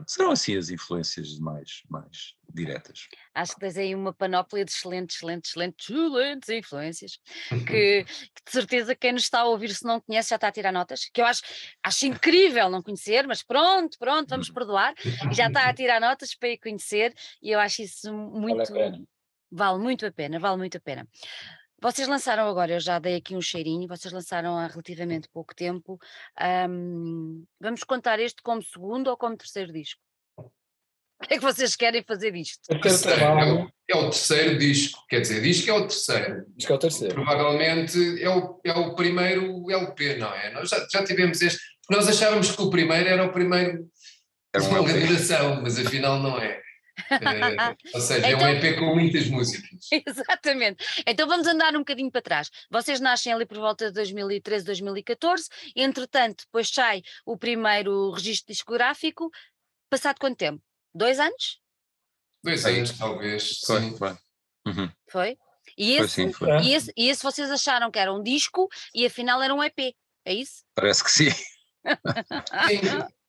Serão 0.07 0.31
assim 0.31 0.57
as 0.57 0.71
influências 0.71 1.39
mais, 1.39 1.83
mais 1.89 2.35
diretas. 2.49 3.09
Acho 3.35 3.55
que 3.55 3.61
tens 3.61 3.77
aí 3.77 3.95
uma 3.95 4.13
panóplia 4.13 4.65
de 4.65 4.71
excelentes, 4.71 5.17
excelentes, 5.17 5.51
excelentes, 5.51 5.89
excelentes 5.89 6.49
influências 6.49 7.21
que, 7.67 8.05
que 8.35 8.45
de 8.47 8.51
certeza 8.51 8.95
quem 8.95 9.13
nos 9.13 9.23
está 9.23 9.41
a 9.41 9.45
ouvir, 9.45 9.75
se 9.75 9.85
não 9.85 10.01
conhece, 10.01 10.31
já 10.31 10.37
está 10.37 10.49
a 10.49 10.53
tirar 10.53 10.73
notas. 10.73 11.09
Que 11.13 11.21
eu 11.21 11.27
acho, 11.27 11.43
acho 11.83 12.07
incrível 12.07 12.71
não 12.71 12.83
conhecer, 12.83 13.27
mas 13.27 13.43
pronto, 13.43 13.99
pronto, 13.99 14.29
vamos 14.29 14.51
perdoar. 14.51 14.95
E 15.31 15.35
já 15.35 15.49
está 15.49 15.69
a 15.69 15.75
tirar 15.75 16.01
notas 16.01 16.35
para 16.35 16.51
ir 16.51 16.59
conhecer, 16.59 17.15
e 17.43 17.51
eu 17.51 17.59
acho 17.59 17.83
isso 17.83 18.13
muito. 18.13 18.63
a 18.63 18.67
pena. 18.67 19.05
Vale 19.53 19.79
muito 19.79 20.07
a 20.07 20.13
pena, 20.13 20.39
vale 20.39 20.57
muito 20.57 20.77
a 20.77 20.81
pena. 20.81 21.09
Vocês 21.83 22.07
lançaram 22.07 22.47
agora, 22.47 22.73
eu 22.75 22.81
já 22.81 22.99
dei 22.99 23.17
aqui 23.17 23.35
um 23.35 23.41
cheirinho, 23.41 23.89
vocês 23.89 24.13
lançaram 24.13 24.57
há 24.59 24.67
relativamente 24.67 25.29
pouco 25.33 25.55
tempo. 25.55 25.99
ahm, 26.39 27.43
vamos 27.59 27.83
contar 27.85 28.21
este 28.21 28.43
como 28.43 28.63
segundo 28.63 29.09
ou 29.09 29.17
como 29.17 29.37
terceiro 29.37 29.73
disco? 29.73 30.01
O 30.37 31.27
que 31.27 31.35
é 31.35 31.39
que 31.39 31.43
vocês 31.43 31.77
querem 31.77 32.03
fazer 32.03 32.33
disto? 32.33 32.61
Terceiro 32.67 32.83
Terceiro, 32.83 33.17
é, 33.17 33.25
trabalho, 33.25 33.65
o, 33.65 33.71
é 33.89 33.97
o 33.97 34.11
terceiro 34.11 34.59
disco, 34.59 35.05
quer 35.09 35.21
dizer, 35.21 35.43
disco 35.43 35.71
é 35.71 35.73
o 35.75 35.87
terceiro. 35.87 36.47
acho 36.57 36.67
que 36.67 36.73
é 36.73 36.75
o 36.75 36.79
terceiro. 36.79 37.15
Provavelmente 37.15 38.23
é 38.23 38.29
o, 38.31 38.61
é 38.65 38.73
o 38.73 38.95
primeiro 38.95 39.71
LP, 39.71 40.17
não 40.17 40.33
é? 40.35 40.51
Nós 40.53 40.69
já, 40.69 40.87
já 40.91 41.05
tivemos 41.05 41.41
este. 41.43 41.61
Nós 41.91 42.09
achávamos 42.09 42.55
que 42.55 42.63
o 42.63 42.71
primeiro 42.71 43.09
era 43.09 43.25
o 43.25 43.33
primeiro 43.33 43.87
Era 44.55 44.65
de 44.65 44.71
um 44.71 44.77
LP. 44.79 45.07
duração, 45.07 45.61
mas 45.63 45.79
afinal 45.79 46.19
não 46.19 46.39
é. 46.39 46.61
É, 47.09 47.77
ou 47.95 48.01
seja, 48.01 48.27
é 48.27 48.31
Então- 48.33 48.47
um 48.47 48.51
EP 48.51 48.79
com 48.79 48.95
muitas 48.95 49.27
músicas. 49.29 49.71
Exatamente. 50.07 50.85
Então 51.07 51.27
vamos 51.29 51.47
andar 51.47 51.75
um 51.75 51.81
bocadinho 51.81 52.11
para 52.11 52.23
trás. 52.23 52.51
Vocês 52.71 53.01
nascem 53.01 53.33
ali 53.33 53.47
por 53.47 53.59
volta 53.59 53.87
de 53.89 53.93
2013, 53.93 54.65
2014, 54.65 55.49
entretanto, 55.77 56.45
depois 56.45 56.69
sai 56.69 57.03
o 57.25 57.37
primeiro 57.37 58.11
registro 58.11 58.53
discográfico. 58.53 59.31
Passado 59.89 60.19
quanto 60.19 60.37
tempo? 60.39 60.63
Dois 60.95 61.19
anos? 61.21 61.61
Dois 62.43 62.65
anos, 62.65 62.97
talvez. 62.97 63.61
Foi, 63.67 63.81
Sim. 63.81 63.97
foi. 63.97 64.17
Uhum. 64.67 64.91
Foi? 65.11 65.39
E 65.77 65.97
Foi 65.97 66.05
esse, 66.07 66.15
sim, 66.15 66.33
foi. 66.33 66.51
É. 66.51 66.61
e, 66.63 66.75
esse, 66.75 66.93
e 66.97 67.09
esse 67.09 67.23
vocês 67.23 67.51
acharam 67.51 67.91
que 67.91 67.99
era 67.99 68.13
um 68.13 68.23
disco 68.23 68.69
e 68.95 69.07
afinal 69.07 69.41
era 69.43 69.55
um 69.55 69.63
EP. 69.63 69.95
É 70.25 70.35
isso? 70.35 70.65
Parece 70.75 71.03
que 71.05 71.11
sim. 71.11 71.31
Sim. 71.31 71.41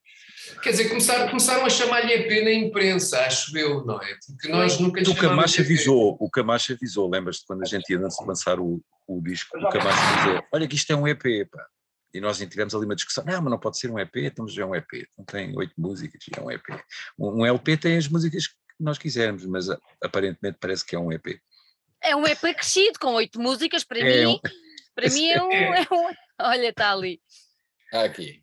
Quer 0.64 0.72
dizer, 0.72 0.90
começaram, 0.90 1.28
começaram 1.28 1.66
a 1.66 1.70
chamar-lhe 1.70 2.14
EP 2.14 2.44
na 2.44 2.52
imprensa, 2.52 3.20
acho 3.22 3.56
eu, 3.58 3.86
não 3.86 4.02
é? 4.02 4.16
Porque 4.28 4.48
nós 4.48 4.80
nunca 4.80 5.00
lhe 5.02 5.10
O 5.10 5.16
Camacho 5.16 5.62
avisou, 5.62 6.18
o 6.20 6.30
Camacho 6.30 6.74
avisou, 6.74 7.10
lembras-te 7.10 7.46
quando 7.46 7.62
a 7.64 7.66
gente 7.66 7.90
ia 7.92 8.00
lanç- 8.00 8.20
lançar 8.26 8.60
o, 8.60 8.82
o 9.08 9.22
disco, 9.22 9.58
o 9.58 9.70
Camacho 9.70 10.16
dizia, 10.18 10.44
olha 10.52 10.68
que 10.68 10.76
isto 10.76 10.92
é 10.92 10.96
um 10.96 11.08
EP, 11.08 11.24
pá. 11.50 11.66
E 12.14 12.20
nós 12.20 12.38
tivemos 12.40 12.76
ali 12.76 12.86
uma 12.86 12.96
discussão, 12.96 13.24
não, 13.24 13.42
mas 13.42 13.52
não 13.52 13.60
pode 13.60 13.78
ser 13.80 13.90
um 13.90 13.98
EP, 13.98 14.16
estamos 14.18 14.54
já 14.54 14.64
é 14.64 14.66
um 14.66 14.76
EP, 14.76 15.08
não 15.18 15.24
tem 15.24 15.56
oito 15.58 15.74
músicas, 15.78 16.22
é 16.36 16.42
um 16.42 16.52
EP. 16.52 16.64
Um, 17.18 17.42
um 17.42 17.46
LP 17.46 17.78
tem 17.78 17.98
as 17.98 18.08
músicas 18.08 18.48
que 18.48 18.56
nós 18.80 18.98
quisermos, 18.98 19.46
mas 19.46 19.68
aparentemente 20.04 20.58
parece 20.60 20.86
que 20.86 20.96
é 20.96 21.00
um 21.00 21.12
EP. 21.12 21.40
É 22.02 22.16
um 22.16 22.26
EP 22.28 22.40
crescido, 22.54 23.00
com 23.00 23.14
oito 23.14 23.40
músicas. 23.40 23.84
Para 23.86 24.00
É 24.00 24.26
mim, 24.26 24.34
um- 24.34 24.40
para 24.94 25.10
mim 25.10 25.28
é 25.30 25.42
um, 25.44 25.52
é 25.54 25.82
um- 25.92 26.16
Olha, 26.42 26.68
está 26.70 26.92
ali. 26.92 27.22
Aqui. 27.94 28.42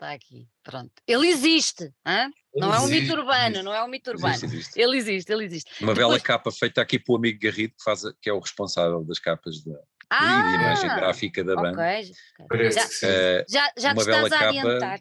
Está 0.00 0.12
aqui. 0.14 0.48
Pronto. 0.62 0.90
Ele 1.06 1.26
existe. 1.28 1.92
hã? 2.06 2.30
Não 2.54 2.72
é 2.74 2.80
um 2.80 2.84
Existe, 2.84 3.02
mito 3.02 3.12
urbano, 3.20 3.44
existe. 3.48 3.62
não 3.62 3.74
é 3.74 3.84
um 3.84 3.88
mito 3.88 4.10
urbano. 4.10 4.34
Existe, 4.34 4.56
existe. 4.56 4.80
Ele 4.80 4.96
existe, 4.96 5.30
ele 5.32 5.44
existe. 5.44 5.84
Uma 5.84 5.92
bela 5.94 6.14
Depois- 6.14 6.22
capa 6.22 6.50
feita 6.50 6.80
aqui 6.80 6.98
para 6.98 7.12
o 7.12 7.16
amigo 7.16 7.38
Garrido, 7.38 7.74
que, 7.76 7.84
faz 7.84 8.00
que 8.22 8.30
é 8.30 8.32
o 8.32 8.38
responsável 8.38 9.04
das 9.04 9.18
capas 9.18 9.62
da, 9.62 9.78
Ah, 10.08 10.40
e 10.40 10.48
de 10.48 10.54
imagem 10.54 10.88
gráfica 10.96 11.44
da 11.44 11.54
banda. 11.54 11.72
ok. 11.72 12.12
ok. 12.38 12.46
Parece 12.48 13.00
Já-. 13.06 13.08
Eh, 13.08 13.44
Já, 13.46 13.72
já 13.76 13.94
te 13.94 14.04
bela 14.06 14.22
estás 14.26 14.32
a 14.32 14.38
capa. 14.38 14.48
adiantar. 14.48 15.00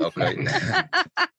ok. 0.00 0.24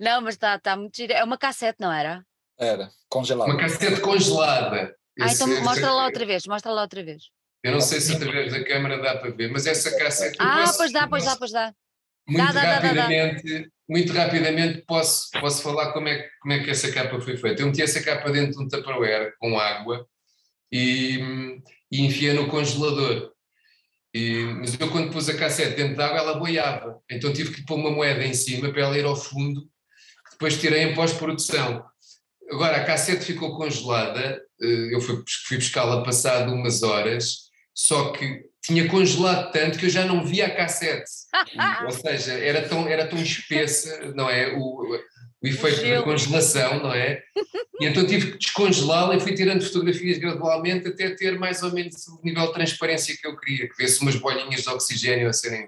Não, 0.00 0.20
mas 0.20 0.34
está 0.34 0.58
tá 0.58 0.76
muito 0.76 0.94
giro. 0.96 1.12
É 1.14 1.24
uma 1.24 1.38
cassete, 1.38 1.78
não 1.80 1.90
era? 1.92 2.22
Era, 2.58 2.90
congelado. 3.08 3.48
Uma 3.48 3.58
cassete 3.58 4.00
congelada. 4.02 4.94
Ah, 5.18 5.32
então 5.32 5.50
esse- 5.50 5.62
mostra 5.62 5.90
lá 5.92 6.04
outra 6.04 6.26
vez, 6.26 6.44
mostra 6.46 6.72
lá 6.72 6.82
outra 6.82 7.02
vez. 7.02 7.24
Eu 7.62 7.72
não 7.72 7.80
sei 7.80 8.00
se 8.00 8.12
através 8.14 8.52
da 8.52 8.64
câmara 8.64 8.98
dá 9.02 9.16
para 9.16 9.30
ver, 9.30 9.50
mas 9.50 9.66
essa 9.66 9.96
cassete. 9.98 10.38
eu 10.40 10.46
Ah, 10.46 10.62
posso- 10.64 10.78
pois 10.78 10.92
dá, 10.92 11.06
pois 11.06 11.24
dá, 11.24 11.36
pois 11.36 11.52
dá. 11.52 11.74
Muito 12.26 12.46
Dá, 12.46 12.52
dá, 12.52 12.60
dá, 12.60 12.60
dá, 12.62 12.80
dá. 12.80 12.88
rapidamente, 13.02 13.70
muito 13.88 14.12
rapidamente 14.12 14.84
posso, 14.86 15.30
posso 15.40 15.62
falar 15.62 15.92
como 15.92 16.08
é, 16.08 16.22
que- 16.22 16.28
como 16.40 16.54
é 16.54 16.62
que 16.62 16.70
essa 16.70 16.90
capa 16.92 17.20
foi 17.20 17.36
feita. 17.36 17.60
Eu 17.62 17.66
meti 17.66 17.82
essa 17.82 18.00
capa 18.02 18.30
dentro 18.30 18.52
de 18.58 18.64
um 18.64 18.68
Tupperware 18.68 19.34
com 19.38 19.58
água 19.58 20.06
e, 20.72 21.60
e 21.90 22.00
enfiei 22.06 22.32
no 22.32 22.48
congelador. 22.48 23.32
E, 24.14 24.44
mas 24.58 24.78
eu 24.78 24.90
quando 24.90 25.12
pus 25.12 25.28
a 25.28 25.36
cassete 25.36 25.76
dentro 25.76 25.96
de 25.96 26.02
água 26.02 26.18
ela 26.18 26.38
boiava, 26.38 27.00
então 27.10 27.32
tive 27.32 27.52
que 27.54 27.64
pôr 27.64 27.76
uma 27.76 27.90
moeda 27.90 28.24
em 28.24 28.34
cima 28.34 28.72
para 28.72 28.82
ela 28.82 28.98
ir 28.98 29.04
ao 29.04 29.14
fundo, 29.16 29.62
que 29.62 30.30
depois 30.32 30.58
tirei 30.60 30.82
em 30.82 30.94
pós-produção. 30.94 31.84
Agora 32.50 32.78
a 32.78 32.84
cassete 32.84 33.24
ficou 33.24 33.56
congelada, 33.56 34.42
eh, 34.60 34.94
eu 34.94 35.00
fui, 35.00 35.22
fui 35.46 35.56
buscá-la 35.58 36.02
passado 36.02 36.52
umas 36.52 36.82
horas, 36.82 37.49
só 37.74 38.12
que 38.12 38.44
tinha 38.62 38.88
congelado 38.88 39.50
tanto 39.52 39.78
que 39.78 39.86
eu 39.86 39.90
já 39.90 40.04
não 40.04 40.24
via 40.24 40.46
a 40.46 40.54
cassete. 40.54 41.10
Ou 41.84 41.90
seja, 41.90 42.32
era 42.34 42.68
tão, 42.68 42.86
era 42.86 43.06
tão 43.06 43.18
espessa, 43.18 44.12
não 44.14 44.28
é? 44.28 44.52
O, 44.54 44.96
o 45.42 45.46
efeito 45.46 45.88
da 45.88 46.02
congelação, 46.02 46.82
não 46.82 46.92
é? 46.92 47.22
E 47.80 47.86
então 47.86 48.06
tive 48.06 48.32
que 48.32 48.38
descongelá-la 48.38 49.16
e 49.16 49.20
fui 49.20 49.34
tirando 49.34 49.64
fotografias 49.64 50.18
gradualmente 50.18 50.88
até 50.88 51.10
ter 51.10 51.38
mais 51.38 51.62
ou 51.62 51.72
menos 51.72 52.06
o 52.08 52.20
nível 52.22 52.46
de 52.46 52.52
transparência 52.52 53.16
que 53.18 53.26
eu 53.26 53.36
queria, 53.38 53.68
que 53.68 53.76
vê-se 53.76 54.00
umas 54.02 54.16
bolinhas 54.16 54.62
de 54.62 54.68
oxigênio 54.68 55.28
a 55.28 55.32
serem 55.32 55.66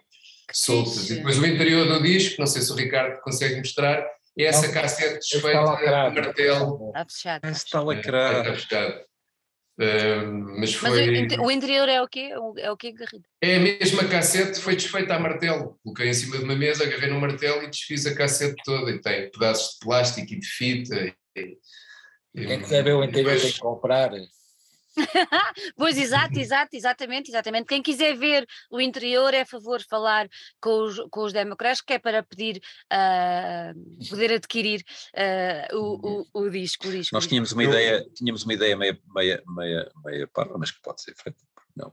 soltas. 0.52 1.08
E 1.10 1.14
depois 1.14 1.38
o 1.38 1.46
interior 1.46 1.88
do 1.88 2.02
disco, 2.02 2.36
não 2.38 2.46
sei 2.46 2.60
se 2.60 2.70
o 2.70 2.74
Ricardo 2.74 3.18
consegue 3.22 3.56
mostrar, 3.56 4.06
é 4.38 4.44
essa 4.44 4.70
cassete 4.70 5.20
desfeita 5.20 5.58
a 5.58 5.62
lacrado. 5.62 6.14
martelo. 6.14 6.88
Está 6.88 7.04
fechado. 7.04 7.48
Está 8.38 8.54
fechado. 8.54 9.00
Mas 9.82 10.58
Mas 10.58 10.74
foi. 10.74 11.08
o, 11.08 11.14
inte- 11.14 11.38
o 11.40 11.50
interior 11.50 11.88
é 11.88 12.00
o 12.02 12.08
quê? 12.08 12.30
É 12.58 12.70
o 12.70 12.76
quê, 12.76 12.92
Garrido? 12.92 13.24
É 13.42 13.56
a 13.56 13.60
mesma 13.60 14.04
cassete, 14.08 14.60
foi 14.60 14.76
desfeita 14.76 15.14
a 15.14 15.18
martelo. 15.18 15.78
Coloquei 15.82 16.08
em 16.08 16.14
cima 16.14 16.38
de 16.38 16.44
uma 16.44 16.54
mesa, 16.56 16.84
agarrei 16.84 17.10
no 17.10 17.20
martelo 17.20 17.62
e 17.62 17.70
desfiz 17.70 18.06
a 18.06 18.14
cassete 18.14 18.54
toda. 18.64 18.90
E 18.90 19.00
tem 19.00 19.30
pedaços 19.30 19.74
de 19.74 19.78
plástico 19.80 20.32
e 20.32 20.38
de 20.38 20.46
fita. 20.46 20.96
E, 21.36 21.58
e- 22.34 22.46
Quem 22.46 22.60
quiser 22.60 22.84
ver 22.84 22.94
o 22.94 23.02
interior 23.04 23.24
depois- 23.32 23.42
tem 23.42 23.52
que 23.52 23.58
comprar. 23.60 24.10
Pois, 25.76 25.96
exato, 25.98 26.38
exato, 26.38 26.76
exatamente, 26.76 27.30
exatamente. 27.30 27.66
Quem 27.66 27.82
quiser 27.82 28.16
ver 28.16 28.46
o 28.70 28.80
interior 28.80 29.32
é 29.34 29.42
a 29.42 29.46
favor 29.46 29.80
falar 29.82 30.28
com 30.60 30.84
os, 30.84 30.96
com 31.10 31.24
os 31.24 31.32
Democrats, 31.32 31.80
que 31.80 31.94
é 31.94 31.98
para 31.98 32.22
pedir, 32.22 32.60
ah, 32.90 33.72
poder 34.08 34.32
adquirir 34.32 34.84
ah, 35.16 35.68
o, 35.72 36.26
o, 36.32 36.44
o 36.44 36.50
disco. 36.50 36.88
O 36.88 36.92
disco 36.92 37.14
Nós 37.14 37.26
tínhamos 37.26 37.52
uma 37.52 37.64
ideia, 37.64 38.04
tínhamos 38.14 38.44
uma 38.44 38.54
ideia 38.54 38.76
meia, 38.76 38.98
meia, 39.14 39.42
meia, 39.46 39.90
meia 40.04 40.28
parva, 40.28 40.56
mas 40.58 40.70
que 40.70 40.80
pode 40.82 41.02
ser 41.02 41.14
feita, 41.16 41.38
não, 41.74 41.92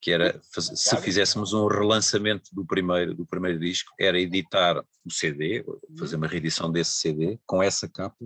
que 0.00 0.12
era 0.12 0.40
se 0.42 0.96
fizéssemos 0.98 1.52
um 1.52 1.66
relançamento 1.66 2.54
do 2.54 2.64
primeiro, 2.64 3.14
do 3.14 3.26
primeiro 3.26 3.58
disco, 3.58 3.92
era 3.98 4.20
editar 4.20 4.84
o 5.04 5.10
CD, 5.10 5.64
fazer 5.98 6.16
uma 6.16 6.28
reedição 6.28 6.70
desse 6.70 6.92
CD 6.92 7.38
com 7.44 7.62
essa 7.62 7.88
capa, 7.88 8.24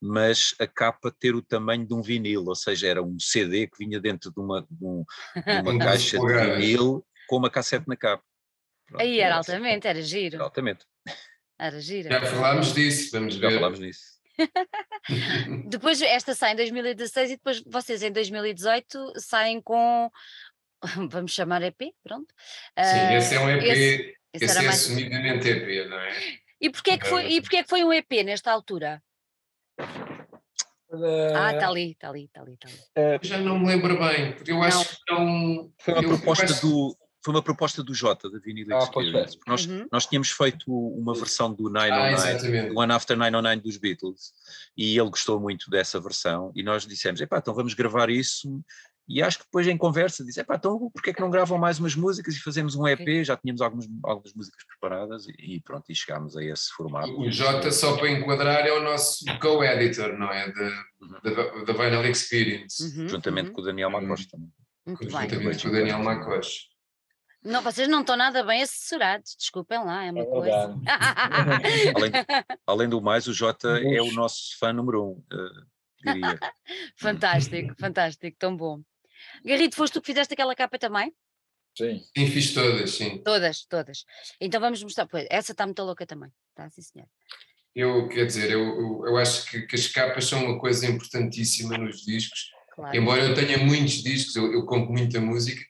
mas 0.00 0.54
a 0.58 0.66
capa 0.66 1.10
ter 1.10 1.34
o 1.34 1.42
tamanho 1.42 1.86
de 1.86 1.92
um 1.94 2.00
vinil, 2.02 2.44
ou 2.46 2.54
seja, 2.54 2.88
era 2.88 3.02
um 3.02 3.18
CD 3.18 3.66
que 3.66 3.78
vinha 3.84 4.00
dentro 4.00 4.30
de 4.32 4.40
uma, 4.40 4.62
de 4.62 4.84
um- 4.84 5.04
de 5.34 5.60
uma 5.60 5.78
caixa 5.78 6.18
de 6.18 6.26
vinil 6.56 7.06
com 7.28 7.36
uma 7.36 7.50
cassete 7.50 7.86
na 7.86 7.96
capa. 7.96 8.24
Pronto, 8.86 9.02
Aí 9.02 9.18
era 9.20 9.26
era 9.28 9.36
altamente, 9.36 9.86
era 9.86 10.02
giro. 10.02 10.42
Altamente, 10.42 10.84
Era 11.58 11.78
giro. 11.80 12.08
Já 12.08 12.24
falámos 12.26 12.72
disso, 12.74 13.10
vamos 13.12 13.34
já 13.34 13.48
ver. 13.48 13.54
falámos 13.56 13.78
nisso. 13.78 14.18
Depois 15.68 16.00
esta 16.02 16.34
sai 16.34 16.52
em 16.52 16.56
2016 16.56 17.30
e 17.32 17.36
depois 17.36 17.62
vocês 17.66 18.02
em 18.02 18.10
2018 18.10 19.12
saem 19.20 19.60
com, 19.60 20.10
vamos 21.10 21.32
chamar 21.32 21.62
EP, 21.62 21.92
pronto. 22.02 22.32
Sim, 22.34 22.74
Ah, 22.76 23.14
esse 23.16 23.34
é 23.34 23.40
um 23.40 23.50
EP, 23.50 23.62
esse- 23.64 23.72
esse, 23.72 24.16
esse 24.34 24.44
era 24.50 24.60
é 24.60 24.66
mais- 24.66 24.80
assumidamente 24.80 25.48
EP, 25.48 25.88
não 25.88 25.98
é? 26.00 26.10
E 26.60 26.70
porquê, 26.70 26.98
que 26.98 27.06
foi, 27.06 27.26
e 27.32 27.40
porquê 27.40 27.62
que 27.62 27.68
foi 27.70 27.84
um 27.84 27.92
EP 27.92 28.22
nesta 28.24 28.50
altura? 28.52 29.02
Ah, 31.36 31.52
está 31.52 31.68
ali, 31.68 31.92
está 31.92 32.08
ali, 32.10 32.24
está 32.24 32.40
ali, 32.42 32.54
está 32.54 32.68
ali. 32.68 33.18
Eu 33.22 33.28
já 33.28 33.38
não 33.38 33.58
me 33.58 33.66
lembro 33.68 33.96
bem, 33.98 34.32
porque 34.32 34.50
eu 34.50 34.60
acho 34.62 34.96
que 35.04 35.12
não. 35.12 35.70
Foi 35.78 35.94
uma 35.94 36.02
eu- 36.02 36.08
proposta 36.08 36.44
acho- 36.46 36.60
do 36.66 36.96
foi 37.22 37.34
uma 37.34 37.42
proposta 37.42 37.82
do 37.84 37.92
Jota 37.94 38.30
da 38.30 38.38
Vinyl 38.38 38.66
Ah, 38.74 38.86
pois 38.90 39.06
Experience. 39.06 39.36
é. 39.36 39.50
Nós, 39.50 39.66
Uhum. 39.66 39.86
nós 39.92 40.06
tínhamos 40.06 40.30
feito 40.30 40.64
uma 40.74 41.14
versão 41.14 41.52
do 41.52 41.68
Ah, 41.68 41.70
909, 41.70 42.14
exatamente. 42.30 42.68
do 42.70 42.78
One 42.80 42.92
After 42.94 43.14
909 43.16 43.60
dos 43.62 43.76
Beatles, 43.76 44.32
e 44.74 44.98
ele 44.98 45.10
gostou 45.10 45.38
muito 45.38 45.68
dessa 45.70 46.00
versão, 46.00 46.50
e 46.56 46.62
nós 46.62 46.86
dissemos, 46.86 47.20
epá, 47.20 47.36
então 47.38 47.52
vamos 47.54 47.74
gravar 47.74 48.08
isso, 48.08 48.62
e 49.08 49.22
acho 49.22 49.38
que 49.38 49.44
depois 49.44 49.66
em 49.66 49.76
conversa 49.76 50.24
disse, 50.24 50.40
epá, 50.40 50.54
então 50.56 50.90
porquê 50.92 51.10
é 51.10 51.12
que 51.12 51.20
não 51.20 51.30
gravam 51.30 51.58
mais 51.58 51.78
umas 51.80 51.94
músicas 51.96 52.34
e 52.34 52.40
fazemos 52.40 52.74
um 52.76 52.86
EP, 52.86 53.24
já 53.24 53.36
tínhamos 53.36 53.60
algumas, 53.60 53.86
algumas 54.04 54.32
músicas 54.34 54.64
preparadas, 54.64 55.26
e, 55.26 55.56
e 55.56 55.60
pronto, 55.60 55.84
e 55.90 55.94
chegámos 55.94 56.36
a 56.36 56.44
esse 56.44 56.70
formato. 56.70 57.18
O 57.20 57.30
Jota, 57.30 57.70
só 57.72 57.96
para 57.96 58.10
enquadrar, 58.10 58.66
é 58.66 58.72
o 58.72 58.82
nosso 58.82 59.24
co-editor, 59.40 60.16
não 60.16 60.30
é? 60.30 60.52
Da, 60.52 61.30
da, 61.30 61.64
da 61.64 61.72
Vinyl 61.72 62.04
Experience, 62.10 62.82
Uhum, 63.00 63.08
Juntamente 63.08 63.48
uhum, 63.48 63.54
com 63.54 63.60
o 63.60 63.64
Daniel 63.64 63.88
Uhum. 63.90 64.00
Macosta. 64.02 64.30
também. 64.30 64.50
muito 64.86 64.98
bem. 65.00 65.10
juntamente 65.10 65.62
com 65.62 65.68
o 65.68 65.72
Daniel 65.72 65.98
Macoche. 66.02 66.70
Não, 67.42 67.62
vocês 67.62 67.88
não 67.88 68.00
estão 68.02 68.16
nada 68.18 68.44
bem 68.44 68.62
assessorados, 68.62 69.34
desculpem 69.38 69.78
lá, 69.82 70.04
é 70.04 70.10
uma 70.10 70.20
É 70.20 70.26
coisa. 70.26 70.76
Além, 71.96 72.12
além 72.66 72.88
do 72.88 73.00
mais, 73.00 73.26
o 73.26 73.32
Jota 73.32 73.80
é 73.80 74.00
o 74.02 74.12
nosso 74.12 74.58
fã 74.58 74.72
número 74.74 75.02
um, 75.12 75.24
eh, 75.32 76.12
diria. 76.12 76.38
fantástico, 77.00 77.74
fantástico, 77.78 78.36
tão 78.38 78.54
bom. 78.56 78.82
Garrido, 79.44 79.74
foste 79.74 79.94
tu 79.94 80.00
que 80.00 80.06
fizeste 80.06 80.34
aquela 80.34 80.54
capa 80.54 80.78
também? 80.78 81.12
Sim. 81.76 82.02
Sim, 82.16 82.26
fiz 82.26 82.52
todas, 82.52 82.90
sim. 82.90 83.22
Todas, 83.22 83.64
todas. 83.66 84.04
Então 84.40 84.60
vamos 84.60 84.82
mostrar. 84.82 85.06
Pois, 85.06 85.26
essa 85.30 85.52
está 85.52 85.64
muito 85.64 85.82
louca 85.82 86.06
também. 86.06 86.30
Está, 86.50 86.68
sim, 86.70 86.82
senhor. 86.82 87.08
Eu, 87.74 88.08
quer 88.08 88.26
dizer, 88.26 88.50
eu, 88.50 88.60
eu, 88.60 89.06
eu 89.06 89.16
acho 89.16 89.48
que, 89.48 89.62
que 89.62 89.76
as 89.76 89.86
capas 89.86 90.24
são 90.24 90.44
uma 90.44 90.58
coisa 90.58 90.86
importantíssima 90.86 91.78
nos 91.78 92.04
discos. 92.04 92.50
Claro. 92.74 92.96
Embora 92.96 93.22
eu 93.22 93.34
tenha 93.34 93.58
muitos 93.58 94.02
discos, 94.02 94.34
eu, 94.34 94.52
eu 94.52 94.66
compro 94.66 94.92
muita 94.92 95.20
música, 95.20 95.64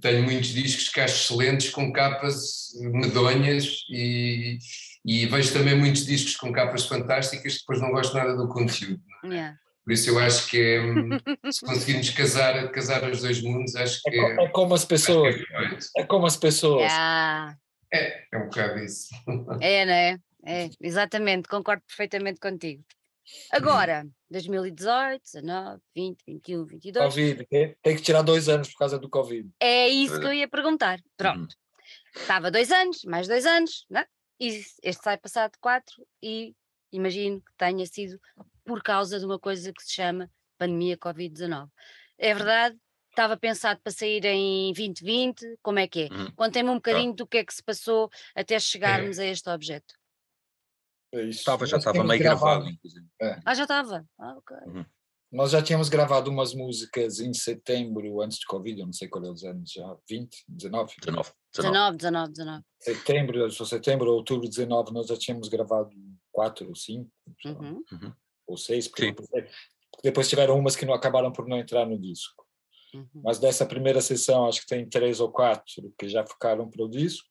tenho 0.00 0.24
muitos 0.24 0.48
discos 0.48 0.88
que 0.88 1.00
acho 1.00 1.32
excelentes 1.32 1.70
com 1.70 1.92
capas 1.92 2.72
medonhas 2.80 3.84
e, 3.88 4.58
e 5.04 5.26
vejo 5.26 5.52
também 5.52 5.76
muitos 5.76 6.04
discos 6.04 6.36
com 6.36 6.52
capas 6.52 6.86
fantásticas, 6.86 7.58
depois 7.58 7.80
não 7.80 7.92
gosto 7.92 8.16
nada 8.16 8.36
do 8.36 8.48
conteúdo. 8.48 9.00
Yeah. 9.24 9.56
Por 9.86 9.92
isso 9.92 10.10
eu 10.10 10.18
acho 10.18 10.48
que 10.50 10.58
é, 10.60 10.80
se 11.52 11.64
conseguirmos 11.64 12.10
casar, 12.10 12.70
casar 12.72 13.08
os 13.08 13.22
dois 13.22 13.40
mundos, 13.40 13.76
acho 13.76 14.00
É, 14.08 14.10
que 14.10 14.16
co- 14.20 14.26
é, 14.42 14.44
é 14.44 14.48
como 14.48 14.74
as 14.74 14.82
que 14.82 14.88
pessoas. 14.88 15.34
é. 15.36 16.00
É 16.02 16.04
como 16.04 16.26
as 16.26 16.36
pessoas. 16.36 16.82
Yeah. 16.82 17.56
É, 17.94 18.24
é 18.32 18.38
um 18.38 18.44
bocado 18.46 18.80
isso. 18.80 19.08
É, 19.62 19.84
não 19.86 19.92
é? 19.92 20.18
É, 20.44 20.70
exatamente, 20.80 21.48
concordo 21.48 21.82
perfeitamente 21.86 22.40
contigo. 22.40 22.84
Agora, 23.52 24.06
2018, 24.30 25.20
19, 25.22 25.80
20, 25.94 26.18
21, 26.26 26.64
22. 26.66 27.04
Covid. 27.06 27.46
Tem 27.82 27.96
que 27.96 28.02
tirar 28.02 28.22
dois 28.22 28.48
anos 28.48 28.68
por 28.72 28.78
causa 28.78 28.98
do 28.98 29.08
Covid. 29.08 29.48
É 29.60 29.88
isso 29.88 30.18
que 30.20 30.26
eu 30.26 30.32
ia 30.32 30.48
perguntar. 30.48 30.98
Pronto. 31.16 31.54
Estava 32.14 32.50
dois 32.50 32.70
anos, 32.72 33.02
mais 33.04 33.26
dois 33.28 33.46
anos, 33.46 33.84
né? 33.90 34.04
e 34.40 34.48
este 34.82 35.02
sai 35.02 35.16
passado 35.16 35.52
quatro, 35.60 35.94
e 36.22 36.54
imagino 36.92 37.40
que 37.40 37.52
tenha 37.56 37.86
sido 37.86 38.18
por 38.66 38.82
causa 38.82 39.18
de 39.18 39.24
uma 39.24 39.38
coisa 39.38 39.72
que 39.72 39.82
se 39.82 39.94
chama 39.94 40.30
pandemia 40.58 40.98
Covid-19. 40.98 41.68
É 42.18 42.34
verdade? 42.34 42.76
Estava 43.10 43.36
pensado 43.36 43.80
para 43.82 43.92
sair 43.92 44.24
em 44.26 44.72
2020, 44.74 45.58
como 45.62 45.78
é 45.78 45.88
que 45.88 46.02
é? 46.02 46.14
Uhum. 46.14 46.30
Contem-me 46.32 46.68
um 46.68 46.74
bocadinho 46.74 47.14
do 47.14 47.26
que 47.26 47.38
é 47.38 47.44
que 47.44 47.54
se 47.54 47.62
passou 47.62 48.10
até 48.34 48.58
chegarmos 48.58 49.18
a 49.18 49.24
este 49.24 49.48
objeto. 49.48 49.94
É 51.14 51.22
isso. 51.22 51.38
Estava, 51.38 51.64
já 51.64 51.78
estava 51.78 52.04
meio 52.04 52.20
gravado, 52.20 52.68
inclusive. 52.68 53.06
Ah, 53.44 53.54
já 53.54 53.62
estava. 53.62 54.04
Ah, 54.18 54.36
ok. 54.36 54.56
Nós 55.32 55.50
já 55.50 55.62
tínhamos 55.62 55.88
gravado 55.88 56.30
umas 56.30 56.54
músicas 56.54 57.18
em 57.20 57.32
setembro, 57.32 58.20
antes 58.20 58.38
de 58.38 58.46
Covid, 58.46 58.80
eu 58.80 58.86
não 58.86 58.92
sei 58.92 59.08
qual 59.08 59.24
é 59.24 59.30
os 59.30 59.44
anos 59.44 59.72
já, 59.72 59.96
20, 60.08 60.44
19? 60.48 60.94
19. 61.00 61.30
19, 61.52 61.96
19. 61.96 61.96
19, 61.96 62.32
19. 62.32 62.64
Setembro, 62.80 63.50
setembro, 63.50 64.12
outubro 64.12 64.48
19, 64.48 64.92
nós 64.92 65.06
já 65.06 65.16
tínhamos 65.16 65.48
gravado 65.48 65.90
quatro 66.30 66.68
ou 66.68 66.74
cinco, 66.74 67.10
lá, 67.44 67.50
Uhum. 67.52 67.82
Ou 68.46 68.56
seis, 68.56 68.88
porque 68.88 69.06
depois, 69.06 69.28
porque 69.28 70.02
depois 70.02 70.28
tiveram 70.28 70.58
umas 70.58 70.76
que 70.76 70.86
não 70.86 70.94
acabaram 70.94 71.32
por 71.32 71.46
não 71.46 71.58
entrar 71.58 71.86
no 71.86 71.98
disco. 71.98 72.46
Uhum. 72.94 73.08
Mas 73.24 73.38
dessa 73.38 73.66
primeira 73.66 74.00
sessão, 74.00 74.46
acho 74.46 74.60
que 74.60 74.66
tem 74.66 74.88
três 74.88 75.20
ou 75.20 75.30
quatro 75.30 75.92
que 75.98 76.08
já 76.08 76.24
ficaram 76.24 76.68
para 76.68 76.84
o 76.84 76.88
disco. 76.88 77.26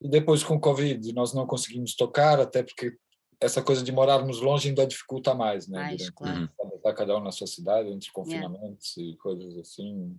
E 0.00 0.08
depois, 0.08 0.44
com 0.44 0.54
o 0.56 0.60
Covid, 0.60 1.12
nós 1.12 1.32
não 1.32 1.46
conseguimos 1.46 1.94
tocar, 1.94 2.38
até 2.38 2.62
porque 2.62 2.96
essa 3.40 3.62
coisa 3.62 3.82
de 3.82 3.92
morarmos 3.92 4.40
longe 4.40 4.68
ainda 4.68 4.86
dificulta 4.86 5.34
mais, 5.34 5.68
né? 5.68 5.78
Mais, 5.78 6.10
claro. 6.10 6.50
está 6.76 6.94
cada 6.94 7.16
um 7.16 7.20
na 7.20 7.32
sua 7.32 7.46
cidade, 7.46 7.90
entre 7.90 8.10
confinamentos 8.10 8.96
e 8.96 9.16
coisas 9.16 9.58
assim, 9.58 10.18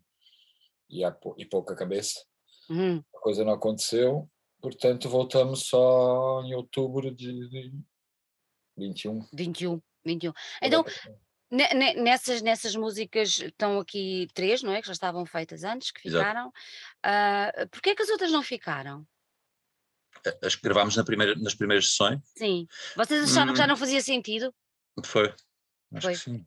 e, 0.90 1.04
a, 1.04 1.16
e 1.38 1.46
pouca 1.46 1.76
cabeça. 1.76 2.24
Uhum. 2.70 3.04
A 3.16 3.20
coisa 3.20 3.44
não 3.46 3.54
aconteceu, 3.54 4.30
portanto, 4.62 5.10
voltamos 5.10 5.68
só 5.68 6.44
em 6.44 6.54
outubro 6.54 7.14
de, 7.14 7.50
de 7.50 7.74
21. 8.78 9.26
21, 9.34 9.82
21. 10.06 10.34
Então, 10.62 10.86
ne- 11.52 11.94
Nessas, 11.96 12.42
nessas 12.42 12.76
músicas 12.76 13.40
estão 13.40 13.80
aqui 13.80 14.28
três, 14.34 14.62
não 14.62 14.72
é? 14.74 14.82
Que 14.82 14.88
já 14.88 14.94
estavam 14.94 15.26
feitas 15.26 15.64
antes, 15.64 15.92
que 15.92 16.08
Exato. 16.08 16.24
ficaram. 16.24 16.52
Ah, 17.04 17.52
Porquê 17.72 17.92
é 17.92 17.96
que 17.96 18.04
as 18.04 18.10
outras 18.10 18.32
não 18.32 18.44
ficaram? 18.44 19.06
As 20.44 20.56
que 20.56 20.64
gravámos 20.64 20.96
na 20.96 21.04
primeira, 21.04 21.36
nas 21.36 21.54
primeiras 21.56 21.90
sessões. 21.90 22.20
Sim. 22.36 22.68
Vocês 22.96 23.32
acharam 23.32 23.54
que 23.54 23.58
já 23.60 23.66
Hum. 23.66 23.68
não 23.70 23.78
fazia 23.78 24.02
sentido? 24.02 24.54
Foi. 25.06 25.28
Acho 25.94 26.02
Foi. 26.08 26.14
que 26.14 26.20
sim. 26.20 26.46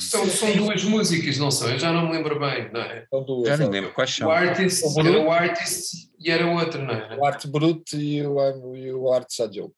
São, 0.00 0.24
são 0.28 0.56
duas 0.56 0.84
músicas, 0.84 1.36
não 1.36 1.50
são? 1.50 1.68
Eu 1.70 1.78
já 1.80 1.92
não 1.92 2.06
me 2.06 2.12
lembro 2.12 2.38
bem, 2.38 2.70
não 2.72 2.80
é? 2.80 3.06
São 3.10 3.24
duas, 3.24 3.48
Já 3.48 3.56
nem 3.56 3.66
é. 3.66 3.70
lembro 3.70 3.92
quais 3.92 4.10
são. 4.14 4.28
O 4.28 4.30
artist 4.30 4.84
O 4.84 5.00
era 5.00 5.18
o 5.20 5.30
artist 5.32 6.10
e 6.18 6.30
era 6.30 6.46
o 6.46 6.54
outro, 6.56 6.80
não 6.82 6.94
é? 6.94 7.16
O 7.16 7.24
Arte 7.24 7.48
Brut 7.48 7.96
e 7.96 8.24
o, 8.24 8.76
e 8.76 8.92
o 8.92 9.12
Arte 9.12 9.34
Sajoke. 9.34 9.74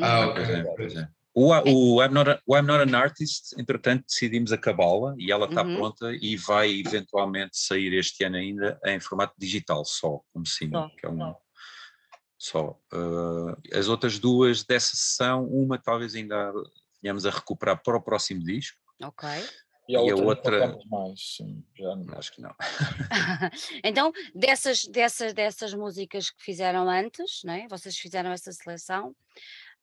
Ah, 0.00 0.28
ok. 0.28 0.44
pois 0.76 0.94
é, 0.96 1.00
é. 1.00 1.08
O, 1.34 1.52
A- 1.52 1.62
o, 1.64 2.02
I'm 2.02 2.12
not 2.12 2.28
a, 2.30 2.40
o 2.46 2.54
I'm 2.56 2.62
Not 2.66 2.82
an 2.90 2.94
Artist, 2.96 3.54
entretanto, 3.58 4.04
decidimos 4.06 4.52
acabá-la 4.52 5.14
e 5.18 5.32
ela 5.32 5.46
está 5.46 5.62
Uhum. 5.64 5.76
pronta 5.76 6.12
e 6.20 6.36
vai 6.36 6.70
eventualmente 6.80 7.56
sair 7.56 7.92
este 7.94 8.22
ano 8.24 8.36
ainda 8.36 8.78
em 8.84 9.00
formato 9.00 9.34
digital, 9.38 9.82
só 9.84 10.20
como 10.32 10.44
single, 10.46 10.82
Só, 10.82 10.88
que 10.96 11.06
é 11.06 11.08
um, 11.08 11.18
só. 11.18 11.40
só. 12.38 12.80
Uh, 12.92 13.56
as 13.78 13.88
outras 13.88 14.18
duas 14.18 14.62
dessa 14.62 14.94
sessão, 14.94 15.46
uma 15.46 15.78
talvez 15.78 16.14
ainda 16.14 16.52
venhamos 17.02 17.24
a 17.24 17.30
recuperar 17.30 17.82
para 17.82 17.96
o 17.96 18.02
próximo 18.02 18.44
disco. 18.44 18.78
Ok. 19.02 19.26
E 19.88 19.96
a 19.96 20.00
E 20.02 20.10
a 20.10 20.14
outra, 20.14 20.66
outra- 20.66 20.68
não 20.68 20.84
mais, 20.86 21.36
sim, 21.36 21.64
já 21.76 21.96
não. 21.96 22.14
Acho 22.18 22.32
que 22.34 22.40
não. 22.42 22.54
então, 23.82 24.12
dessas, 24.34 24.84
dessas, 24.84 25.32
dessas 25.34 25.74
músicas 25.74 26.30
que 26.30 26.42
fizeram 26.42 26.88
antes, 26.88 27.42
né? 27.42 27.66
vocês 27.70 27.96
fizeram 27.96 28.30
essa 28.30 28.52
seleção, 28.52 29.14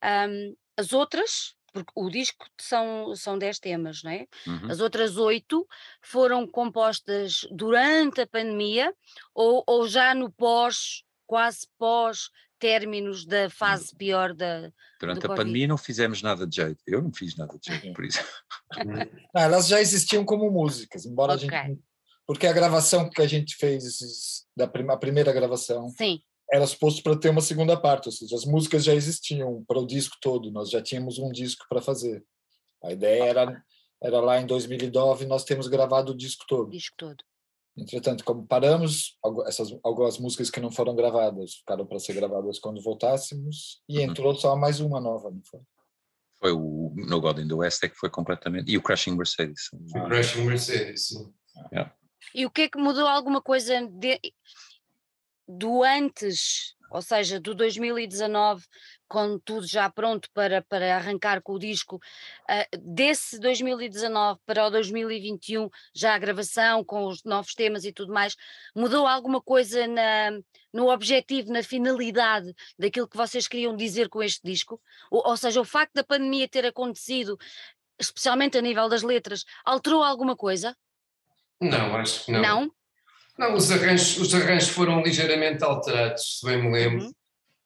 ahm, 0.01 0.53
as 0.77 0.93
outras, 0.93 1.55
porque 1.73 1.91
o 1.95 2.09
disco 2.09 2.45
são, 2.59 3.15
são 3.15 3.37
10 3.37 3.59
temas, 3.59 4.03
não 4.03 4.11
é? 4.11 4.25
Uhum. 4.47 4.71
As 4.71 4.79
outras 4.79 5.17
oito 5.17 5.67
foram 6.01 6.47
compostas 6.47 7.47
durante 7.51 8.21
a 8.21 8.27
pandemia 8.27 8.93
ou, 9.33 9.63
ou 9.67 9.87
já 9.87 10.15
no 10.15 10.31
pós, 10.31 11.03
quase 11.27 11.67
pós 11.77 12.29
términos 12.59 13.25
da 13.25 13.49
fase 13.49 13.95
pior 13.95 14.33
da. 14.33 14.71
Durante 14.99 15.25
a 15.25 15.29
pandemia 15.29 15.67
não 15.67 15.77
fizemos 15.77 16.21
nada 16.21 16.45
de 16.45 16.57
jeito. 16.57 16.81
Eu 16.85 17.01
não 17.01 17.11
fiz 17.11 17.35
nada 17.37 17.57
de 17.57 17.71
jeito, 17.73 17.93
por 17.93 18.05
isso. 18.05 18.19
Ah, 19.33 19.43
elas 19.43 19.67
já 19.67 19.79
existiam 19.79 20.25
como 20.25 20.49
músicas, 20.51 21.05
embora 21.05 21.33
Ok. 21.33 21.47
a 21.49 21.63
gente. 21.67 21.81
Porque 22.25 22.45
a 22.45 22.53
gravação 22.53 23.09
que 23.09 23.21
a 23.21 23.27
gente 23.27 23.55
fez, 23.55 23.83
da 24.55 24.67
prima, 24.67 24.93
a 24.93 24.97
primeira 24.97 25.31
gravação, 25.31 25.89
Sim, 25.89 26.21
era 26.51 26.65
suposto 26.65 27.03
para 27.03 27.17
ter 27.17 27.29
uma 27.29 27.41
segunda 27.41 27.79
parte, 27.79 28.07
ou 28.07 28.11
seja, 28.11 28.35
as 28.35 28.45
músicas 28.45 28.83
já 28.83 28.93
existiam 28.93 29.63
para 29.67 29.79
o 29.79 29.85
disco 29.85 30.17
todo, 30.21 30.51
nós 30.51 30.69
já 30.69 30.81
tínhamos 30.81 31.19
um 31.19 31.31
disco 31.31 31.65
para 31.69 31.81
fazer. 31.81 32.23
A 32.83 32.91
ideia 32.91 33.23
era, 33.25 33.63
era 34.01 34.19
lá 34.19 34.39
em 34.41 34.45
2009 34.47 35.25
nós 35.25 35.43
temos 35.43 35.67
gravado 35.67 36.11
o 36.11 36.15
disco 36.17 36.45
todo. 36.47 36.69
disco 36.71 36.95
todo. 36.97 37.17
Entretanto, 37.77 38.23
como 38.25 38.45
paramos, 38.45 39.17
essas 39.45 39.69
algumas 39.83 40.17
músicas 40.17 40.49
que 40.49 40.59
não 40.59 40.71
foram 40.71 40.95
gravadas 40.95 41.55
ficaram 41.55 41.85
para 41.85 41.99
ser 41.99 42.13
gravadas 42.13 42.59
quando 42.59 42.81
voltássemos 42.81 43.81
e 43.87 43.97
Uhum. 43.99 44.03
entrou 44.05 44.35
só 44.35 44.55
mais 44.55 44.79
uma 44.79 44.99
nova, 44.99 45.29
não 45.31 45.41
foi? 45.43 45.61
Foi 46.39 46.51
o 46.51 46.93
No 46.95 47.21
God 47.21 47.39
in 47.39 47.47
the 47.47 47.53
West 47.53 47.83
é 47.83 47.89
que 47.89 47.95
foi 47.95 48.09
completamente. 48.09 48.71
E 48.71 48.77
o 48.77 48.81
Crashing 48.81 49.15
Mercedes. 49.15 49.69
O 49.73 50.05
Crashing 50.07 50.45
Mercedes, 50.45 51.07
sim. 51.07 51.33
E 52.33 52.45
o 52.45 52.49
que 52.49 52.61
é 52.63 52.69
que 52.69 52.77
mudou 52.77 53.05
alguma 53.07 53.41
coisa 53.41 53.85
de- 53.87 54.19
do 55.49 55.83
antes, 55.83 56.75
ou 56.91 57.01
seja, 57.01 57.39
do 57.39 57.55
2019, 57.55 58.63
com 59.07 59.39
tudo 59.39 59.65
já 59.65 59.89
pronto 59.89 60.29
para, 60.31 60.61
para 60.61 60.95
arrancar 60.95 61.41
com 61.41 61.53
o 61.53 61.59
disco, 61.59 61.99
ah, 62.47 62.67
desse 62.79 63.39
2019 63.39 64.39
para 64.45 64.67
o 64.67 64.69
2021, 64.69 65.67
já 65.93 66.13
a 66.13 66.19
gravação 66.19 66.85
com 66.85 67.07
os 67.07 67.23
novos 67.23 67.55
temas 67.55 67.83
e 67.83 67.91
tudo 67.91 68.13
mais, 68.13 68.35
mudou 68.75 69.07
alguma 69.07 69.41
coisa 69.41 69.87
na, 69.87 70.39
no 70.71 70.91
objetivo, 70.91 71.51
na 71.51 71.63
finalidade 71.63 72.53
daquilo 72.77 73.07
que 73.07 73.17
vocês 73.17 73.47
queriam 73.47 73.75
dizer 73.75 74.07
com 74.07 74.21
este 74.21 74.41
disco? 74.43 74.79
Ou, 75.09 75.27
ou 75.27 75.35
seja, 75.35 75.59
o 75.59 75.65
facto 75.65 75.95
da 75.95 76.03
pandemia 76.03 76.47
ter 76.47 76.65
acontecido, 76.67 77.39
especialmente 77.97 78.55
a 78.55 78.61
nível 78.61 78.87
das 78.87 79.01
letras, 79.01 79.43
alterou 79.65 80.03
alguma 80.03 80.35
coisa? 80.35 80.77
Não, 81.59 81.95
acho 81.95 82.25
que 82.25 82.31
não. 82.31 82.41
Não? 82.41 82.78
Não, 83.39 83.55
os 83.55 83.71
arranjos, 83.71 84.17
os 84.17 84.33
arranjos 84.35 84.69
foram 84.69 85.01
ligeiramente 85.01 85.63
alterados, 85.63 86.39
se 86.39 86.45
bem 86.45 86.61
me 86.61 86.71
lembro, 86.71 87.05
Uhum. 87.05 87.13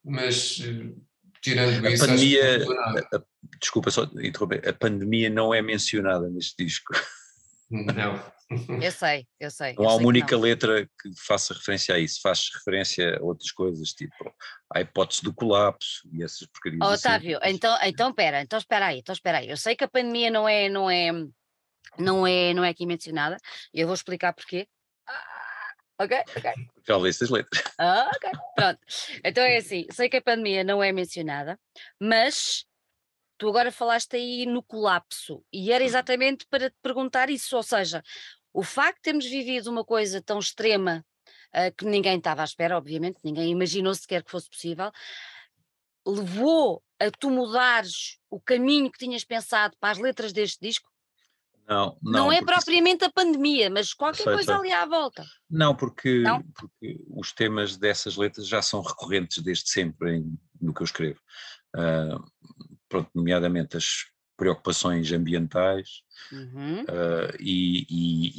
mas 0.06 0.60
eh, 0.64 0.94
tirando 1.42 1.86
A 1.86 1.90
isso, 1.92 2.06
pandemia-. 2.06 2.64
A- 3.12 3.18
a- 3.18 3.24
desculpa 3.60 3.90
só 3.92 4.04
interromper. 4.22 4.68
A 4.68 4.74
pandemia 4.74 5.30
não 5.30 5.54
é 5.54 5.62
mencionada 5.62 6.30
neste 6.30 6.64
disco. 6.64 6.94
Não. 7.72 8.34
Eu 8.80 8.92
sei, 8.92 9.26
eu 9.40 9.50
sei. 9.50 9.74
Não 9.74 9.84
eu 9.86 9.90
há 9.90 9.94
sei 9.94 10.00
uma 10.00 10.08
única 10.10 10.36
não. 10.36 10.44
letra 10.44 10.86
que 10.86 11.10
faça 11.26 11.56
referência 11.56 11.96
a 11.96 12.00
isso. 12.00 12.22
Faz 12.22 12.52
referência 12.54 13.18
a 13.18 13.24
outras 13.24 13.52
coisas, 13.52 13.90
tipo 13.94 14.14
a 14.72 14.82
hipótese 14.82 15.24
do 15.24 15.34
colapso 15.34 16.08
e 16.14 16.22
essas 16.24 16.46
porcarias. 16.48 16.80
Oh, 16.84 16.92
assim. 16.92 17.08
Otávio, 17.08 17.40
então, 17.44 17.76
então 17.84 18.10
espera, 18.10 18.42
então 18.44 18.60
espera 18.60 18.86
aí, 18.88 19.00
então 19.00 19.14
espera 19.14 19.38
aí. 19.40 19.50
Eu 19.50 19.58
sei 19.58 19.76
que 19.76 19.84
a 19.84 19.88
pandemia 19.88 20.30
não 20.30 20.48
é, 20.48 20.70
não 20.70 20.88
é, 20.92 21.12
não 21.98 22.28
é, 22.28 22.54
não 22.54 22.64
é 22.64 22.70
aqui 22.70 22.86
mencionada. 22.86 23.38
e 23.74 23.80
Eu 23.82 23.88
vou 23.88 23.96
explicar 23.96 24.34
porquê. 24.34 24.68
Ok, 26.00 26.18
ok. 26.38 26.52
Já 26.88 26.98
li 26.98 27.10
essas 27.10 27.30
letras. 27.30 27.64
Ah, 27.78 28.10
ok, 28.16 28.32
pronto. 28.56 28.80
Então 29.24 29.44
é 29.44 29.58
assim, 29.58 29.86
sei 29.92 30.10
que 30.10 30.18
a 30.18 30.22
pandemia 30.22 30.64
não 30.64 30.84
é 30.84 30.92
mencionada, 30.92 31.60
mas 32.00 32.66
tu 33.38 33.50
agora 33.50 33.72
falaste 33.72 34.16
aí 34.16 34.46
no 34.46 34.64
colapso 34.64 35.44
e 35.52 35.72
era 35.72 35.84
exatamente 35.84 36.46
para 36.48 36.70
te 36.70 36.76
perguntar 36.82 37.30
isso, 37.30 37.56
ou 37.56 37.64
seja, 37.64 38.04
o 38.54 38.64
facto 38.64 38.98
de 38.98 39.02
termos 39.02 39.26
vivido 39.26 39.70
uma 39.70 39.84
coisa 39.84 40.22
tão 40.22 40.40
extrema 40.40 41.06
ah, 41.52 41.72
que 41.72 41.86
ninguém 41.86 42.18
estava 42.18 42.42
à 42.42 42.46
espera, 42.46 42.78
obviamente, 42.78 43.20
ninguém 43.24 43.50
imaginou 43.50 43.94
sequer 43.94 44.24
que 44.24 44.32
fosse 44.32 44.50
possível, 44.50 44.92
levou 46.06 46.84
a 47.00 47.10
tu 47.12 47.30
mudares 47.30 48.18
o 48.30 48.40
caminho 48.40 48.92
que 48.92 49.00
tinhas 49.00 49.24
pensado 49.24 49.76
para 49.80 49.92
as 49.92 49.98
letras 49.98 50.34
deste 50.34 50.60
disco? 50.60 50.93
Não, 51.68 51.98
Não, 52.02 52.12
não, 52.12 52.32
é 52.32 52.40
porque 52.40 52.54
propriamente 52.54 53.06
a 53.06 53.12
pandemia, 53.12 53.70
mas 53.70 53.94
qualquer 53.94 54.24
coisa 54.26 54.58
ali 54.58 54.72
à 54.72 54.86
volta. 54.86 55.26
Não, 55.50 55.74
porque, 55.76 56.20
Não? 56.20 56.44
porque 56.54 57.00
os 57.10 57.32
temas 57.32 57.78
dessas 57.78 58.18
letras 58.18 58.48
já 58.48 58.62
são 58.62 58.82
recorrentes 58.82 59.42
desde 59.42 59.70
sempre 59.70 60.18
em- 60.18 60.38
no 60.62 60.74
que 60.74 60.82
eu 60.82 60.86
escrevo. 60.86 61.20
Ah, 61.76 62.20
pronto, 62.90 63.10
nomeadamente 63.16 63.78
as 63.78 64.06
preocupações 64.36 65.12
ambientais 65.12 66.02
Uhum. 66.32 66.82
ah, 66.90 67.34
e, 67.40 67.86
e- 67.90 68.32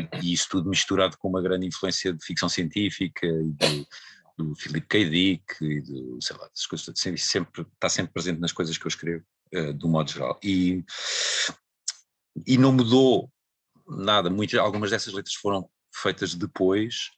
e- 0.00 0.08
e 0.22 0.32
isso 0.32 0.48
tudo 0.50 0.68
misturado 0.68 1.16
com 1.18 1.28
uma 1.28 1.40
grande 1.42 1.66
influência 1.66 2.12
de 2.12 2.24
ficção 2.24 2.48
científica 2.48 3.26
e 3.26 3.52
do, 3.52 3.86
do 4.48 4.54
Philip 4.56 4.86
K. 4.88 5.04
Dick 5.08 5.44
e 5.64 5.80
do, 5.80 6.18
sei 6.20 6.36
lá, 6.36 6.48
das 6.48 6.66
coisas, 6.66 6.92
sempre, 6.98 7.20
sempre- 7.20 7.62
está 7.74 7.88
sempre 7.88 8.12
presente 8.12 8.40
nas 8.40 8.52
coisas 8.52 8.76
que 8.76 8.84
eu 8.84 8.88
escrevo, 8.88 9.24
ah, 9.54 9.72
de 9.72 9.86
um 9.86 9.90
modo 9.90 10.10
geral. 10.10 10.40
E, 10.42 10.82
e 12.46 12.56
não 12.58 12.72
mudou 12.72 13.30
nada, 13.86 14.30
muitas, 14.30 14.58
algumas 14.58 14.90
dessas 14.90 15.12
letras 15.12 15.34
foram 15.34 15.68
feitas 15.94 16.34
depois, 16.34 17.10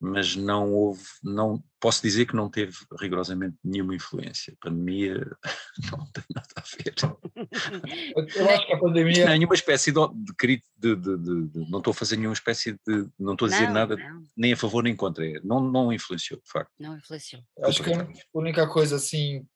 mas 0.00 0.36
não 0.36 0.72
houve, 0.72 1.02
não 1.22 1.62
posso 1.80 2.02
dizer 2.02 2.26
que 2.26 2.36
não 2.36 2.50
teve 2.50 2.76
rigorosamente 3.00 3.56
nenhuma 3.64 3.94
influência. 3.94 4.52
A 4.60 4.68
pandemia 4.68 5.14
não 5.90 6.06
tem 6.12 6.24
nada 6.34 6.48
a 6.56 6.62
ver. 6.62 6.94
Eu, 8.36 8.50
acho 8.50 8.66
que 8.66 8.72
a 8.72 8.78
pandemia. 8.78 9.24
não 9.26 9.32
é 9.32 9.38
nenhuma 9.38 9.54
espécie 9.54 9.92
de, 9.92 10.00
de, 10.14 10.34
cri- 10.36 10.62
de- 10.76 10.96
de- 10.96 11.16
de- 11.18 11.46
de- 11.48 11.70
não 11.70 11.78
estou 11.78 11.90
a 11.92 11.94
fazer 11.94 12.16
nenhuma 12.16 12.34
espécie 12.34 12.72
de, 12.86 13.08
não 13.18 13.32
estou 13.32 13.46
a 13.46 13.50
dizer 13.50 13.66
Não, 13.66 13.72
nada 13.74 13.96
não, 13.96 14.22
nem 14.36 14.52
a 14.52 14.56
favor 14.56 14.82
nem 14.82 14.94
contra, 14.94 15.26
é, 15.26 15.40
não, 15.42 15.60
não 15.60 15.92
influenciou, 15.92 16.40
de 16.40 16.50
facto. 16.50 16.70
não 16.78 16.96
influenciou. 16.96 17.42
Acho 17.62 17.82
que 17.82 17.92
a 17.92 18.06
única 18.34 18.66
coisa 18.68 18.96
assim, 18.96 19.46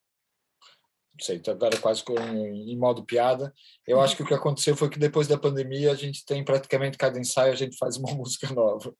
não 1.19 1.25
sei, 1.27 1.41
tô 1.41 1.51
agora 1.51 1.77
quase 1.79 2.05
em 2.33 2.77
modo 2.77 3.05
piada, 3.05 3.53
eu 3.85 4.01
acho 4.01 4.17
que 4.17 4.23
o 4.23 4.27
que 4.27 4.35
aconteceu 4.35 4.77
foi 4.77 4.89
que 4.89 4.99
depois 4.99 5.27
da 5.27 5.37
pandemia 5.37 5.91
a 5.91 5.95
gente 5.97 6.25
tem 6.25 6.45
praticamente 6.45 6.97
cada 6.97 7.19
ensaio 7.19 7.53
a 7.53 7.57
gente 7.57 7.77
faz 7.77 7.97
uma 7.97 8.13
música 8.15 8.53
nova. 8.55 8.95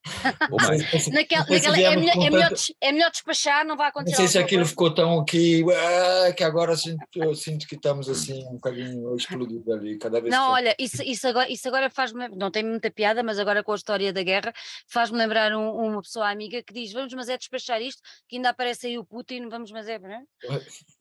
Não 0.49 0.57
Naquela, 0.59 1.45
não 1.45 1.49
naquela- 1.49 1.77
é, 1.79 1.95
melhor, 2.29 2.51
é, 2.81 2.89
é 2.89 3.09
despachar, 3.09 3.65
não 3.65 3.77
vai 3.77 3.85
Não 3.85 3.89
acontecer 3.91 4.17
sei 4.17 4.27
se 4.27 4.37
aquilo 4.37 4.59
coisa. 4.61 4.69
ficou 4.69 4.93
tão 4.93 5.23
que, 5.23 5.63
ah, 5.71 6.33
que 6.33 6.43
agora 6.43 6.73
eu 7.15 7.33
sinto 7.35 7.65
que 7.65 7.75
estamos 7.75 8.09
assim 8.09 8.45
um 8.47 8.53
bocadinho 8.55 9.15
explodido 9.15 9.71
ali, 9.71 9.97
cada 9.97 10.19
vez 10.19 10.35
Não, 10.35 10.47
que 10.47 10.51
olha, 10.51 10.75
isso, 10.77 11.01
isso 11.03 11.25
agora, 11.27 11.49
isso 11.49 11.67
agora 11.69 11.89
faz-me, 11.89 12.27
não 12.29 12.51
tem 12.51 12.63
muita 12.63 12.91
piada, 12.91 13.23
mas 13.23 13.39
agora 13.39 13.63
com 13.63 13.71
a 13.71 13.75
história 13.75 14.11
da 14.11 14.21
guerra, 14.23 14.51
faz-me 14.89 15.17
lembrar 15.17 15.53
um- 15.55 15.71
uma 15.87 16.01
pessoa 16.01 16.29
amiga 16.29 16.61
que 16.61 16.73
diz, 16.73 16.91
vamos 16.91 17.13
mas 17.13 17.29
é 17.29 17.37
despachar 17.37 17.81
isto, 17.81 18.01
que 18.27 18.35
ainda 18.35 18.49
aparece 18.49 18.87
aí 18.87 18.97
o 18.97 19.05
Putin, 19.05 19.47
vamos 19.47 19.71
mas 19.71 19.87
é, 19.87 19.97
não 19.99 20.09
é? 20.11 20.21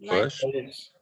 Não 0.00 0.14
é? 0.14 0.20
Pois, 0.20 0.42
É 0.44 0.60
isso. 0.60 0.92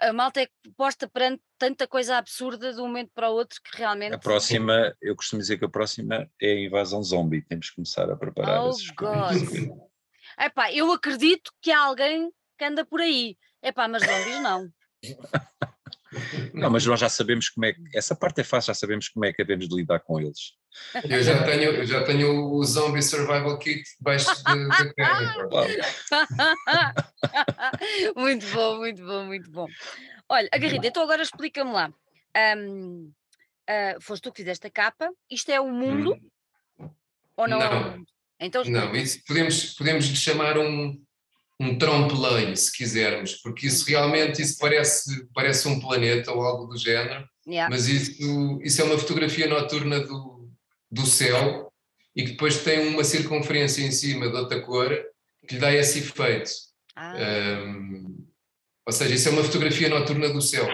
A 0.00 0.12
malta 0.12 0.42
é 0.42 0.48
posta 0.76 1.08
perante 1.08 1.42
tanta 1.58 1.86
coisa 1.86 2.18
absurda 2.18 2.72
de 2.72 2.80
um 2.80 2.86
momento 2.86 3.10
para 3.14 3.30
o 3.30 3.34
outro 3.34 3.60
que 3.62 3.78
realmente... 3.78 4.14
a 4.14 4.18
próxima, 4.18 4.94
eu 5.00 5.16
costumo 5.16 5.40
dizer 5.40 5.58
que 5.58 5.64
a 5.64 5.70
próxima 5.70 6.30
é 6.40 6.52
a 6.52 6.60
invasão 6.60 7.02
zombie, 7.02 7.40
temos 7.42 7.70
que 7.70 7.76
começar 7.76 8.10
a 8.10 8.16
preparar 8.16 8.62
Oh, 8.62 8.70
esses 8.70 8.90
God. 8.90 9.30
coisas. 9.30 9.68
Epá, 10.38 10.72
eu 10.72 10.92
acredito 10.92 11.50
que 11.62 11.70
há 11.70 11.80
alguém 11.80 12.30
que 12.58 12.64
anda 12.64 12.84
por 12.84 13.00
aí. 13.00 13.36
Epá, 13.62 13.88
mas 13.88 14.02
zombies 14.02 14.42
não. 14.42 14.68
Não, 16.52 16.70
mas 16.70 16.84
nós 16.86 16.98
já 17.00 17.08
sabemos 17.08 17.48
como 17.48 17.66
é 17.66 17.72
que, 17.72 17.80
essa 17.94 18.14
parte 18.14 18.40
é 18.40 18.44
fácil, 18.44 18.68
já 18.68 18.74
sabemos 18.74 19.08
como 19.08 19.24
é 19.24 19.32
que 19.32 19.42
devemos 19.42 19.68
de 19.68 19.76
lidar 19.76 20.00
com 20.00 20.20
eles. 20.20 20.54
Eu 21.08 21.22
já 21.22 21.42
tenho, 21.44 21.72
eu 21.72 21.86
já 21.86 22.04
tenho 22.04 22.52
o 22.52 22.64
Zombie 22.64 23.02
Survival 23.02 23.58
Kit 23.58 23.82
debaixo 23.98 24.42
da, 24.44 24.54
da 24.54 24.94
cama. 24.94 25.48
Claro. 25.48 25.72
muito 28.16 28.46
bom, 28.48 28.78
muito 28.78 29.04
bom, 29.04 29.24
muito 29.24 29.50
bom. 29.50 29.66
Olha, 30.28 30.48
Agarrida, 30.52 30.86
então 30.86 31.02
agora 31.02 31.22
explica-me 31.22 31.72
lá. 31.72 31.92
Ahm, 32.36 33.10
ah, 33.68 33.96
foste 34.00 34.22
tu 34.22 34.32
que 34.32 34.42
fizeste 34.42 34.66
a 34.66 34.70
capa, 34.70 35.10
isto 35.30 35.50
é 35.50 35.60
o 35.60 35.68
mundo 35.68 36.16
ou 37.36 37.48
não, 37.48 37.62
é 37.62 37.68
o 37.68 37.70
Não. 37.70 37.90
mundo? 37.92 38.06
Então 38.40 38.64
Não, 38.64 38.94
isso 38.96 39.22
podemos, 39.26 39.74
podemos 39.74 40.06
lhe 40.06 40.16
chamar 40.16 40.58
um, 40.58 41.00
um 41.60 41.76
trampolim, 41.78 42.56
se 42.56 42.72
quisermos, 42.72 43.34
porque 43.36 43.66
isso 43.66 43.84
realmente 43.88 44.40
isso 44.40 44.56
parece, 44.58 45.28
parece 45.34 45.68
um 45.68 45.78
planeta 45.78 46.32
ou 46.32 46.42
algo 46.42 46.66
do 46.66 46.76
género, 46.78 47.24
Yeah. 47.46 47.68
mas 47.74 47.88
isso, 47.88 48.60
isso 48.62 48.80
é 48.80 48.84
uma 48.84 48.98
fotografia 48.98 49.46
noturna 49.48 49.98
do, 50.00 50.48
do 50.90 51.04
céu 51.06 51.72
e 52.14 52.22
que 52.24 52.30
depois 52.32 52.62
tem 52.62 52.86
uma 52.88 53.02
circunferência 53.02 53.82
em 53.82 53.90
cima 53.90 54.28
de 54.28 54.36
outra 54.36 54.60
cor 54.60 54.90
que 55.48 55.54
lhe 55.54 55.60
dá 55.60 55.72
esse 55.72 55.98
efeito. 56.00 56.50
Ah, 56.94 57.14
Um, 57.66 58.24
ou 58.86 58.92
seja, 58.92 59.14
isso 59.14 59.28
é 59.28 59.32
uma 59.32 59.42
fotografia 59.44 59.88
noturna 59.88 60.28
do 60.28 60.40
céu. 60.40 60.66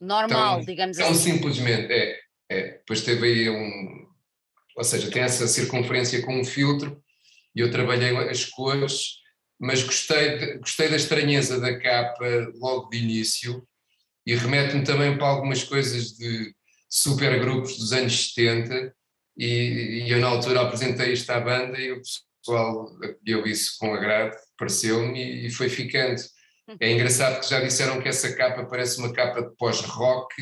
normal, 0.00 0.56
tão- 0.58 0.64
digamos 0.66 0.96
Tão 0.96 1.10
assim. 1.10 1.32
simplesmente, 1.32 1.92
é, 1.92 2.18
é. 2.50 2.62
Depois 2.78 3.02
teve 3.02 3.26
aí 3.26 3.50
um. 3.50 4.06
Ou 4.76 4.84
seja, 4.84 5.10
tem 5.10 5.22
essa 5.22 5.46
circunferência 5.48 6.22
com 6.24 6.38
um 6.40 6.44
filtro 6.44 7.02
e 7.54 7.60
eu 7.60 7.70
trabalhei 7.70 8.16
as 8.16 8.44
cores, 8.44 9.16
mas 9.60 9.82
gostei, 9.82 10.38
de- 10.38 10.58
gostei 10.58 10.88
da 10.88 10.96
estranheza 10.96 11.60
da 11.60 11.78
capa 11.78 12.24
logo 12.54 12.88
de 12.88 12.98
início 12.98 13.62
e 14.26 14.34
remete-me 14.34 14.82
também 14.84 15.16
para 15.18 15.26
algumas 15.28 15.62
coisas 15.62 16.12
de 16.16 16.54
supergrupos 16.88 17.76
dos 17.76 17.92
anos 17.92 18.32
70 18.34 18.92
e, 19.36 20.04
e 20.06 20.10
eu 20.10 20.18
na 20.18 20.28
altura 20.28 20.62
apresentei 20.62 21.12
isto 21.12 21.30
à 21.30 21.40
banda 21.40 21.78
e 21.78 21.92
o 21.92 22.00
pessoal 22.42 22.86
acolheu 23.02 23.46
isso 23.46 23.76
com 23.78 23.94
agrado, 23.94 24.34
pareceu-me 24.58 25.46
e, 25.46 25.50
foi 25.50 25.68
ficando. 25.68 26.20
É 26.80 26.90
engraçado 26.92 27.40
que 27.40 27.50
já 27.50 27.60
disseram 27.60 28.00
que 28.00 28.08
essa 28.08 28.34
capa 28.34 28.64
parece 28.64 28.98
uma 28.98 29.12
capa 29.12 29.42
de 29.42 29.54
pós-rock. 29.56 30.34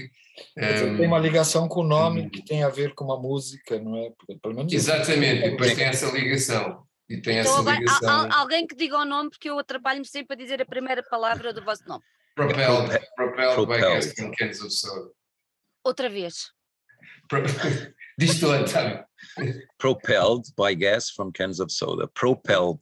Um, 0.57 0.97
tem 0.97 1.07
uma 1.07 1.19
ligação 1.19 1.67
com 1.67 1.81
o 1.81 1.87
nome 1.87 2.29
que 2.31 2.45
tem 2.45 2.63
a 2.63 2.69
ver 2.69 2.95
com 2.95 3.05
uma 3.05 3.19
música, 3.19 3.81
não 3.81 3.97
é? 3.97 4.13
Pelo 4.41 4.55
menos. 4.55 4.73
Exatamente, 4.73 5.51
depois 5.51 5.75
tem 5.75 5.85
essa 5.87 6.11
ligação. 6.11 6.87
E 7.09 7.21
tem 7.21 7.39
Então 7.39 7.51
essa 7.53 7.61
agora, 7.61 7.79
ligação. 7.79 8.09
há- 8.31 8.39
alguém 8.41 8.67
que 8.67 8.75
diga 8.75 8.99
o 8.99 9.05
nome, 9.05 9.31
porque 9.31 9.49
eu 9.49 9.59
atrapalho-me 9.59 10.07
sempre 10.07 10.35
a 10.35 10.37
dizer 10.37 10.61
a 10.61 10.67
primeira 10.67 11.03
palavra 11.03 11.53
do 11.53 11.65
vosso 11.65 11.87
nome. 11.89 12.05
Propelled, 12.35 12.89
propelled 13.17 13.57
by 13.57 13.79
Propelled. 13.79 13.81
gas 14.07 14.13
from 14.15 14.31
cans 14.33 14.61
of 14.61 14.71
soda. 14.73 15.11
Outra 15.85 16.09
vez. 16.09 16.53
Diz 18.19 18.39
tu, 18.41 18.51
António. 18.51 19.05
Propelled 19.79 20.53
by 20.57 20.75
gas 20.75 21.11
from 21.11 21.31
cans 21.33 21.61
of 21.61 21.73
soda. 21.73 22.09
Propelled. 22.09 22.81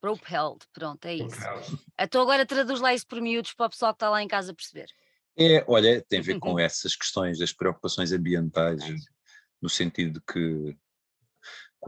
Propelled, 0.00 0.64
pronto, 0.72 1.04
é 1.06 1.14
isso. 1.16 1.28
Propelled. 1.36 1.78
Então 2.00 2.22
agora 2.22 2.46
traduz 2.46 2.80
lá 2.80 2.94
isso 2.94 3.06
por 3.06 3.20
miúdos 3.20 3.52
para 3.54 3.66
o 3.66 3.70
pessoal 3.70 3.92
que 3.92 3.96
está 3.96 4.08
lá 4.10 4.22
em 4.22 4.28
casa 4.28 4.54
perceber. 4.54 4.86
É, 5.36 5.64
olha, 5.68 6.04
tem 6.08 6.20
a 6.20 6.22
ver 6.22 6.38
com 6.38 6.58
essas 6.58 6.94
questões 6.96 7.38
das 7.38 7.52
preocupações 7.52 8.12
ambientais, 8.12 8.82
no 9.60 9.68
sentido 9.68 10.14
de 10.20 10.32
que 10.32 10.76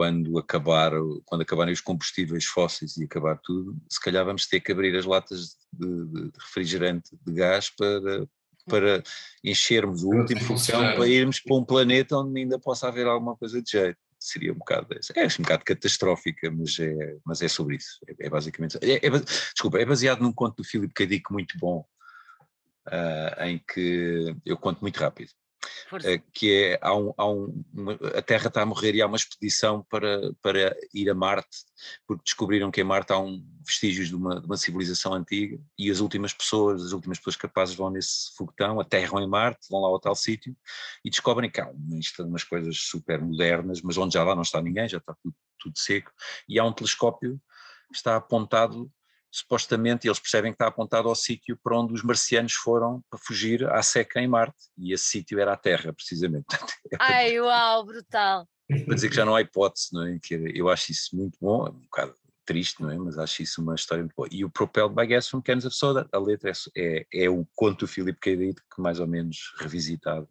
quando, 0.00 0.38
acabar, 0.38 0.92
quando 1.26 1.42
acabarem 1.42 1.74
os 1.74 1.82
combustíveis 1.82 2.46
fósseis 2.46 2.96
e 2.96 3.04
acabar 3.04 3.36
tudo, 3.36 3.76
se 3.86 4.00
calhar 4.00 4.24
vamos 4.24 4.46
ter 4.46 4.58
que 4.58 4.72
abrir 4.72 4.96
as 4.96 5.04
latas 5.04 5.58
de, 5.70 6.06
de- 6.06 6.30
refrigerante 6.40 7.10
de 7.22 7.32
gás 7.34 7.68
para, 7.68 8.26
para 8.66 9.02
enchermos 9.44 10.02
o 10.02 10.08
último 10.08 10.40
funcionar. 10.40 10.96
para 10.96 11.06
irmos 11.06 11.38
para 11.38 11.54
um 11.54 11.62
planeta 11.62 12.16
onde 12.16 12.40
ainda 12.40 12.58
possa 12.58 12.88
haver 12.88 13.06
alguma 13.06 13.36
coisa 13.36 13.60
de 13.60 13.70
jeito. 13.72 13.98
Seria 14.18 14.54
um 14.54 14.56
bocado, 14.56 14.86
é 15.14 15.26
um 15.26 15.42
bocado 15.42 15.64
catastrófica, 15.66 16.50
mas 16.50 16.78
é, 16.78 17.18
mas 17.22 17.42
é 17.42 17.48
sobre 17.48 17.76
isso. 17.76 17.98
É, 18.08 18.26
é 18.26 18.30
basicamente. 18.30 18.78
É, 18.80 19.06
é 19.06 19.10
desculpa, 19.52 19.78
é 19.80 19.84
baseado 19.84 20.22
num 20.22 20.32
conto 20.32 20.62
do 20.62 20.64
Philip 20.64 20.94
K. 20.94 21.06
Dick 21.06 21.30
muito 21.30 21.58
bom, 21.58 21.84
ah, 22.86 23.46
em 23.50 23.58
que 23.58 24.34
eu 24.46 24.56
conto 24.56 24.80
muito 24.80 24.96
rápido 24.96 25.30
que 26.32 26.52
é 26.52 26.78
há 26.80 26.96
um, 26.96 27.12
há 27.16 27.28
um- 27.28 27.64
a 28.16 28.22
Terra 28.22 28.48
está 28.48 28.62
a 28.62 28.66
morrer 28.66 28.94
e 28.94 29.02
há 29.02 29.06
uma 29.06 29.16
expedição 29.16 29.84
para, 29.90 30.32
para 30.40 30.76
ir 30.94 31.10
a 31.10 31.14
Marte, 31.14 31.64
porque 32.06 32.22
descobriram 32.24 32.70
que 32.70 32.80
em 32.80 32.84
Marte 32.84 33.12
há 33.12 33.18
um 33.18 33.44
vestígios 33.64 34.08
de 34.08 34.16
uma, 34.16 34.40
de 34.40 34.46
uma 34.46 34.56
civilização 34.56 35.12
antiga 35.14 35.58
e 35.78 35.90
as 35.90 36.00
últimas 36.00 36.32
pessoas, 36.32 36.82
as 36.84 36.92
últimas 36.92 37.18
pessoas 37.18 37.36
capazes 37.36 37.74
vão 37.74 37.90
nesse 37.90 38.34
foguetão, 38.36 38.80
aterram 38.80 39.20
em 39.20 39.28
Marte, 39.28 39.66
vão 39.70 39.80
lá 39.80 39.88
ao 39.88 40.00
tal 40.00 40.14
sítio 40.14 40.56
e 41.04 41.10
descobrem 41.10 41.50
que 41.50 41.60
há 41.60 41.66
é 41.66 42.22
umas 42.22 42.44
coisas 42.44 42.76
super 42.78 43.20
modernas, 43.20 43.82
mas 43.82 43.96
onde 43.96 44.14
já 44.14 44.24
lá 44.24 44.34
não 44.34 44.42
está 44.42 44.60
ninguém, 44.62 44.88
já 44.88 44.98
está 44.98 45.14
tudo, 45.22 45.34
tudo 45.58 45.78
seco, 45.78 46.10
e 46.48 46.58
há 46.58 46.64
um 46.64 46.72
telescópio 46.72 47.40
que 47.90 47.96
está 47.96 48.16
apontado 48.16 48.90
supostamente 49.30 50.08
eles 50.08 50.18
percebem 50.18 50.52
que 50.52 50.56
está 50.56 50.66
apontado 50.66 51.08
ao 51.08 51.14
sítio 51.14 51.58
para 51.62 51.78
onde 51.78 51.94
os 51.94 52.02
marcianos 52.02 52.52
foram 52.54 53.02
para 53.08 53.18
fugir 53.18 53.66
à 53.68 53.82
seca 53.82 54.20
em 54.20 54.26
Marte, 54.26 54.58
e 54.76 54.92
esse 54.92 55.04
sítio 55.04 55.38
era 55.38 55.52
a 55.52 55.56
Terra, 55.56 55.92
precisamente. 55.92 56.46
É 56.92 56.96
Ai, 56.98 57.40
uau, 57.40 57.84
brutal. 57.84 58.48
para 58.68 58.94
dizer 58.94 59.08
que 59.08 59.14
já 59.16 59.24
não 59.24 59.36
há 59.36 59.40
hipótese, 59.40 59.88
não 59.92 60.06
é? 60.06 60.18
Que 60.20 60.34
eu 60.54 60.68
acho 60.68 60.90
isso 60.90 61.16
muito 61.16 61.38
bom, 61.40 61.66
é 61.66 61.70
um 61.70 61.80
bocado 61.80 62.14
triste, 62.44 62.82
não 62.82 62.90
é? 62.90 62.98
Mas 62.98 63.16
acho 63.16 63.42
isso 63.42 63.62
uma 63.62 63.76
história 63.76 64.02
muito 64.02 64.14
boa. 64.16 64.28
E 64.30 64.44
o 64.44 64.50
Propelled 64.50 64.94
by 64.94 65.06
Gas 65.06 65.28
from 65.28 65.40
Cans 65.40 65.64
of 65.64 65.76
Soda, 65.76 66.08
a 66.12 66.18
letra 66.18 66.50
é, 66.50 66.54
é, 66.76 67.24
é 67.24 67.30
o 67.30 67.46
conto 67.54 67.80
do 67.80 67.88
Philip 67.88 68.18
K. 68.18 68.36
Dick, 68.36 68.60
que 68.74 68.82
mais 68.82 68.98
ou 68.98 69.06
menos 69.06 69.54
revisitado, 69.58 70.28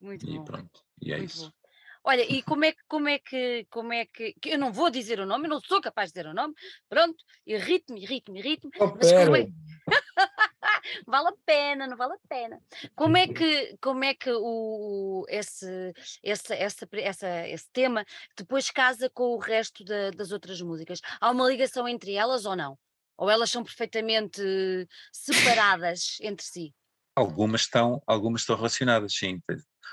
Muito 0.00 0.26
e 0.26 0.38
bom. 0.38 0.44
pronto, 0.44 0.80
e 1.02 1.12
é 1.12 1.18
Muito 1.18 1.30
isso. 1.30 1.44
bom. 1.44 1.61
Olha, 2.04 2.22
e 2.22 2.42
como 2.42 2.64
é 2.64 2.72
que, 2.72 2.82
como 2.88 3.08
é 3.08 3.18
que, 3.18 3.66
como 3.70 3.92
é 3.92 4.04
que, 4.06 4.34
que 4.40 4.50
eu 4.50 4.58
não 4.58 4.72
vou 4.72 4.90
dizer 4.90 5.20
o 5.20 5.26
nome, 5.26 5.46
eu 5.46 5.50
não 5.50 5.60
sou 5.60 5.80
capaz 5.80 6.10
de 6.10 6.14
dizer 6.14 6.28
o 6.28 6.34
nome, 6.34 6.52
pronto, 6.88 7.22
irrite-me, 7.46 8.02
irrite-me, 8.02 8.40
irrite-me, 8.40 8.72
Oh, 8.80 8.94
mas 8.96 9.12
como 9.12 9.36
é, 9.36 9.46
vale 11.06 11.28
a 11.28 11.32
pena, 11.46 11.86
não 11.86 11.96
vale 11.96 12.14
a 12.14 12.28
pena. 12.28 12.60
Como 12.96 13.16
é 13.16 13.26
que, 13.28 13.76
como 13.80 14.04
é 14.04 14.14
que 14.14 14.30
o, 14.32 15.24
esse, 15.28 15.92
esse, 16.22 16.54
essa, 16.54 16.88
essa, 16.92 17.48
esse 17.48 17.70
tema 17.72 18.04
depois 18.36 18.70
casa 18.70 19.08
com 19.10 19.34
o 19.34 19.38
resto 19.38 19.84
da- 19.84 20.10
das 20.10 20.32
outras 20.32 20.60
músicas? 20.60 21.00
Há 21.20 21.30
uma 21.30 21.48
ligação 21.48 21.86
entre 21.88 22.14
elas 22.14 22.44
ou 22.44 22.56
não? 22.56 22.76
Ou 23.16 23.30
elas 23.30 23.50
são 23.50 23.62
perfeitamente 23.62 24.42
separadas 25.12 26.18
entre 26.20 26.44
si? 26.44 26.74
Algumas 27.14 27.62
estão, 27.62 28.02
algumas 28.06 28.42
estão 28.42 28.56
relacionadas, 28.56 29.14
sim. 29.14 29.40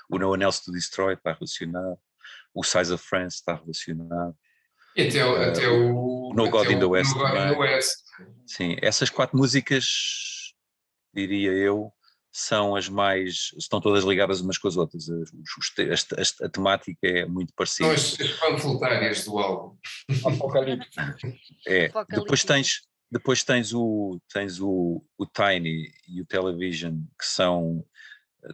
O 0.10 0.18
No 0.18 0.32
One 0.32 0.44
Else 0.44 0.64
to 0.64 0.72
Destroy 0.72 1.14
está 1.14 1.34
relacionado, 1.34 1.98
o 2.54 2.64
Size 2.64 2.94
of 2.94 3.04
France 3.06 3.36
está 3.38 3.56
relacionado. 3.56 4.36
E 4.96 5.08
até, 5.08 5.26
o- 5.26 5.36
até 5.36 5.68
o. 5.70 6.32
No 6.34 6.44
até 6.44 6.52
God 6.52 6.70
in 6.72 6.80
the 6.80 6.86
West 6.86 7.12
No 7.14 7.20
God 7.20 7.30
in 7.32 7.54
the. 7.54 7.58
West. 7.58 7.98
Sim, 8.48 8.76
essas 8.82 9.10
quatro 9.10 9.38
músicas, 9.38 9.86
diria 11.14 11.52
eu, 11.52 11.94
são 12.32 12.76
as 12.76 12.90
mais. 12.90 13.52
estão 13.58 13.80
todas 13.82 14.04
ligadas 14.04 14.42
umas 14.42 14.58
com 14.58 14.68
as 14.68 14.78
outras. 14.78 15.08
As- 15.10 15.32
as- 15.92 16.08
as- 16.18 16.42
a 16.42 16.50
temática 16.50 16.98
é 17.08 17.26
muito 17.26 17.50
São 17.50 17.56
parecida. 17.56 17.94
as, 17.94 18.20
as 18.20 18.32
panfletárias 18.40 19.26
do 19.26 19.38
álbum. 19.38 19.78
Apocalipse. 20.26 20.90
É, 21.68 21.90
depois 22.10 22.44
tens, 22.44 22.82
depois 23.12 23.44
tens 23.44 23.74
o, 23.74 24.20
tens 24.32 24.60
o, 24.62 25.04
o 25.18 25.26
Tiny 25.26 25.92
e 26.08 26.22
o 26.22 26.26
Television, 26.26 26.96
que 27.20 27.26
são. 27.26 27.84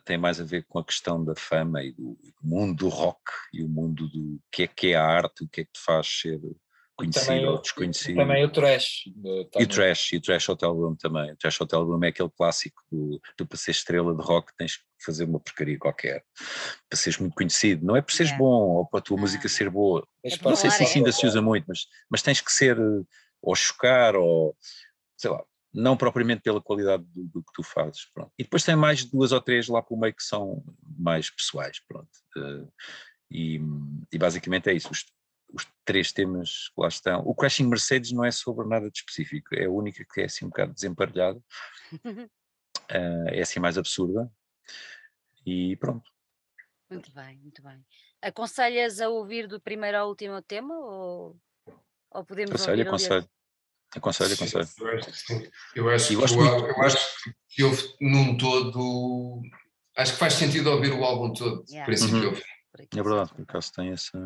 tem 0.05 0.17
mais 0.17 0.39
a 0.41 0.43
ver 0.43 0.65
com 0.67 0.79
a 0.79 0.85
questão 0.85 1.23
da 1.23 1.35
fama 1.35 1.83
e 1.83 1.91
do 1.91 2.17
mundo 2.41 2.75
do 2.85 2.89
rock 2.89 3.21
e 3.53 3.63
o 3.63 3.69
mundo 3.69 4.07
do 4.09 4.39
que 4.51 4.63
é 4.63 4.67
que 4.67 4.87
é 4.87 4.95
a 4.95 5.03
arte, 5.05 5.43
o 5.43 5.47
que 5.49 5.61
é 5.61 5.65
que 5.65 5.71
te 5.73 5.79
faz 5.79 6.07
ser 6.07 6.39
conhecido 6.97 7.29
Também, 7.29 7.45
ou 7.45 7.61
desconhecido. 7.61 8.15
também 8.15 8.45
o 8.45 8.51
trash. 8.51 8.87
eh, 9.07 9.11
E 9.29 9.43
o 9.43 9.47
também. 9.51 9.67
Trash, 9.67 10.13
e 10.13 10.17
o 10.17 10.21
Trash 10.21 10.49
Hotel 10.49 10.73
Room 10.73 10.95
também. 10.95 11.31
O 11.33 11.37
Trash 11.37 11.59
Hotel 11.61 11.83
Room 11.83 12.03
é 12.03 12.07
aquele 12.07 12.29
clássico 12.29 12.81
do, 12.91 13.19
do 13.37 13.45
para 13.45 13.57
ser 13.57 13.71
estrela 13.71 14.15
de 14.15 14.23
rock 14.23 14.51
tens 14.57 14.77
que 14.77 14.83
fazer 15.05 15.25
uma 15.25 15.39
porcaria 15.39 15.77
qualquer. 15.77 16.23
Para 16.89 16.97
seres 16.97 17.19
muito 17.19 17.35
conhecido. 17.35 17.85
Não 17.85 17.95
é 17.95 18.01
por 18.01 18.13
seres 18.13 18.31
Yeah. 18.31 18.43
bom 18.43 18.77
ou 18.77 18.85
para 18.87 18.99
a 18.99 19.03
tua 19.03 19.17
Não, 19.17 19.21
música 19.23 19.47
ser 19.49 19.69
boa. 19.69 20.07
É 20.23 20.29
Não 20.43 20.55
sei 20.55 20.71
se 20.71 20.83
é. 20.83 20.97
ainda 20.97 21.11
se 21.11 21.25
usa 21.27 21.41
muito, 21.41 21.65
mas, 21.67 21.85
mas 22.09 22.21
tens 22.21 22.39
que 22.41 22.51
ser 22.51 22.77
eh, 22.79 23.01
ou 23.41 23.55
chocar 23.55 24.15
ou 24.15 24.57
sei 25.17 25.29
lá, 25.29 25.43
não 25.73 25.97
propriamente 25.97 26.41
pela 26.41 26.61
qualidade 26.61 27.03
do, 27.03 27.25
do 27.25 27.43
que 27.43 27.51
tu 27.53 27.61
fazes. 27.61 28.05
Pronto. 28.13 28.31
E 28.39 28.43
depois 28.43 28.63
tem 28.63 28.75
mais 28.75 29.03
duas 29.03 29.31
ou 29.31 29.41
três 29.41 29.67
lá 29.67 29.81
pelo 29.81 29.99
meio 29.99 30.13
que 30.13 30.23
são 30.23 30.63
mais 30.97 31.29
pessoais. 31.29 31.79
Pronto. 31.85 32.09
Eh, 32.37 32.67
e, 33.29 33.59
e 34.11 34.17
basicamente 34.17 34.69
é 34.69 34.73
isso. 34.73 34.89
Os, 34.89 35.05
os 35.53 35.67
três 35.83 36.11
temas 36.11 36.69
que 36.69 36.81
lá 36.81 36.87
estão. 36.87 37.21
O 37.25 37.35
Crashing 37.35 37.67
Mercedes 37.67 38.11
não 38.11 38.23
é 38.23 38.31
sobre 38.31 38.67
nada 38.67 38.89
de 38.89 38.97
específico, 38.97 39.53
é 39.53 39.65
a 39.65 39.69
única 39.69 40.05
que 40.05 40.21
é 40.21 40.25
assim 40.25 40.45
um 40.45 40.49
bocado 40.49 40.73
desemparelhada, 40.73 41.41
eh, 42.89 43.37
é 43.37 43.41
assim 43.41 43.59
mais 43.59 43.77
absurda. 43.77 44.31
E 45.45 45.75
pronto. 45.77 46.09
Muito 46.89 47.11
bem, 47.13 47.37
muito 47.39 47.61
bem. 47.61 47.85
Aconselhas 48.21 49.01
a 49.01 49.09
ouvir 49.09 49.47
do 49.47 49.59
primeiro 49.59 49.97
ao 49.97 50.09
último 50.09 50.41
tema 50.41 50.77
ou, 50.77 51.37
ou 52.15 52.25
podemos 52.25 52.51
Aconselho, 52.55 52.87
aconselho. 52.87 53.29
Aconselho, 53.95 54.33
aconselho. 54.33 54.67
Eu 54.79 54.89
acho 54.97 55.11
que 55.11 55.17
sim. 55.17 55.49
Eu 55.75 55.89
acho, 55.89 56.07
que, 56.07 56.15
álbum- 56.41 56.67
eu 56.67 56.81
acho 56.81 56.97
que 57.49 57.63
houve 57.63 57.83
num 58.01 58.37
todo. 58.37 59.41
Acho 59.97 60.13
que 60.13 60.19
faz 60.19 60.33
sentido 60.33 60.69
ouvir 60.71 60.91
o 60.91 61.03
álbum 61.05 61.31
todo, 61.33 61.63
Yeah. 61.69 61.85
princípio 61.85 62.17
Uhum. 62.23 62.29
ao 62.29 62.35
fim. 62.35 62.43
por 62.71 62.81
aqui, 62.81 62.99
É 62.99 63.03
verdade, 63.03 63.33
por 63.33 63.41
acaso 63.43 63.71
tem 63.73 63.89
essa. 63.91 64.17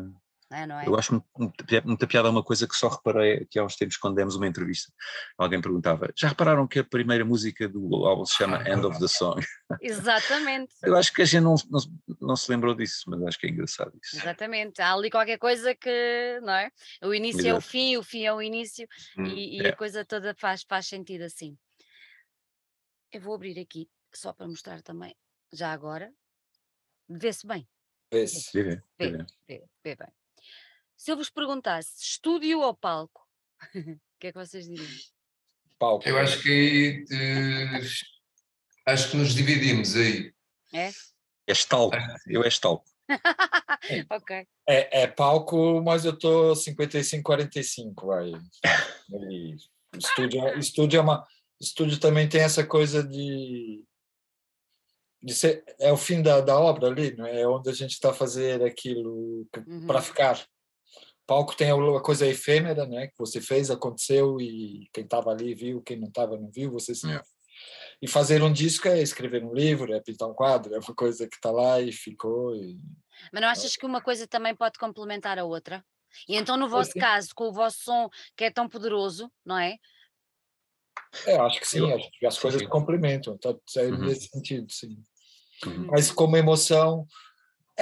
É, 0.52 0.66
não 0.66 0.80
é? 0.80 0.86
Eu 0.86 0.96
acho 0.98 1.24
muita 1.84 2.06
piada 2.08 2.28
uma 2.28 2.42
coisa 2.42 2.66
que 2.66 2.74
só 2.74 2.88
reparei 2.88 3.46
que 3.46 3.56
há 3.56 3.64
uns 3.64 3.76
tempos 3.76 3.96
quando 3.96 4.16
demos 4.16 4.34
uma 4.34 4.48
entrevista, 4.48 4.92
alguém 5.38 5.60
perguntava, 5.60 6.12
já 6.16 6.26
repararam 6.28 6.66
que 6.66 6.80
a 6.80 6.84
primeira 6.84 7.24
música 7.24 7.68
do 7.68 8.04
álbum 8.04 8.24
se 8.26 8.34
chama 8.34 8.68
End 8.68 8.84
of 8.84 8.98
the 8.98 9.06
Song? 9.06 9.40
Exatamente, 9.80 10.74
Eu 10.82 10.96
acho 10.96 11.12
que 11.12 11.22
a 11.22 11.24
gente 11.24 11.42
não, 11.44 11.54
não, 11.70 11.80
não 12.20 12.34
se 12.36 12.50
lembrou 12.50 12.74
disso, 12.74 13.04
mas 13.06 13.22
acho 13.22 13.38
que 13.38 13.46
é 13.46 13.50
engraçado 13.50 13.92
isso. 14.02 14.16
exatamente. 14.16 14.82
Há 14.82 14.92
ali 14.92 15.08
qualquer 15.08 15.38
coisa 15.38 15.72
que, 15.74 16.40
não 16.42 16.52
é? 16.54 16.70
O 17.04 17.14
início 17.14 17.42
é 17.46 17.52
o 17.52 17.58
Exato. 17.58 17.68
fim, 17.68 17.96
o 17.96 18.02
fim 18.02 18.24
é 18.24 18.32
o 18.32 18.42
início 18.42 18.88
Hum. 19.16 19.26
e, 19.26 19.58
e 19.62 19.66
É. 19.66 19.68
a 19.68 19.76
coisa 19.76 20.04
toda 20.04 20.34
faz, 20.34 20.64
faz 20.68 20.86
sentido 20.88 21.22
assim. 21.22 21.56
Eu 23.12 23.20
vou 23.20 23.34
abrir 23.34 23.56
aqui 23.60 23.88
só 24.12 24.32
para 24.32 24.48
mostrar 24.48 24.82
também, 24.82 25.14
já 25.52 25.72
agora, 25.72 26.12
vê-se 27.08 27.46
bem. 27.46 27.68
Vê-se. 28.12 28.50
Vê, 28.52 28.62
vê, 28.64 28.82
Vê. 28.98 29.10
vê. 29.10 29.26
Vê, 29.48 29.64
vê 29.84 29.94
bem. 29.96 30.08
Se 31.00 31.10
eu 31.10 31.16
vos 31.16 31.30
perguntasse 31.30 31.94
estúdio 31.98 32.60
ou 32.60 32.74
palco, 32.74 33.26
o 33.74 33.98
que 34.20 34.26
é 34.26 34.32
que 34.32 34.38
vocês 34.38 34.66
diriam? 34.66 34.86
palco. 35.78 36.06
Eu 36.06 36.18
acho 36.18 36.42
que 36.42 37.06
aí 37.10 37.80
acho 38.84 39.10
que 39.10 39.16
nos 39.16 39.32
dividimos 39.32 39.96
aí. 39.96 40.30
É? 40.74 40.88
É 40.88 41.52
estalco, 41.52 41.96
eu 42.26 42.44
é 42.44 42.48
estalco. 42.48 42.84
ok. 44.10 44.46
É, 44.68 45.04
é 45.04 45.06
palco, 45.06 45.80
mas 45.82 46.04
eu 46.04 46.14
tô 46.18 46.54
55, 46.54 47.22
45, 47.24 48.06
vai. 48.06 48.32
Ali, 49.14 49.56
estúdio, 49.96 50.46
é- 50.48 50.58
estúdio 50.58 50.98
é 50.98 51.00
uma. 51.00 51.26
Estúdio 51.58 51.98
também 51.98 52.28
tem 52.28 52.42
essa 52.42 52.62
coisa 52.66 53.02
de. 53.02 53.82
de 55.22 55.34
ser, 55.34 55.64
é 55.78 55.90
o 55.90 55.96
fim 55.96 56.20
da, 56.20 56.42
da 56.42 56.60
obra 56.60 56.88
ali, 56.88 57.16
não 57.16 57.24
é? 57.24 57.40
É 57.40 57.48
onde 57.48 57.70
a 57.70 57.72
gente 57.72 57.92
está 57.92 58.12
fazendo 58.12 58.66
aquilo 58.66 59.48
Uhum. 59.66 59.86
para 59.86 60.02
ficar. 60.02 60.46
Palco 61.30 61.54
tem 61.56 61.70
a 61.70 62.00
coisa 62.00 62.26
efêmera, 62.26 62.84
né? 62.86 63.06
Que 63.06 63.14
você 63.16 63.40
fez, 63.40 63.70
aconteceu 63.70 64.40
e 64.40 64.88
quem 64.92 65.04
estava 65.04 65.30
ali 65.30 65.54
viu, 65.54 65.80
quem 65.80 65.96
não 65.96 66.08
estava 66.08 66.36
não 66.36 66.50
viu. 66.50 66.72
Você 66.72 66.92
se- 66.92 67.08
É. 67.08 67.22
E 68.02 68.08
fazer 68.08 68.42
um 68.42 68.52
disco 68.52 68.88
é 68.88 69.00
escrever 69.00 69.44
um 69.44 69.54
livro, 69.54 69.92
é 69.92 70.00
pintar 70.00 70.28
um 70.28 70.34
quadro, 70.34 70.74
é 70.74 70.78
uma 70.80 70.94
coisa 70.94 71.28
que 71.28 71.36
está 71.36 71.52
lá 71.52 71.80
e 71.80 71.92
ficou. 71.92 72.56
E... 72.56 72.76
Mas 73.32 73.42
não 73.42 73.48
achas 73.48 73.76
que 73.76 73.86
uma 73.86 74.00
coisa 74.00 74.26
também 74.26 74.56
pode 74.56 74.76
complementar 74.76 75.38
a 75.38 75.44
outra? 75.44 75.84
E 76.28 76.34
então, 76.34 76.56
no 76.56 76.68
vosso 76.68 76.94
caso, 76.94 77.28
com 77.32 77.44
o 77.44 77.52
vosso 77.52 77.78
som 77.84 78.10
que 78.36 78.42
é 78.42 78.50
tão 78.50 78.68
poderoso, 78.68 79.30
não 79.44 79.56
é? 79.56 79.76
É, 81.26 81.36
acho 81.36 81.60
que 81.60 81.68
sim, 81.68 81.78
Eu- 81.78 81.94
acho 81.94 82.10
que 82.10 82.26
as 82.26 82.38
coisas 82.40 82.60
sim. 82.60 82.68
complementam, 82.68 83.38
tá, 83.38 83.54
é 83.76 83.82
Uhum. 83.82 83.98
nesse 83.98 84.26
sentido, 84.30 84.66
sim. 84.72 85.00
Uhum. 85.64 85.86
Mas 85.92 86.10
como 86.10 86.36
emoção, 86.36 87.06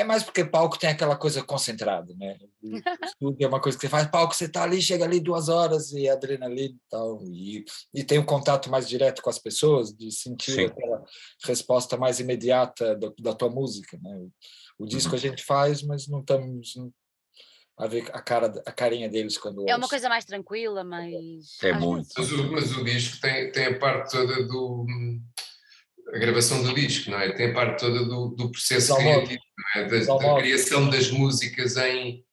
é 0.01 0.05
mais 0.05 0.23
porque 0.23 0.45
palco 0.45 0.79
tem 0.79 0.91
aquela 0.91 1.17
coisa 1.17 1.43
concentrada, 1.43 2.15
né? 2.17 2.39
O 2.63 2.77
estúdio 3.05 3.45
é 3.45 3.49
uma 3.49 3.61
coisa 3.61 3.77
que 3.77 3.83
você 3.83 3.89
faz, 3.89 4.07
palco 4.09 4.35
você 4.35 4.49
tá 4.49 4.63
ali, 4.63 4.81
chega 4.81 5.05
ali 5.05 5.21
duas 5.21 5.49
horas 5.49 5.93
e 5.93 6.09
adrenalina 6.09 6.75
e 6.75 6.81
tal, 6.91 7.23
e, 7.25 7.65
e 7.95 8.05
tem 8.05 8.19
um 8.19 8.25
contato 8.25 8.71
mais 8.71 8.89
direto 8.89 9.21
com 9.23 9.31
as 9.31 9.39
pessoas, 9.39 9.93
de 9.93 10.11
sentir 10.11 10.53
Sim. 10.53 10.65
aquela 10.67 11.03
resposta 11.45 11.97
mais 11.97 12.21
imediata 12.21 12.95
do- 12.97 13.15
da 13.21 13.35
tua 13.35 13.51
música, 13.51 13.99
né? 14.03 14.17
O, 14.79 14.85
o 14.85 14.87
disco 14.87 15.11
Uhum. 15.11 15.17
a 15.17 15.21
gente 15.21 15.45
faz, 15.45 15.83
mas 15.83 16.07
não 16.09 16.21
estamos 16.21 16.75
a 17.77 17.87
ver 17.87 18.09
a 18.13 18.21
cara 18.21 18.53
a 18.67 18.73
carinha 18.73 19.09
deles 19.09 19.39
quando 19.39 19.61
É 19.69 19.73
uma 19.75 19.79
ouço. 19.79 19.91
coisa 19.91 20.09
mais 20.09 20.25
tranquila, 20.25 20.83
mais. 20.85 21.57
É 21.63 21.73
muito. 21.73 22.09
Mas 22.17 22.33
o, 22.33 22.51
mas 22.53 22.77
o 22.77 22.85
disco 22.85 23.21
tem, 23.21 23.53
tem 23.53 23.67
a 23.67 23.79
parte 23.79 24.11
toda 24.11 24.43
do. 24.45 24.85
a 26.13 26.19
gravação 26.19 26.63
do 26.63 26.75
disco, 26.75 27.11
não 27.11 27.21
é? 27.21 27.33
Tem 27.35 27.51
a 27.51 27.55
parte 27.55 27.81
toda 27.81 28.05
do, 28.05 28.29
do 28.31 28.51
processo 28.51 28.97
criativo, 28.97 29.41
é? 29.77 29.85
Da, 29.85 30.17
da 30.17 30.41
criação 30.41 30.89
das 30.89 31.11
músicas 31.11 31.77
em, 31.77 32.25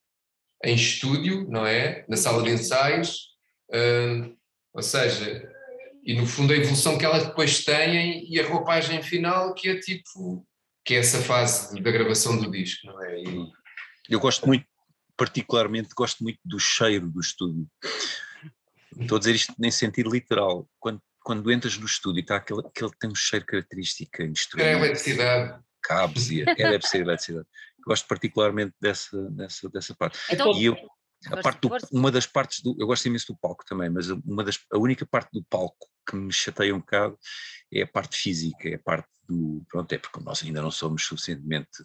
em 0.64 0.76
estúdio, 0.76 1.48
não 1.50 1.66
é? 1.66 2.06
Na 2.08 2.18
sala 2.18 2.44
de 2.44 2.52
ensaios. 2.52 3.30
hum, 3.74 4.36
ou 4.74 4.82
seja, 4.82 5.50
e 6.06 6.14
no 6.14 6.28
fundo 6.28 6.54
a 6.54 6.56
evolução 6.56 6.98
que 6.98 7.06
elas 7.06 7.26
depois 7.26 7.64
têm 7.64 8.32
e 8.32 8.40
a 8.40 8.48
roupagem 8.48 9.02
final, 9.02 9.54
que 9.54 9.70
é 9.70 9.80
tipo. 9.80 10.46
que 10.86 10.94
é 10.94 11.00
essa 11.00 11.20
fase 11.22 11.82
da 11.82 11.92
gravação 11.92 12.38
do 12.38 12.52
disco, 12.52 12.86
não 12.88 13.04
é? 13.04 13.22
E, 13.22 13.52
Eu 14.08 14.20
gosto 14.20 14.46
muito, 14.46 14.66
particularmente, 15.18 15.90
gosto 15.96 16.24
muito 16.24 16.40
do 16.46 16.60
cheiro 16.60 17.10
do 17.10 17.20
estúdio. 17.20 17.68
Estou 19.00 19.16
a 19.16 19.20
dizer 19.20 19.34
isto 19.34 19.54
nem 19.58 19.72
sentido 19.72 20.12
literal. 20.12 20.70
Quando, 20.80 21.02
quando 21.24 21.52
entras 21.52 21.76
no 21.78 21.88
estúdio, 21.88 22.22
está 22.22 22.36
aquele, 22.36 22.60
aquele 22.60 22.92
que 22.92 23.00
tem 23.00 23.10
um 23.10 23.16
cheiro 23.16 23.46
característico, 23.46 24.22
é 24.22 24.26
a 24.26 24.78
eletricidade. 24.78 25.65
Cabos, 25.88 26.30
e 26.32 26.42
é, 26.42 26.56
deve 26.56 26.86
ser 26.88 27.02
eletricidade. 27.02 27.48
Gosto 27.86 28.08
particularmente 28.08 28.74
dessa, 28.82 29.22
dessa, 29.32 29.70
dessa 29.70 29.96
parte. 29.96 30.18
Então, 30.32 30.52
E 30.54 30.66
eu, 30.66 30.76
a 31.28 31.38
parte 31.42 31.62
do- 31.62 31.70
uma 31.92 32.12
das 32.12 32.26
partes 32.28 32.62
do. 32.62 32.76
Eu 32.80 32.88
gosto 32.88 33.06
imenso 33.06 33.28
do 33.34 33.38
palco 33.40 33.64
também, 33.66 33.90
mas 33.90 34.10
uma 34.10 34.44
das, 34.44 34.60
a 34.72 34.78
única 34.78 35.06
parte 35.06 35.30
do 35.32 35.44
palco 35.50 35.88
que 36.08 36.16
me 36.16 36.32
chateia 36.32 36.74
um 36.76 36.80
bocado 36.80 37.18
é 37.74 37.82
a 37.84 37.88
parte 37.88 38.18
física, 38.18 38.70
é 38.70 38.76
a 38.76 38.80
parte 38.80 39.08
do. 39.28 39.64
Pronto, 39.70 39.92
é 39.94 39.98
porque 39.98 40.20
nós 40.22 40.44
ainda 40.44 40.62
não 40.62 40.72
somos 40.72 41.04
suficientemente 41.06 41.84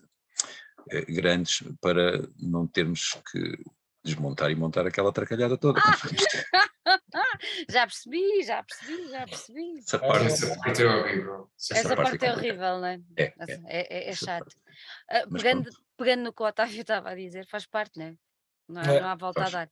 eh, 0.90 1.04
grandes 1.12 1.62
para 1.80 2.26
não 2.38 2.66
termos 2.66 3.16
que 3.30 3.58
desmontar 4.04 4.50
e 4.50 4.54
montar 4.54 4.86
aquela 4.86 5.12
tracalhada 5.12 5.56
toda. 5.58 5.80
já 7.70 7.86
percebi, 7.86 8.42
já 8.42 8.62
percebi, 8.62 9.08
já 9.10 9.26
percebi. 9.26 9.78
Essa 9.78 9.98
parte. 9.98 10.26
Essa 10.26 10.56
parte 10.58 10.82
é 10.82 10.86
horrível. 10.86 11.50
Essa 11.70 11.96
parte 11.96 12.10
parte 12.10 12.24
é 12.24 12.28
é 12.28 12.32
horrível, 12.32 12.78
não 12.78 12.86
é? 12.86 13.00
É, 13.16 13.34
Essa- 13.38 13.52
é. 13.52 13.56
É, 13.66 13.80
é- 13.80 14.04
é 14.04 14.08
Essa 14.08 14.24
chato. 14.26 14.56
Mas 15.28 15.42
pegando, 15.42 15.70
pegando 15.96 16.22
no 16.24 16.32
que 16.32 16.42
o 16.42 16.46
Otávio 16.46 16.80
estava 16.80 17.10
a 17.10 17.14
dizer, 17.14 17.46
faz 17.46 17.66
parte, 17.66 17.98
não 17.98 18.06
é? 18.06 18.14
Não, 18.68 18.80
há- 18.80 18.94
É, 18.94 19.00
não 19.00 19.08
há 19.08 19.14
volta 19.14 19.40
faz. 19.42 19.54
a 19.54 19.58
dar. 19.64 19.70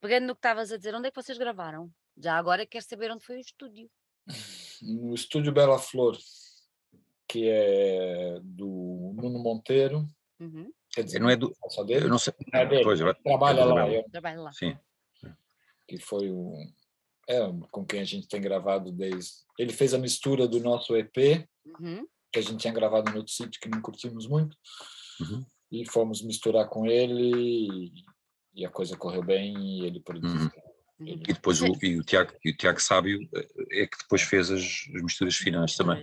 Pegando 0.00 0.26
no 0.26 0.34
que 0.34 0.38
estavas 0.40 0.72
a 0.72 0.76
dizer, 0.76 0.94
onde 0.94 1.08
é 1.08 1.10
que 1.10 1.20
vocês 1.22 1.38
gravaram? 1.38 1.90
Já 2.16 2.36
agora 2.36 2.66
quero 2.66 2.84
saber 2.84 3.10
onde 3.12 3.24
foi 3.24 3.36
o 3.36 3.40
estúdio. 3.40 3.88
no 4.82 5.14
estúdio 5.14 5.52
Bela 5.52 5.78
Flor, 5.78 6.16
que 7.26 7.48
é 7.48 8.38
do 8.42 9.12
Nuno 9.16 9.38
Monteiro, 9.38 10.06
Uhum, 10.40 10.72
quer 10.92 11.02
dizer, 11.02 11.18
Não 11.18 11.28
é 11.28 11.34
do. 11.36 11.52
Eu 11.88 12.08
não 12.08 12.18
sei. 12.18 12.32
É 12.52 12.64
dele. 12.64 12.84
Pois, 12.84 13.00
eu- 13.00 13.12
trabalha 13.14 13.60
é 13.60 13.64
do 13.64 13.74
lá, 13.74 13.88
eu- 13.88 14.04
trabalho 14.10 14.42
lá. 14.44 14.52
Sim. 14.52 14.78
Que 15.88 15.98
foi 15.98 16.30
o 16.30 16.54
é, 17.28 17.40
com 17.70 17.84
quem 17.84 18.00
a 18.00 18.04
gente 18.04 18.28
tem 18.28 18.40
gravado 18.40 18.92
desde. 18.92 19.32
Ele 19.58 19.72
fez 19.72 19.92
a 19.92 19.98
mistura 19.98 20.46
do 20.46 20.60
nosso 20.60 20.96
EP, 20.96 21.46
Uhum. 21.78 22.06
que 22.32 22.38
a 22.38 22.42
gente 22.42 22.60
tinha 22.60 22.72
gravado 22.72 23.10
no 23.10 23.18
outro 23.18 23.32
sítio 23.32 23.60
que 23.60 23.68
não 23.68 23.82
curtimos 23.82 24.26
muito, 24.26 24.56
Uhum. 25.20 25.44
e 25.70 25.86
fomos 25.86 26.22
misturar 26.22 26.66
com 26.68 26.86
ele 26.86 27.92
e, 28.54 28.64
a 28.64 28.70
coisa 28.70 28.96
correu 28.96 29.22
bem 29.22 29.54
e 29.58 29.86
ele 29.86 30.00
produziu. 30.00 30.40
Uhum. 30.40 30.50
uhum. 31.00 31.06
E 31.06 31.16
depois 31.16 31.60
o, 31.60 31.66
e 31.82 31.98
o, 31.98 32.02
Tiago, 32.02 32.32
e 32.42 32.50
o 32.50 32.56
Tiago 32.56 32.80
Sábio 32.80 33.20
eh, 33.34 33.82
é 33.82 33.86
que 33.86 33.98
depois 33.98 34.22
fez 34.22 34.50
as, 34.50 34.62
as 34.62 35.02
misturas 35.02 35.36
finais 35.36 35.76
também. 35.76 36.02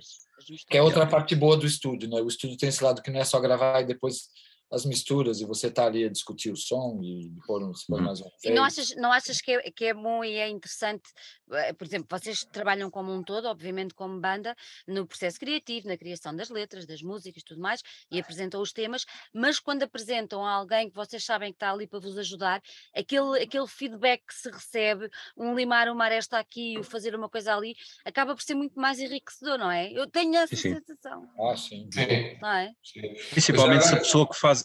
Que 0.69 0.77
é 0.77 0.81
outra 0.81 1.07
parte 1.07 1.35
boa 1.35 1.57
do 1.57 1.65
estúdio, 1.65 2.07
né? 2.09 2.21
O 2.21 2.27
estúdio 2.27 2.57
tem 2.57 2.69
esse 2.69 2.83
lado 2.83 3.01
que 3.01 3.09
não 3.09 3.19
é 3.19 3.25
só 3.25 3.39
gravar 3.39 3.81
e 3.81 3.87
depois 3.87 4.29
as 4.75 4.85
misturas 4.85 5.39
e 5.39 5.45
você 5.45 5.71
tá 5.71 5.85
ali 5.85 6.03
a 6.03 6.09
discutir 6.09 6.51
o 6.51 6.57
som 6.57 6.99
e 7.01 7.31
pôr, 7.47 7.63
um- 7.63 7.73
se 7.73 7.87
pôr 7.87 7.99
Uhum. 7.99 8.05
mais 8.05 8.19
um 8.19 8.29
E 8.43 8.51
não 8.51 8.63
achas, 8.65 8.93
não 8.97 9.11
achas 9.11 9.39
que, 9.41 9.51
é, 9.53 9.71
que 9.71 9.85
é 9.85 9.93
bom 9.93 10.21
e 10.23 10.33
é 10.35 10.49
interessante, 10.49 11.03
eh, 11.53 11.71
por 11.71 11.87
exemplo, 11.87 12.07
vocês 12.11 12.45
trabalham 12.51 12.91
como 12.91 13.11
um 13.13 13.23
todo, 13.23 13.45
obviamente 13.47 13.93
como 13.93 14.19
banda, 14.19 14.53
no 14.85 15.07
processo 15.07 15.39
criativo, 15.39 15.87
na 15.87 15.97
criação 15.97 16.35
das 16.35 16.49
letras, 16.49 16.85
das 16.85 17.01
músicas 17.01 17.41
e 17.41 17.45
tudo 17.45 17.61
mais, 17.61 17.81
e 18.11 18.19
apresentam 18.19 18.61
os 18.61 18.73
temas, 18.73 19.05
mas 19.33 19.59
quando 19.59 19.83
apresentam 19.83 20.45
a 20.45 20.51
alguém 20.51 20.89
que 20.89 20.95
vocês 20.95 21.23
sabem 21.23 21.51
que 21.51 21.55
está 21.55 21.71
ali 21.71 21.87
para 21.87 21.99
vos 21.99 22.17
ajudar, 22.17 22.61
aquele, 22.93 23.41
aquele 23.41 23.67
feedback 23.67 24.23
que 24.27 24.33
se 24.35 24.49
recebe, 24.51 25.09
um 25.37 25.55
limar 25.55 25.87
uma 25.87 26.03
aresta 26.03 26.37
aqui, 26.37 26.77
o 26.77 26.83
fazer 26.83 27.15
uma 27.15 27.29
coisa 27.29 27.55
ali, 27.55 27.73
acaba 28.03 28.35
por 28.35 28.43
ser 28.43 28.55
muito 28.55 28.77
mais 28.77 28.99
enriquecedor, 28.99 29.57
não 29.57 29.71
é? 29.71 29.89
Eu 29.93 30.05
tenho 30.11 30.35
essa 30.35 30.53
Sim, 30.55 30.61
sim. 30.61 30.75
sensação, 30.85 31.29
Ah, 31.39 31.55
sim. 31.55 31.89
Sim, 31.91 32.37
não 32.41 32.49
é? 32.49 32.73
sim. 32.83 33.01
Principalmente 33.31 33.85
se 33.85 33.93
a 33.93 33.97
pessoa 33.97 34.27
que 34.29 34.35
faz. 34.37 34.64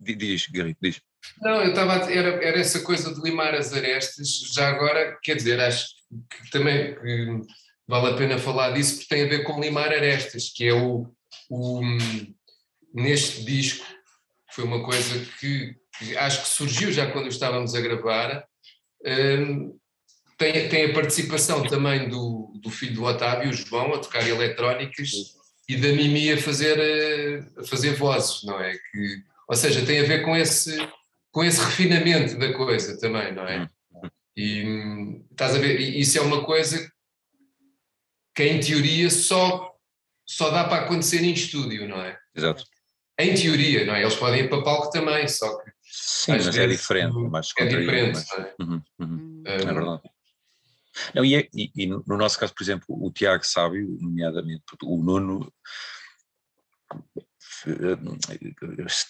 Di- 0.00 0.14
Diz, 0.14 0.46
Garrido, 0.48 0.78
diz. 0.80 1.00
Não, 1.42 1.62
eu 1.62 1.70
estava. 1.70 1.94
Era, 2.12 2.42
era 2.44 2.58
essa 2.58 2.80
coisa 2.80 3.14
de 3.14 3.20
limar 3.20 3.54
as 3.54 3.72
arestas. 3.72 4.28
Já 4.54 4.68
agora, 4.68 5.18
quer 5.22 5.36
dizer, 5.36 5.60
acho 5.60 5.86
que 6.30 6.50
também 6.50 6.94
que 6.94 7.40
vale 7.86 8.14
a 8.14 8.16
pena 8.16 8.38
falar 8.38 8.70
disso, 8.72 8.96
porque 8.98 9.14
tem 9.14 9.24
a 9.24 9.28
ver 9.28 9.42
com 9.44 9.60
limar 9.60 9.88
arestas, 9.92 10.50
que 10.54 10.64
é 10.66 10.72
o. 10.72 11.10
o 11.50 11.80
neste 12.94 13.44
disco, 13.44 13.84
foi 14.52 14.64
uma 14.64 14.82
coisa 14.82 15.24
que, 15.38 15.74
que 15.98 16.16
acho 16.16 16.42
que 16.42 16.48
surgiu 16.48 16.90
já 16.92 17.10
quando 17.10 17.28
estávamos 17.28 17.74
a 17.74 17.80
gravar. 17.80 18.44
hum, 19.04 19.76
tem, 20.38 20.68
tem 20.68 20.84
a 20.84 20.94
participação 20.94 21.64
também 21.66 22.08
do, 22.08 22.52
do 22.62 22.70
filho 22.70 22.94
do 22.94 23.04
Otávio, 23.04 23.50
o 23.50 23.52
João, 23.52 23.92
a 23.94 23.98
tocar 23.98 24.26
eletrónicas 24.26 25.10
e 25.68 25.76
da 25.76 25.88
Mimi 25.88 26.30
a 26.32 26.38
fazer, 26.38 26.78
eh, 26.78 27.44
a 27.60 27.64
fazer 27.64 27.94
vozes, 27.96 28.44
não 28.44 28.58
é? 28.60 28.72
Que, 28.72 29.22
ou 29.48 29.56
seja, 29.56 29.84
tem 29.84 30.00
a 30.00 30.04
ver 30.04 30.22
com 30.24 30.36
esse, 30.36 30.76
com 31.32 31.42
esse 31.42 31.60
refinamento 31.64 32.38
da 32.38 32.52
coisa 32.52 32.98
também, 33.00 33.34
não 33.34 33.46
é? 33.48 33.66
E 34.36 34.64
hum, 34.64 35.26
estás 35.30 35.54
a 35.54 35.58
ver, 35.58 35.80
e 35.80 35.98
isso 36.00 36.18
é 36.18 36.20
uma 36.20 36.44
coisa 36.44 36.88
que 38.34 38.44
em 38.44 38.60
teoria 38.60 39.10
só, 39.10 39.74
só 40.24 40.50
dá 40.50 40.64
para 40.64 40.84
acontecer 40.84 41.22
em 41.24 41.32
estúdio, 41.32 41.88
não 41.88 42.00
é? 42.00 42.16
Exato. 42.36 42.64
Em 43.18 43.34
teoria, 43.34 43.84
não 43.84 43.94
é? 43.96 44.02
Eles 44.02 44.14
podem 44.14 44.44
ir 44.44 44.48
para 44.48 44.62
palco 44.62 44.90
também, 44.90 45.26
só 45.26 45.58
que 45.58 45.72
Sim, 45.90 46.32
mas 46.32 46.56
é 46.56 46.66
diferente, 46.68 47.16
é 47.16 47.28
mais 47.28 47.50
é 47.58 47.64
diferente, 47.66 48.12
mais- 48.12 48.28
não 48.28 48.44
é? 48.44 48.54
Uhum, 48.60 48.82
uhum. 49.00 49.06
Hum. 49.08 49.42
É 49.46 49.56
verdade. 49.56 50.02
Não, 51.14 51.24
e, 51.24 51.34
é- 51.34 51.48
e- 51.54 51.70
e 51.74 51.86
no 51.86 52.04
no 52.06 52.16
nosso 52.16 52.38
caso, 52.38 52.54
por 52.54 52.62
exemplo, 52.62 52.86
o 52.90 53.10
Tiago 53.10 53.44
Sábio, 53.44 53.96
nomeadamente, 54.00 54.62
o 54.84 55.02
Nuno 55.02 55.52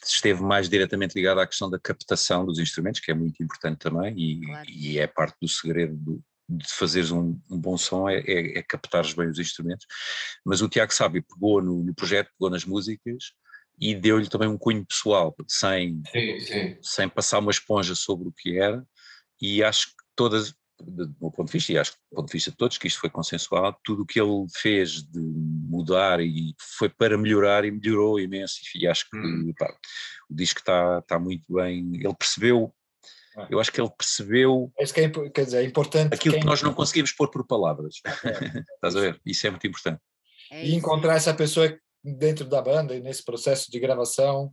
esteve 0.02 0.42
mais 0.42 0.68
diretamente 0.68 1.14
ligado 1.14 1.40
à 1.40 1.46
questão 1.46 1.68
da 1.70 1.78
captação 1.78 2.44
dos 2.46 2.58
instrumentos, 2.58 3.00
que 3.00 3.10
é 3.10 3.14
muito 3.14 3.42
importante 3.42 3.78
também, 3.78 4.14
e, 4.18 4.40
Claro. 4.46 4.70
e 4.70 4.98
é 4.98 5.06
parte 5.06 5.36
do 5.40 5.48
segredo 5.48 5.96
do- 5.96 6.22
de 6.50 6.66
fazeres 6.66 7.10
um, 7.10 7.38
um 7.50 7.58
bom 7.60 7.76
som, 7.76 8.08
é, 8.08 8.20
é, 8.20 8.58
é 8.58 8.62
captares 8.62 9.12
bem 9.12 9.28
os 9.28 9.38
instrumentos. 9.38 9.84
Mas 10.44 10.62
o 10.62 10.68
Tiago 10.68 10.94
Sábio 10.94 11.22
pegou 11.22 11.60
no, 11.62 11.84
no 11.84 11.94
projeto, 11.94 12.30
pegou 12.38 12.48
nas 12.48 12.64
músicas 12.64 13.32
e 13.78 13.94
deu-lhe 13.94 14.28
também 14.30 14.48
um 14.48 14.56
cunho 14.56 14.84
pessoal, 14.86 15.36
sem, 15.46 16.02
Sim, 16.10 16.40
sim. 16.40 16.78
sem 16.82 17.08
passar 17.08 17.38
uma 17.40 17.50
esponja 17.50 17.94
sobre 17.94 18.28
o 18.28 18.32
que 18.32 18.58
era, 18.58 18.82
e 19.40 19.62
acho 19.62 19.88
que 19.88 19.94
todas, 20.16 20.54
do 20.84 21.14
meu 21.20 21.30
ponto 21.30 21.46
de 21.46 21.52
vista, 21.52 21.72
e 21.72 21.78
acho 21.78 21.92
que 21.92 21.98
do 22.10 22.16
ponto 22.16 22.26
de 22.26 22.32
vista 22.32 22.50
de 22.50 22.56
todos, 22.56 22.78
que 22.78 22.86
isto 22.86 23.00
foi 23.00 23.10
consensual, 23.10 23.78
tudo 23.84 24.02
o 24.02 24.06
que 24.06 24.20
ele 24.20 24.46
fez 24.56 25.02
de 25.02 25.20
mudar 25.20 26.20
e 26.20 26.54
foi 26.78 26.88
para 26.88 27.18
melhorar 27.18 27.64
e 27.64 27.70
melhorou 27.70 28.20
imenso, 28.20 28.60
e 28.74 28.86
acho 28.86 29.08
que 29.10 29.16
hum. 29.16 29.52
pá, 29.58 29.72
o 30.30 30.34
disco 30.34 30.60
está, 30.60 30.98
está 30.98 31.18
muito 31.18 31.44
bem, 31.48 31.90
ele 31.94 32.14
percebeu, 32.14 32.72
ah. 33.36 33.48
eu 33.50 33.60
acho 33.60 33.72
que 33.72 33.80
ele 33.80 33.90
percebeu 33.90 34.72
é 34.78 34.84
que 34.84 35.00
é, 35.00 35.30
quer 35.30 35.44
dizer, 35.44 35.58
é 35.58 35.64
importante 35.64 36.14
aquilo 36.14 36.34
que, 36.34 36.40
que 36.40 36.46
nós 36.46 36.62
não 36.62 36.74
conseguimos 36.74 37.12
por 37.12 37.30
por 37.30 37.46
palavras, 37.46 37.96
estás 38.74 38.96
a 38.96 39.00
ver? 39.00 39.20
Isso 39.24 39.46
é 39.46 39.50
muito 39.50 39.66
importante. 39.66 40.00
É 40.50 40.64
e 40.64 40.74
encontrar 40.74 41.16
essa 41.16 41.34
pessoa 41.34 41.78
dentro 42.02 42.44
da 42.46 42.62
banda 42.62 42.94
e 42.94 43.00
nesse 43.00 43.24
processo 43.24 43.70
de 43.70 43.78
gravação 43.78 44.52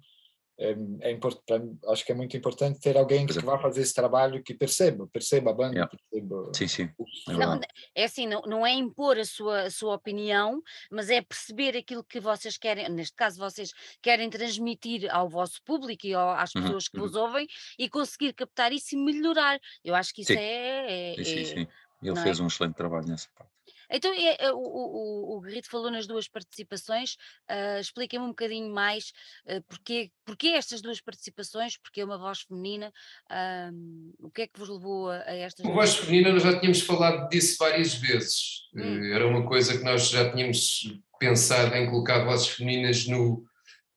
é, 0.58 0.76
é 1.01 1.12
importante, 1.12 1.78
acho 1.88 2.06
que 2.06 2.12
é 2.12 2.16
muito 2.16 2.36
importante 2.38 2.80
ter 2.80 2.97
alguém 2.97 3.26
que, 3.26 3.38
vá 3.39 3.60
fazer 3.60 3.82
esse 3.82 3.93
trabalho 3.93 4.41
que 4.41 4.53
perceba, 4.53 5.06
perceba 5.08 5.51
a 5.51 5.53
banda. 5.53 5.76
Yeah. 5.76 5.91
Perceba 5.91 6.51
sim, 6.53 6.68
sim. 6.68 6.89
É, 7.28 7.34
não, 7.34 7.60
é 7.93 8.03
assim, 8.06 8.26
não, 8.26 8.41
não 8.43 8.66
é 8.66 8.74
impor 8.74 9.18
a 9.18 9.26
sua, 9.26 9.64
a 9.64 9.70
sua 9.70 9.95
opinião, 9.95 10.62
mas 10.89 11.10
é 11.10 11.22
perceber 11.22 11.78
aquilo 11.78 12.03
que 12.03 12.20
vocês 12.20 12.58
querem, 12.58 12.88
neste 12.89 13.16
caso 13.16 13.38
vocês 13.38 13.72
querem 14.01 14.30
transmitir 14.30 15.14
ao 15.14 15.28
vosso 15.28 15.62
público 15.64 16.08
e 16.08 16.14
ao, 16.14 16.32
às 16.32 16.56
uhum, 16.56 16.62
pessoas 16.62 16.86
uhum, 16.86 16.91
que 16.91 16.99
uhum. 16.99 17.08
vos 17.08 17.16
ouvem 17.16 17.47
e 17.78 17.89
conseguir 17.89 18.34
captar 18.34 18.72
isso 18.72 18.95
e 18.95 18.97
melhorar. 18.97 19.60
Eu 19.84 19.93
acho 19.93 20.14
que 20.14 20.22
isso 20.22 20.32
sim. 20.32 20.39
é, 20.39 21.14
é, 21.14 21.24
sim, 21.24 21.24
sim, 21.24 21.45
sim. 21.45 21.68
Ele 22.01 22.16
fez 22.22 22.39
é? 22.39 22.43
um 22.43 22.47
excelente 22.47 22.76
trabalho 22.76 23.08
nessa 23.08 23.28
parte. 23.36 23.55
Então, 23.89 24.13
é, 24.13 24.38
é, 24.39 24.51
o, 24.51 24.57
o, 24.57 25.38
o 25.38 25.41
Guerrito 25.41 25.69
falou 25.69 25.91
nas 25.91 26.07
duas 26.07 26.27
participações, 26.27 27.15
uh, 27.49 27.79
expliquem-me 27.79 28.25
um 28.25 28.29
bocadinho 28.29 28.73
mais 28.73 29.11
uh, 29.47 29.61
porque, 29.67 30.11
porque 30.25 30.47
estas 30.47 30.81
duas 30.81 31.01
participações, 31.01 31.77
porque 31.77 32.01
é 32.01 32.05
uma 32.05 32.17
voz 32.17 32.41
feminina, 32.41 32.91
uh, 33.31 34.13
o 34.19 34.31
que 34.31 34.43
é 34.43 34.47
que 34.47 34.59
vos 34.59 34.69
levou 34.69 35.09
a, 35.09 35.17
a 35.17 35.36
estas 35.36 35.65
A 35.65 35.69
voz 35.69 35.95
feminina, 35.95 36.31
nós 36.31 36.43
já 36.43 36.59
tínhamos 36.59 36.81
falado 36.81 37.29
disso 37.29 37.57
várias 37.59 37.93
vezes, 37.95 38.69
hum. 38.73 38.81
Eh, 38.81 39.11
era 39.15 39.27
uma 39.27 39.45
coisa 39.45 39.77
que 39.77 39.83
nós 39.83 40.09
já 40.09 40.31
tínhamos 40.31 40.99
pensado 41.19 41.73
em 41.75 41.89
colocar 41.89 42.25
vozes 42.25 42.49
femininas 42.49 43.07
no, 43.07 43.45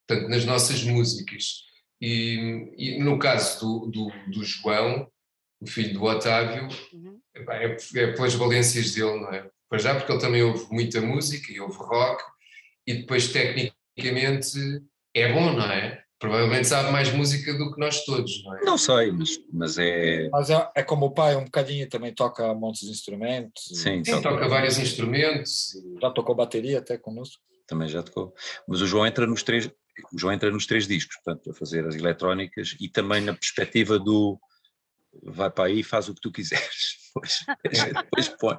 portanto, 0.07 0.29
nas 0.29 0.45
nossas 0.45 0.83
músicas. 0.85 1.67
E, 2.01 2.73
e 2.77 3.03
no 3.03 3.19
caso 3.19 3.61
do, 3.61 3.87
do, 3.91 4.31
do, 4.31 4.45
João, 4.45 5.11
o 5.61 5.67
filho 5.67 5.95
do 5.95 6.05
Otávio, 6.05 6.69
uhum. 6.93 7.21
é, 7.35 7.77
é 7.97 8.13
pelas 8.13 8.35
valências 8.35 8.95
dele, 8.95 9.21
não 9.21 9.33
é? 9.33 9.51
Para 9.69 9.79
já, 9.79 9.95
porque 9.95 10.11
ele 10.11 10.21
também 10.21 10.43
ouve 10.43 10.67
muita 10.71 11.01
música 11.01 11.53
e 11.53 11.61
ouve 11.61 11.77
rock, 11.77 12.23
e 12.87 12.95
depois, 12.95 13.29
tecnicamente, 13.29 14.83
é 15.15 15.33
bom, 15.33 15.53
não 15.53 15.71
é? 15.71 16.03
Provavelmente 16.19 16.67
sabe 16.67 16.91
mais 16.91 17.13
música 17.13 17.55
do 17.55 17.73
que 17.73 17.79
nós 17.79 18.05
todos, 18.05 18.43
não 18.45 18.57
é? 18.57 18.65
Não 18.65 18.79
sei, 18.79 19.13
mas, 19.13 19.39
mas 19.53 19.79
é. 19.79 20.29
Mas 20.31 20.51
é, 20.51 20.71
é 20.75 20.83
como 20.83 21.07
o 21.07 21.11
pai, 21.11 21.37
um 21.37 21.45
bocadinho 21.45 21.89
também 21.89 22.13
toca 22.13 22.53
montes 22.55 22.81
de 22.81 22.91
instrumentos. 22.91 23.69
Sim, 23.73 24.03
Sim 24.03 24.21
toca, 24.21 24.31
toca 24.31 24.49
vários 24.49 24.79
instrumentos. 24.79 25.75
Já 26.01 26.11
tocou 26.11 26.35
bateria 26.35 26.79
até 26.79 26.99
connosco. 26.99 27.41
Também 27.69 27.89
já 27.89 28.03
tocou. 28.03 28.35
Mas 28.67 28.81
o 28.81 28.87
João 28.87 29.07
entra 29.07 29.27
nos 29.27 29.43
três, 29.45 29.67
o 29.67 30.19
João 30.19 30.33
entra 30.33 30.51
nos 30.51 30.67
três 30.67 30.89
discos, 30.89 31.17
portanto, 31.23 31.51
a 31.51 31.55
fazer 31.55 31.87
as 31.87 31.95
eletrónicas 31.95 32.75
e 32.81 32.89
também 32.89 33.21
na 33.21 33.35
perspectiva 33.35 33.99
do 33.99 34.41
vai 35.23 35.51
para 35.51 35.65
aí 35.65 35.81
e 35.81 35.85
faz 35.85 36.09
o 36.09 36.15
que 36.15 36.21
tu 36.21 36.33
quiseres. 36.33 37.08
Depois, 37.21 37.93
depois 37.95 38.29
põe. 38.29 38.59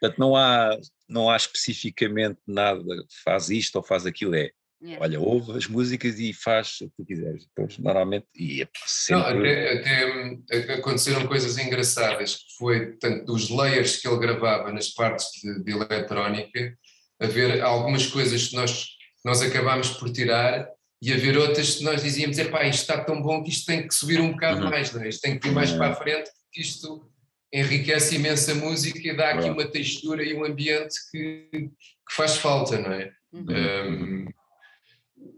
Portanto, 0.00 0.18
não 0.18 0.36
há, 0.36 0.78
não 1.08 1.30
há 1.30 1.36
especificamente 1.36 2.38
nada, 2.46 2.82
faz 3.24 3.50
isto 3.50 3.76
ou 3.76 3.82
faz 3.82 4.06
aquilo, 4.06 4.34
é. 4.34 4.50
Yeah. 4.82 5.04
Olha, 5.04 5.20
ouve 5.20 5.58
as 5.58 5.66
músicas 5.66 6.18
e 6.18 6.32
faz 6.32 6.78
o 6.80 6.88
que 6.88 6.96
tu 6.96 7.04
quiseres. 7.04 7.46
Depois, 7.46 7.76
normalmente, 7.78 8.26
e 8.34 8.62
é 8.62 8.68
sempre... 8.86 9.22
Não, 9.34 9.80
até, 9.80 10.38
até, 10.48 10.74
aconteceram 10.74 11.26
coisas 11.26 11.58
engraçadas, 11.58 12.36
que 12.36 12.56
foi, 12.58 12.96
tanto 12.96 13.26
dos 13.26 13.50
layers 13.50 13.98
que 13.98 14.08
ele 14.08 14.18
gravava 14.18 14.72
nas 14.72 14.88
partes 14.88 15.26
de, 15.42 15.62
de 15.62 15.72
eletrónica, 15.72 16.74
haver 17.20 17.60
algumas 17.60 18.06
coisas 18.06 18.48
que 18.48 18.56
nós, 18.56 18.86
nós 19.22 19.42
acabámos 19.42 19.90
por 19.90 20.10
tirar 20.10 20.66
e 21.02 21.12
haver 21.12 21.36
outras 21.36 21.76
que 21.76 21.84
nós 21.84 22.02
dizíamos, 22.02 22.38
é 22.38 22.46
pá, 22.46 22.64
isto 22.64 22.80
está 22.80 23.04
tão 23.04 23.20
bom 23.20 23.42
que 23.42 23.50
isto 23.50 23.66
tem 23.66 23.86
que 23.86 23.94
subir 23.94 24.20
um 24.20 24.32
bocado 24.32 24.64
uhum. 24.64 24.70
mais, 24.70 24.92
não 24.92 25.02
é? 25.02 25.08
isto 25.08 25.20
tem 25.20 25.38
que 25.38 25.48
ir 25.48 25.52
mais 25.52 25.72
uhum. 25.72 25.78
para 25.78 25.92
a 25.92 25.94
frente, 25.94 26.30
porque 26.44 26.60
isto 26.60 27.09
enriquece 27.52 28.16
imensa 28.16 28.54
música 28.54 29.00
e 29.02 29.16
dá 29.16 29.30
aqui 29.30 29.50
uma 29.50 29.66
textura 29.66 30.22
e 30.22 30.34
um 30.34 30.44
ambiente 30.44 30.94
que, 31.10 31.48
que 31.50 32.14
faz 32.14 32.36
falta, 32.36 32.78
não 32.78 32.92
é? 32.92 33.12
Uhum. 33.32 33.46
Um, 33.48 34.28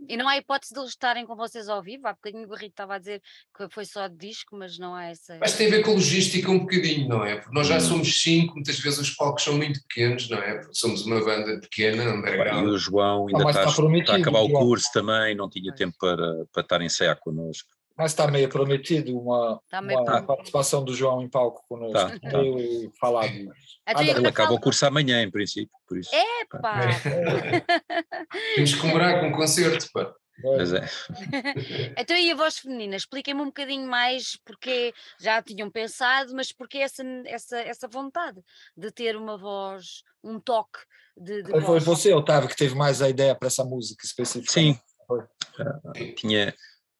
e 0.08 0.16
não 0.16 0.28
há 0.28 0.36
hipótese 0.36 0.74
de 0.74 0.80
eles 0.80 0.90
estarem 0.90 1.26
com 1.26 1.34
vocês 1.34 1.68
ao 1.68 1.82
vivo? 1.82 2.06
Há 2.06 2.12
bocadinho 2.12 2.44
o 2.44 2.48
Barrito 2.48 2.72
estava 2.72 2.96
a 2.96 2.98
dizer 2.98 3.22
que 3.56 3.68
foi 3.70 3.84
só 3.84 4.06
de 4.08 4.16
disco, 4.16 4.56
mas 4.56 4.78
não 4.78 4.94
há 4.94 5.06
essa. 5.06 5.38
Mas 5.40 5.56
tem 5.56 5.68
a 5.68 5.70
ver 5.70 5.82
com 5.82 5.92
logística 5.92 6.50
um 6.50 6.60
bocadinho, 6.60 7.08
não 7.08 7.24
é? 7.24 7.36
Porque 7.36 7.54
nós 7.54 7.66
já 7.66 7.76
hum. 7.76 7.80
somos 7.80 8.20
cinco, 8.20 8.54
muitas 8.54 8.78
vezes 8.78 8.98
os 8.98 9.10
palcos 9.10 9.42
são 9.42 9.56
muito 9.56 9.80
pequenos, 9.88 10.28
não 10.28 10.38
é? 10.38 10.58
Porque 10.58 10.74
somos 10.74 11.06
uma 11.06 11.24
banda 11.24 11.58
pequena, 11.60 12.14
underground. 12.14 12.66
E 12.66 12.70
o 12.70 12.78
João 12.78 13.26
ainda 13.28 13.46
ah, 13.46 13.50
está, 13.50 13.64
está, 13.64 13.96
está, 13.98 14.12
a 14.14 14.16
acabar 14.18 14.40
o 14.40 14.50
curso 14.50 14.88
também, 14.92 15.34
não 15.34 15.48
tinha 15.48 15.74
tempo 15.74 15.96
para, 15.98 16.46
para 16.52 16.62
estar 16.62 16.80
em 16.80 16.86
ensaiar 16.86 17.18
connosco. 17.18 17.70
Mas 17.96 18.12
está 18.12 18.26
meio 18.26 18.48
prometido 18.48 19.18
uma, 19.18 19.60
tá 19.68 19.80
meio 19.80 20.00
uma 20.00 20.22
participação 20.22 20.84
do 20.84 20.94
João 20.94 21.22
em 21.22 21.28
palco 21.28 21.64
connosco. 21.68 22.20
Tá, 22.20 22.30
tá. 22.30 22.42
E 22.42 22.90
falar 22.98 23.28
disso. 23.28 23.52
Ele 23.98 24.26
acaba 24.26 24.52
o 24.52 24.60
curso 24.60 24.86
amanhã, 24.86 25.22
em 25.22 25.30
princípio, 25.30 25.74
por 25.86 25.98
isso. 25.98 26.10
Epá! 26.14 26.80
Temos 28.54 28.74
que 28.74 28.80
comemorar 28.80 29.20
com 29.20 29.26
um 29.26 29.32
concerto, 29.32 29.88
pá. 29.92 30.14
Pois 30.40 30.72
é. 30.72 30.88
então, 31.96 32.16
e 32.16 32.30
a 32.30 32.34
voz 32.34 32.58
feminina? 32.58 32.96
Expliquem-me 32.96 33.42
um 33.42 33.46
bocadinho 33.46 33.86
mais, 33.86 34.36
porque 34.44 34.94
já 35.20 35.42
tinham 35.42 35.70
pensado, 35.70 36.34
mas 36.34 36.52
porque 36.52 36.78
essa, 36.78 37.02
essa, 37.26 37.58
essa 37.58 37.88
vontade 37.88 38.40
de 38.76 38.90
ter 38.90 39.16
uma 39.16 39.36
voz, 39.36 40.02
um 40.22 40.40
toque 40.40 40.78
de. 41.16 41.42
de 41.42 41.50
Foi 41.50 41.60
voz. 41.60 41.84
você, 41.84 42.12
Otávio, 42.12 42.48
que 42.48 42.56
teve 42.56 42.74
mais 42.74 43.02
a 43.02 43.08
ideia 43.08 43.34
para 43.34 43.48
essa 43.48 43.64
música 43.64 44.04
específica? 44.04 44.52
Sim. 44.52 44.78
Uh, 45.10 46.14
tinha, 46.16 46.54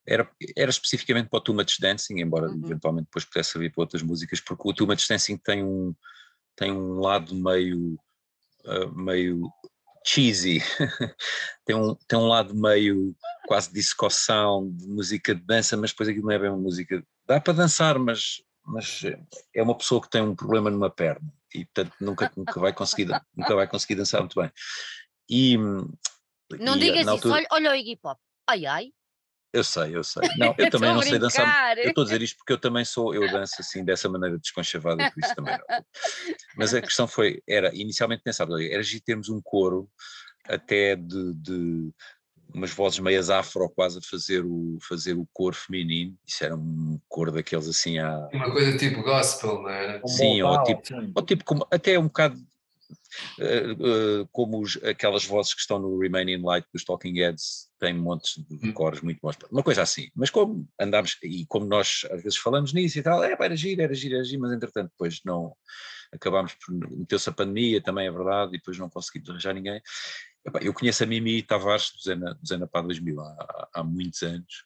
era, 0.07 0.29
era 0.57 0.71
especificamente 0.71 1.29
para 1.29 1.39
o 1.39 1.41
Too 1.41 1.55
Much 1.55 1.79
Dancing, 1.81 2.21
embora 2.21 2.49
uhum. 2.49 2.61
eventualmente 2.65 3.07
depois 3.07 3.25
pudesse 3.25 3.53
servir 3.53 3.71
para 3.71 3.83
outras 3.83 4.03
músicas, 4.03 4.41
porque 4.41 4.69
o 4.69 4.73
Too 4.73 4.87
Much 4.87 5.07
Dancing 5.09 5.37
tem 5.37 5.65
um, 5.65 5.95
tem 6.57 6.73
um 6.73 7.01
lado 7.01 7.35
meio, 7.35 7.99
uh, 8.65 8.93
meio 8.95 9.51
cheesy, 10.05 10.61
tem, 11.65 11.77
um, 11.77 11.95
tem 12.09 12.19
um 12.19 12.27
lado 12.27 12.55
meio 12.55 13.15
quase 13.47 13.73
disco 13.73 14.11
sound, 14.11 14.77
de 14.77 14.89
música 14.89 15.35
de 15.35 15.43
dança, 15.43 15.77
mas 15.77 15.91
depois 15.91 16.09
aquilo 16.09 16.27
não 16.27 16.35
é 16.35 16.39
bem 16.39 16.51
uma 16.51 16.59
música. 16.59 17.05
Dá 17.27 17.41
para 17.41 17.53
dançar, 17.53 17.99
mas, 17.99 18.43
mas 18.65 19.03
é 19.55 19.63
uma 19.63 19.77
pessoa 19.77 20.01
que 20.01 20.11
tem 20.11 20.23
um 20.23 20.35
problema 20.35 20.71
numa 20.71 20.91
perna 20.91 21.33
e 21.55 21.65
portanto 21.67 21.95
nunca, 22.01 22.33
nunca, 22.37 22.59
vai, 22.59 22.73
conseguir, 22.73 23.09
nunca 23.37 23.55
vai 23.55 23.69
conseguir 23.69 23.95
dançar 23.95 24.21
muito 24.21 24.41
bem. 24.41 24.51
E, 25.29 25.57
não 25.57 26.77
e, 26.77 26.79
digas 26.79 27.07
isso, 27.07 27.31
olha, 27.31 27.47
olha 27.51 27.71
o 27.71 27.75
Iggy 27.75 27.97
Pop. 27.97 28.21
Ai 28.49 28.67
ai. 28.67 28.93
Eu 29.53 29.63
sei, 29.63 29.95
eu 29.95 30.03
sei. 30.03 30.23
Não, 30.39 30.55
eu 30.57 30.71
também 30.71 30.95
não 30.95 31.03
sei 31.03 31.19
dançar. 31.19 31.77
Eu 31.77 31.89
estou 31.89 32.03
a 32.03 32.05
dizer 32.05 32.23
isto 32.23 32.39
porque 32.39 32.55
eu 32.55 32.59
também 32.59 32.85
sou, 32.85 33.15
eu 33.15 33.31
danço 33.31 33.57
assim 33.59 33.85
dessa 33.85 34.09
maneira 34.09 34.39
desconchavada, 34.39 35.11
por 35.11 35.23
isso 35.23 35.35
também 35.35 35.59
não. 35.59 35.85
Mas 36.57 36.73
a 36.73 36.81
questão 36.81 37.07
foi, 37.07 37.43
era, 37.47 37.75
inicialmente 37.75 38.23
pensava, 38.23 38.63
era 38.63 38.83
de 38.83 39.01
termos 39.01 39.29
um 39.29 39.41
coro 39.43 39.91
até 40.49 40.97
de, 40.97 41.35
de 41.35 41.93
umas 42.55 42.71
vozes 42.71 42.99
meias 42.99 43.31
afro 43.31 43.69
quase 43.71 43.99
a 43.99 44.03
fazer 44.03 44.45
o, 44.45 44.79
fazer 44.81 45.15
o 45.15 45.29
coro 45.33 45.55
feminino, 45.55 46.17
isso 46.27 46.45
era 46.45 46.57
um 46.57 46.99
coro 47.09 47.33
daqueles 47.33 47.69
assim 47.69 47.99
a... 47.99 48.29
Uma 48.33 48.51
coisa 48.51 48.77
tipo 48.77 49.03
gospel, 49.03 49.63
não 49.63 49.69
era? 49.69 50.01
Sim, 50.07 50.43
ou 50.43 50.63
tipo, 50.63 50.83
ou 51.15 51.23
tipo 51.23 51.45
como, 51.45 51.67
até 51.71 51.99
um 51.99 52.05
bocado 52.05 52.39
uh, 53.39 54.29
como 54.31 54.61
os, 54.61 54.77
aquelas 54.85 55.25
vozes 55.25 55.55
que 55.55 55.61
estão 55.61 55.79
no 55.79 55.99
Remaining 55.99 56.43
Light 56.43 56.67
dos 56.73 56.85
Talking 56.85 57.15
Heads 57.19 57.71
têm 57.79 57.95
montes 57.95 58.43
de 58.49 58.69
hum. 58.69 58.73
cores 58.73 59.01
muito 59.01 59.21
bons, 59.21 59.37
uma 59.51 59.63
coisa 59.63 59.83
assim. 59.83 60.09
Mas 60.15 60.31
como 60.31 60.69
andámos, 60.81 61.17
e 61.23 61.47
como 61.47 61.67
nós 61.67 62.07
às 62.11 62.23
vezes 62.23 62.39
falamos 62.39 62.73
nisso 62.73 62.99
e 62.99 63.03
tal, 63.03 63.23
é, 63.23 63.37
era 63.39 63.57
giro, 63.57 63.83
era 63.83 63.95
giro, 63.95 64.15
era 64.15 64.25
giro, 64.25 64.43
mas 64.43 64.53
entretanto 64.53 64.91
depois 64.91 65.21
não, 65.25 65.55
acabámos 66.13 66.55
por, 66.55 66.73
meteu-se 66.91 67.29
a 67.29 67.33
pandemia, 67.33 67.83
também 67.83 68.07
é 68.07 68.13
verdade, 68.13 68.55
e 68.55 68.59
depois 68.59 68.79
não 68.79 68.91
conseguimos 68.91 69.31
arranjar 69.31 69.55
ninguém. 69.55 69.81
Eu 70.61 70.75
conheço 70.75 71.05
a 71.05 71.07
Mimi 71.07 71.43
Tavares 71.43 71.93
do 71.93 72.03
Zena, 72.03 72.35
do 72.35 72.47
Zena 72.47 72.67
Pá 72.67 72.83
2000 72.83 73.21
há, 73.21 73.69
há 73.75 73.85
muitos 73.85 74.23
anos, 74.23 74.65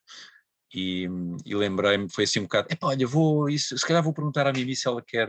e, 0.74 1.08
e 1.44 1.54
lembrei-me, 1.54 2.08
foi 2.08 2.24
assim 2.24 2.40
um 2.40 2.44
bocado, 2.44 2.68
epá, 2.70 2.88
olha, 2.88 3.06
vou, 3.06 3.48
isso, 3.48 3.76
se 3.76 3.86
calhar 3.86 4.02
vou 4.02 4.12
perguntar 4.12 4.46
à 4.46 4.52
Mimi 4.52 4.74
se 4.74 4.88
ela 4.88 5.02
quer 5.02 5.28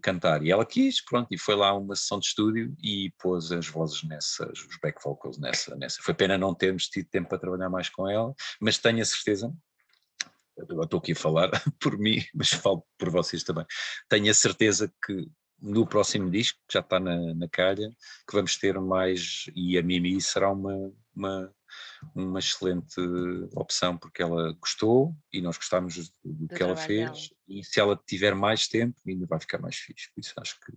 cantar, 0.00 0.42
e 0.44 0.50
ela 0.50 0.64
quis, 0.64 1.04
pronto, 1.04 1.28
e 1.30 1.38
foi 1.38 1.56
lá 1.56 1.74
uma 1.74 1.96
sessão 1.96 2.18
de 2.18 2.26
estúdio 2.26 2.74
e 2.82 3.12
pôs 3.18 3.50
as 3.50 3.66
vozes 3.66 4.02
nessas, 4.04 4.60
os 4.60 4.78
back 4.80 5.02
vocals 5.02 5.38
nessa, 5.38 5.74
nessa. 5.76 6.00
Foi 6.02 6.14
pena 6.14 6.38
não 6.38 6.54
termos 6.54 6.88
tido 6.88 7.08
tempo 7.08 7.28
para 7.28 7.38
trabalhar 7.38 7.68
mais 7.68 7.88
com 7.88 8.08
ela, 8.08 8.32
mas 8.60 8.78
tenho 8.78 9.02
a 9.02 9.04
certeza, 9.04 9.52
eu 10.56 10.82
estou 10.82 11.00
aqui 11.00 11.12
a 11.12 11.16
falar 11.16 11.50
por 11.80 11.98
mim, 11.98 12.24
mas 12.34 12.50
falo 12.50 12.84
por 12.96 13.10
vocês 13.10 13.42
também, 13.42 13.66
tenho 14.08 14.30
a 14.30 14.34
certeza 14.34 14.92
que 15.04 15.26
no 15.60 15.86
próximo 15.86 16.28
disco, 16.28 16.58
que 16.66 16.74
já 16.74 16.80
está 16.80 16.98
na, 16.98 17.34
na 17.34 17.48
calha, 17.48 17.88
que 18.28 18.34
vamos 18.34 18.56
ter 18.56 18.80
mais, 18.80 19.44
e 19.54 19.78
a 19.78 19.82
Mimi 19.82 20.20
será 20.20 20.50
uma, 20.50 20.92
uma 21.14 21.54
uma 22.14 22.38
excelente 22.38 23.00
opção 23.54 23.96
porque 23.96 24.22
ela 24.22 24.52
gostou 24.60 25.14
e 25.32 25.40
nós 25.40 25.56
gostámos 25.56 25.96
do, 25.96 26.12
do 26.24 26.48
que 26.48 26.62
ela 26.62 26.76
fez 26.76 27.10
dela. 27.10 27.16
e 27.48 27.64
se 27.64 27.80
ela 27.80 27.98
tiver 28.06 28.34
mais 28.34 28.66
tempo 28.66 28.94
ainda 29.06 29.26
vai 29.26 29.40
ficar 29.40 29.58
mais 29.58 29.76
fixe, 29.76 30.10
por 30.14 30.20
isso 30.20 30.34
acho 30.38 30.56
que... 30.60 30.72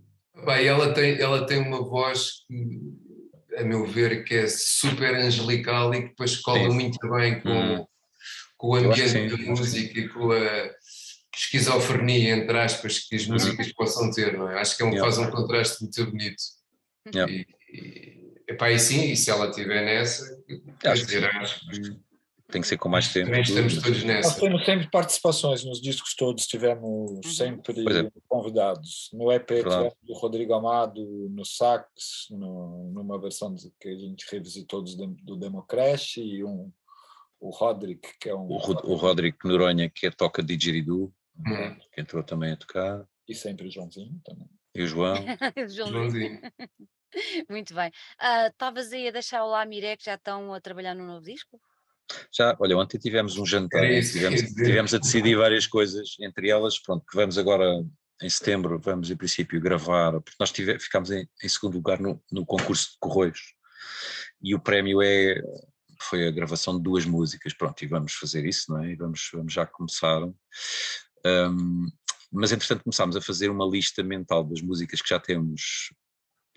Bem, 0.45 0.67
ela 0.67 0.93
tem, 0.93 1.19
ela 1.19 1.45
tem 1.45 1.59
uma 1.59 1.81
voz 1.81 2.45
que, 2.47 3.57
a 3.57 3.63
meu 3.63 3.85
ver, 3.85 4.23
que 4.23 4.35
é 4.35 4.47
super 4.47 5.15
angelical 5.15 5.93
e 5.93 6.01
que 6.01 6.09
depois 6.09 6.37
cola 6.37 6.69
muito 6.69 6.99
bem 7.09 7.39
com, 7.39 7.49
hum. 7.49 7.85
com 8.57 8.67
o 8.69 8.75
ambiente 8.75 9.29
da 9.29 9.37
música 9.37 9.99
e 9.99 10.09
com 10.09 10.31
a 10.31 10.69
esquizofrenia, 11.37 12.35
entre 12.35 12.57
aspas, 12.57 12.99
que 12.99 13.15
as 13.15 13.27
músicas 13.27 13.71
possam 13.73 14.09
ter, 14.11 14.37
não 14.37 14.49
é? 14.49 14.59
Acho 14.59 14.77
que 14.77 14.83
é 14.83 14.85
um, 14.85 14.89
yeah. 14.89 15.03
faz 15.03 15.17
um 15.17 15.29
contraste 15.29 15.81
muito 15.81 16.05
bonito. 16.05 16.43
Yeah. 17.13 17.31
E, 17.31 17.45
e, 17.71 18.33
epá, 18.47 18.71
e 18.71 18.79
sim, 18.79 19.11
e 19.11 19.17
se 19.17 19.29
ela 19.29 19.49
estiver 19.49 19.83
nessa, 19.83 20.34
acho 20.85 21.05
dizer, 21.05 21.29
que 21.29 22.05
tem 22.51 22.61
que 22.61 22.67
ser 22.67 22.77
com 22.77 22.87
mais 22.87 23.11
tempo. 23.11 23.25
Também 23.25 23.41
estamos 23.41 23.81
todos 23.81 24.03
nessa. 24.03 24.29
Nós 24.29 24.39
temos 24.39 24.65
sempre 24.65 24.89
participações 24.89 25.63
nos 25.63 25.81
discos 25.81 26.13
todos, 26.15 26.45
tivemos 26.45 27.11
uhum. 27.11 27.23
sempre 27.23 27.81
é. 27.81 28.11
convidados. 28.27 29.09
No 29.13 29.31
EP 29.31 29.47
tivemos 29.47 29.93
o 30.07 30.13
Rodrigo 30.13 30.53
Amado 30.53 31.03
no 31.29 31.43
sax, 31.43 32.27
no, 32.29 32.91
numa 32.93 33.19
versão 33.19 33.55
que 33.79 33.89
a 33.89 33.97
gente 33.97 34.25
revisitou 34.31 34.83
do, 34.83 35.07
do 35.23 35.35
Democrash, 35.35 36.17
e 36.17 36.43
um, 36.43 36.71
o 37.39 37.49
Roderick, 37.49 38.07
que 38.19 38.29
é 38.29 38.35
um. 38.35 38.47
O, 38.47 38.57
o 38.91 38.95
Roderick 38.95 39.37
Noronha, 39.43 39.89
que 39.89 40.05
é 40.05 40.11
toca 40.11 40.43
didgeridoo, 40.43 41.13
uhum. 41.45 41.75
que 41.93 42.01
entrou 42.01 42.23
também 42.23 42.51
a 42.51 42.57
tocar. 42.57 43.07
E 43.27 43.33
sempre 43.33 43.67
o 43.67 43.71
Joãozinho 43.71 44.21
também. 44.23 44.47
E 44.75 44.83
o 44.83 44.87
João. 44.87 45.15
o 45.57 45.67
Joãozinho. 45.67 46.39
Muito 47.49 47.73
bem. 47.73 47.89
Uh, 48.21 48.47
Estavas 48.47 48.91
aí 48.91 49.07
a 49.07 49.11
deixar 49.11 49.43
o 49.43 49.49
Lá 49.49 49.65
Miré, 49.65 49.97
que 49.97 50.05
já 50.05 50.15
estão 50.15 50.53
a 50.53 50.61
trabalhar 50.61 50.93
no 50.93 51.05
novo 51.05 51.25
disco? 51.25 51.59
Já, 52.31 52.55
olha, 52.59 52.77
ontem 52.77 52.99
tivemos 52.99 53.37
um 53.37 53.45
jantar, 53.45 53.83
é 53.83 53.99
tivemos, 54.01 54.41
tivemos 54.53 54.93
a 54.93 54.99
decidir 54.99 55.35
várias 55.35 55.65
coisas, 55.65 56.15
entre 56.19 56.49
elas, 56.49 56.77
pronto, 56.77 57.03
que 57.09 57.15
vamos 57.15 57.37
agora 57.37 57.83
em 58.21 58.29
setembro, 58.29 58.79
vamos 58.79 59.09
em 59.09 59.17
princípio 59.17 59.59
gravar, 59.59 60.11
porque 60.13 60.37
nós 60.39 60.51
tive, 60.51 60.77
ficámos 60.79 61.09
em, 61.09 61.27
em, 61.43 61.49
segundo 61.49 61.73
lugar 61.73 61.99
no, 61.99 62.23
no 62.31 62.45
concurso 62.45 62.91
de 62.91 62.97
Correios 62.99 63.55
e 64.41 64.53
o 64.53 64.59
prémio 64.59 65.01
é 65.01 65.41
foi 66.01 66.27
a 66.27 66.31
gravação 66.31 66.77
de 66.77 66.83
duas 66.83 67.05
músicas, 67.05 67.53
pronto, 67.53 67.81
e 67.81 67.87
vamos 67.87 68.13
fazer 68.13 68.45
isso, 68.45 68.71
não 68.71 68.83
é? 68.83 68.91
E 68.91 68.95
vamos, 68.95 69.29
vamos 69.33 69.53
já 69.53 69.65
começar. 69.65 70.21
Um, 71.25 71.87
mas 72.31 72.51
entretanto 72.51 72.83
começámos 72.83 73.15
a 73.15 73.21
fazer 73.21 73.49
uma 73.49 73.65
lista 73.65 74.03
mental 74.03 74.43
das 74.43 74.61
músicas 74.61 75.01
que 75.01 75.09
já 75.09 75.19
temos 75.19 75.93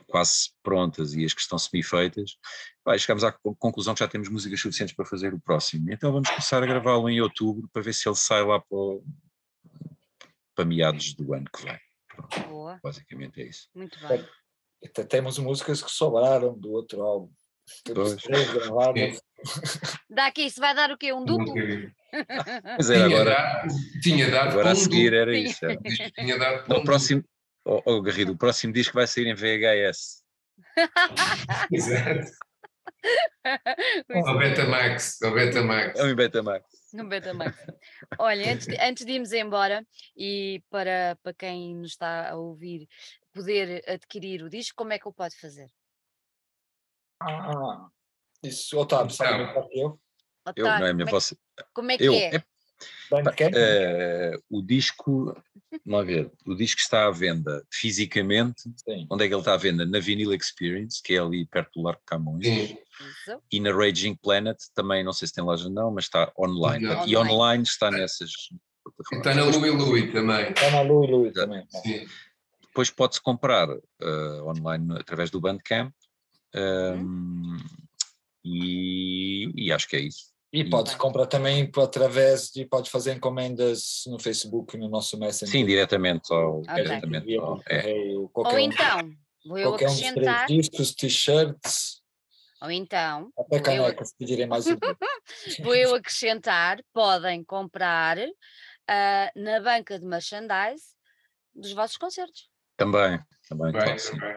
quase 0.09 0.51
prontas 0.63 1.15
e 1.15 1.25
as 1.25 1.35
que 1.35 1.41
estão 1.41 1.59
semi-feitas, 1.59 2.37
chegámos 2.99 3.25
à 3.25 3.33
conclusão 3.59 3.95
que 3.95 4.01
já 4.01 4.09
temos 4.09 4.29
músicas 4.29 4.61
suficientes 4.61 4.95
para 4.95 5.05
fazer 5.05 5.35
o 5.35 5.41
próximo. 5.41 5.93
Então 5.93 6.11
vamos 6.11 6.29
começar 6.29 6.63
a 6.63 6.67
gravá-lo 6.67 7.09
em 7.09 7.21
outubro 7.21 7.69
para 7.73 7.83
ver 7.83 7.93
se 7.93 8.09
ele 8.09 8.17
sai 8.17 8.43
lá 8.43 8.59
para, 8.59 9.01
para 10.55 10.65
meados 10.65 11.15
do 11.15 11.35
ano 11.35 11.47
que 11.55 11.65
vem. 11.65 11.79
Pronto, 12.09 12.41
Boa. 12.49 12.81
Basicamente 12.83 13.43
é 13.43 13.47
isso. 13.47 13.69
Muito 13.75 13.99
bem. 14.09 14.27
Até 14.85 15.05
temos 15.05 15.39
músicas 15.39 15.83
que 15.83 15.91
sobraram 15.91 16.59
do 16.59 16.73
outro 16.73 17.03
álbum. 17.03 17.33
Temos 17.85 18.15
três 18.17 18.51
gravadas. 18.53 19.21
Dá 20.09 20.27
aqui, 20.27 20.47
isso 20.47 20.61
vai 20.61 20.75
dar 20.75 20.91
o 20.91 20.97
quê? 20.97 21.13
Um 21.13 21.25
duplo? 21.25 21.53
Pois 22.77 22.91
é, 22.91 23.03
agora. 23.03 23.67
Tinha 24.03 24.31
dado 24.31 24.51
agora 24.53 24.71
a 24.71 24.75
seguir 24.75 25.13
era 25.13 25.37
isso. 25.37 25.65
Era. 25.65 25.79
Tinha 26.15 26.39
dado 26.39 26.69
no 26.69 26.83
próximo, 26.83 27.23
oh, 27.69 27.83
oh, 27.85 28.03
Garrido, 28.03 28.33
o 28.33 28.39
próximo 28.39 28.73
disco 28.73 28.95
vai 28.95 29.07
sair 29.07 29.27
em 29.27 29.35
VHS. 29.35 30.23
Exato. 31.73 32.31
O 34.11 34.39
Betamax, 34.39 35.21
o 35.23 35.31
Betamax. 35.31 35.99
É 35.99 36.05
um 36.05 36.15
Betamax. 36.15 36.67
No 36.93 37.09
Betamax. 37.09 37.57
Olha, 38.19 38.53
antes 38.53 38.67
de, 38.67 38.77
antes 38.81 39.07
de 39.07 39.13
irmos 39.13 39.33
embora 39.33 39.87
e 40.17 40.63
para, 40.69 41.17
para 41.23 41.33
quem 41.33 41.77
nos 41.77 41.93
está 41.93 42.31
a 42.31 42.37
ouvir 42.37 42.89
poder 43.33 43.85
adquirir 43.89 44.43
o 44.43 44.51
disco, 44.51 44.77
como 44.77 44.93
é 44.93 44.99
que 44.99 45.09
o 45.09 45.13
pode 45.13 45.37
fazer? 45.39 45.71
Ah, 47.23 47.89
isso, 48.43 48.79
Otávio, 48.79 49.11
sabe 49.11 49.45
então, 49.45 49.69
eu? 49.73 50.01
Eu, 50.57 50.65
não 50.65 50.87
é 50.87 50.93
minha 50.93 51.07
como, 51.07 51.11
voz. 51.11 51.33
É, 51.33 51.65
como 51.73 51.91
é 51.93 51.99
que 51.99 52.05
eu, 52.05 52.15
é? 52.15 52.37
é 52.37 52.45
Uh, 53.13 54.43
o 54.51 54.63
disco, 54.63 55.35
vamos 55.85 56.07
ver, 56.07 56.31
o 56.47 56.55
disco 56.55 56.81
está 56.81 57.07
à 57.07 57.11
venda 57.11 57.65
fisicamente. 57.71 58.63
Sim. 58.77 59.07
Onde 59.11 59.25
é 59.25 59.29
que 59.29 59.35
ele 59.35 59.41
está 59.41 59.55
à 59.55 59.57
venda? 59.57 59.85
Na 59.87 59.99
Vinyl 59.99 60.35
Experience, 60.35 61.03
que 61.03 61.15
é 61.15 61.19
ali 61.19 61.47
perto 61.47 61.81
do 61.81 61.83
Largo 61.83 62.03
Camões. 62.07 62.47
Sim. 62.47 62.77
E 63.51 63.61
na 63.61 63.73
Raging 63.73 64.15
Planet, 64.17 64.59
também, 64.75 65.03
não 65.05 65.13
sei 65.13 65.29
se 65.29 65.35
tem 65.35 65.45
loja 65.45 65.69
não, 65.69 65.91
mas 65.91 66.05
está 66.05 66.33
online. 66.39 66.87
Não. 66.87 67.07
E 67.07 67.17
online, 67.17 67.35
online 67.35 67.63
está 67.65 67.91
nessas. 67.91 68.31
Está 69.13 69.35
na 69.35 69.45
Louis 69.45 69.75
Louis 69.75 70.13
também. 70.13 70.51
Está 70.51 70.71
na 70.71 70.81
Louis 70.83 71.11
Louis 71.11 71.33
também. 71.33 71.67
Sim. 71.83 72.07
Depois 72.63 72.91
pode-se 72.91 73.21
comprar 73.21 73.69
uh, 73.69 74.45
online 74.47 74.99
através 74.99 75.31
do 75.31 75.41
Bandcamp. 75.41 75.93
Um, 76.55 76.95
hum. 76.95 77.57
e, 78.45 79.67
e 79.67 79.73
acho 79.73 79.87
que 79.89 79.97
é 79.97 80.01
isso. 80.01 80.33
E 80.51 80.65
pode 80.69 80.97
comprar 80.97 81.27
também 81.27 81.71
através 81.77 82.51
de, 82.51 82.65
pode 82.65 82.89
fazer 82.89 83.13
encomendas 83.13 84.05
no 84.07 84.19
Facebook, 84.19 84.79
no 84.79 84.89
nosso 84.89 85.19
Messenger. 85.19 85.53
Sim, 85.53 85.67
diretamente 85.67 86.33
ao, 86.33 86.61
okay. 86.61 86.85
diretamente 86.85 87.37
ao, 87.37 87.61
é. 87.69 87.85
Ou 88.33 88.59
então, 88.59 89.13
vou 89.47 89.59
eu 89.59 89.75
acrescentar... 89.75 90.45
Um 90.45 90.57
discos, 90.57 90.95
t-shirts... 90.95 92.03
Ou 92.63 92.71
então... 92.71 93.31
Até 93.39 93.61
canecas, 93.61 94.11
eu... 94.11 94.17
pedirem 94.19 94.47
mais 94.47 94.67
um. 94.67 94.77
vou 95.63 95.75
eu 95.75 95.95
acrescentar, 95.95 96.83
podem 96.95 97.45
comprar 97.45 98.17
uh, 98.19 99.31
na 99.37 99.61
banca 99.61 99.99
de 99.99 100.07
merchandise 100.07 100.87
dos 101.55 101.73
vossos 101.73 101.99
concertos. 101.99 102.49
Também, 102.77 103.21
também, 103.49 103.71
Bem, 103.71 103.83
claro, 103.83 104.03
também. 104.03 104.37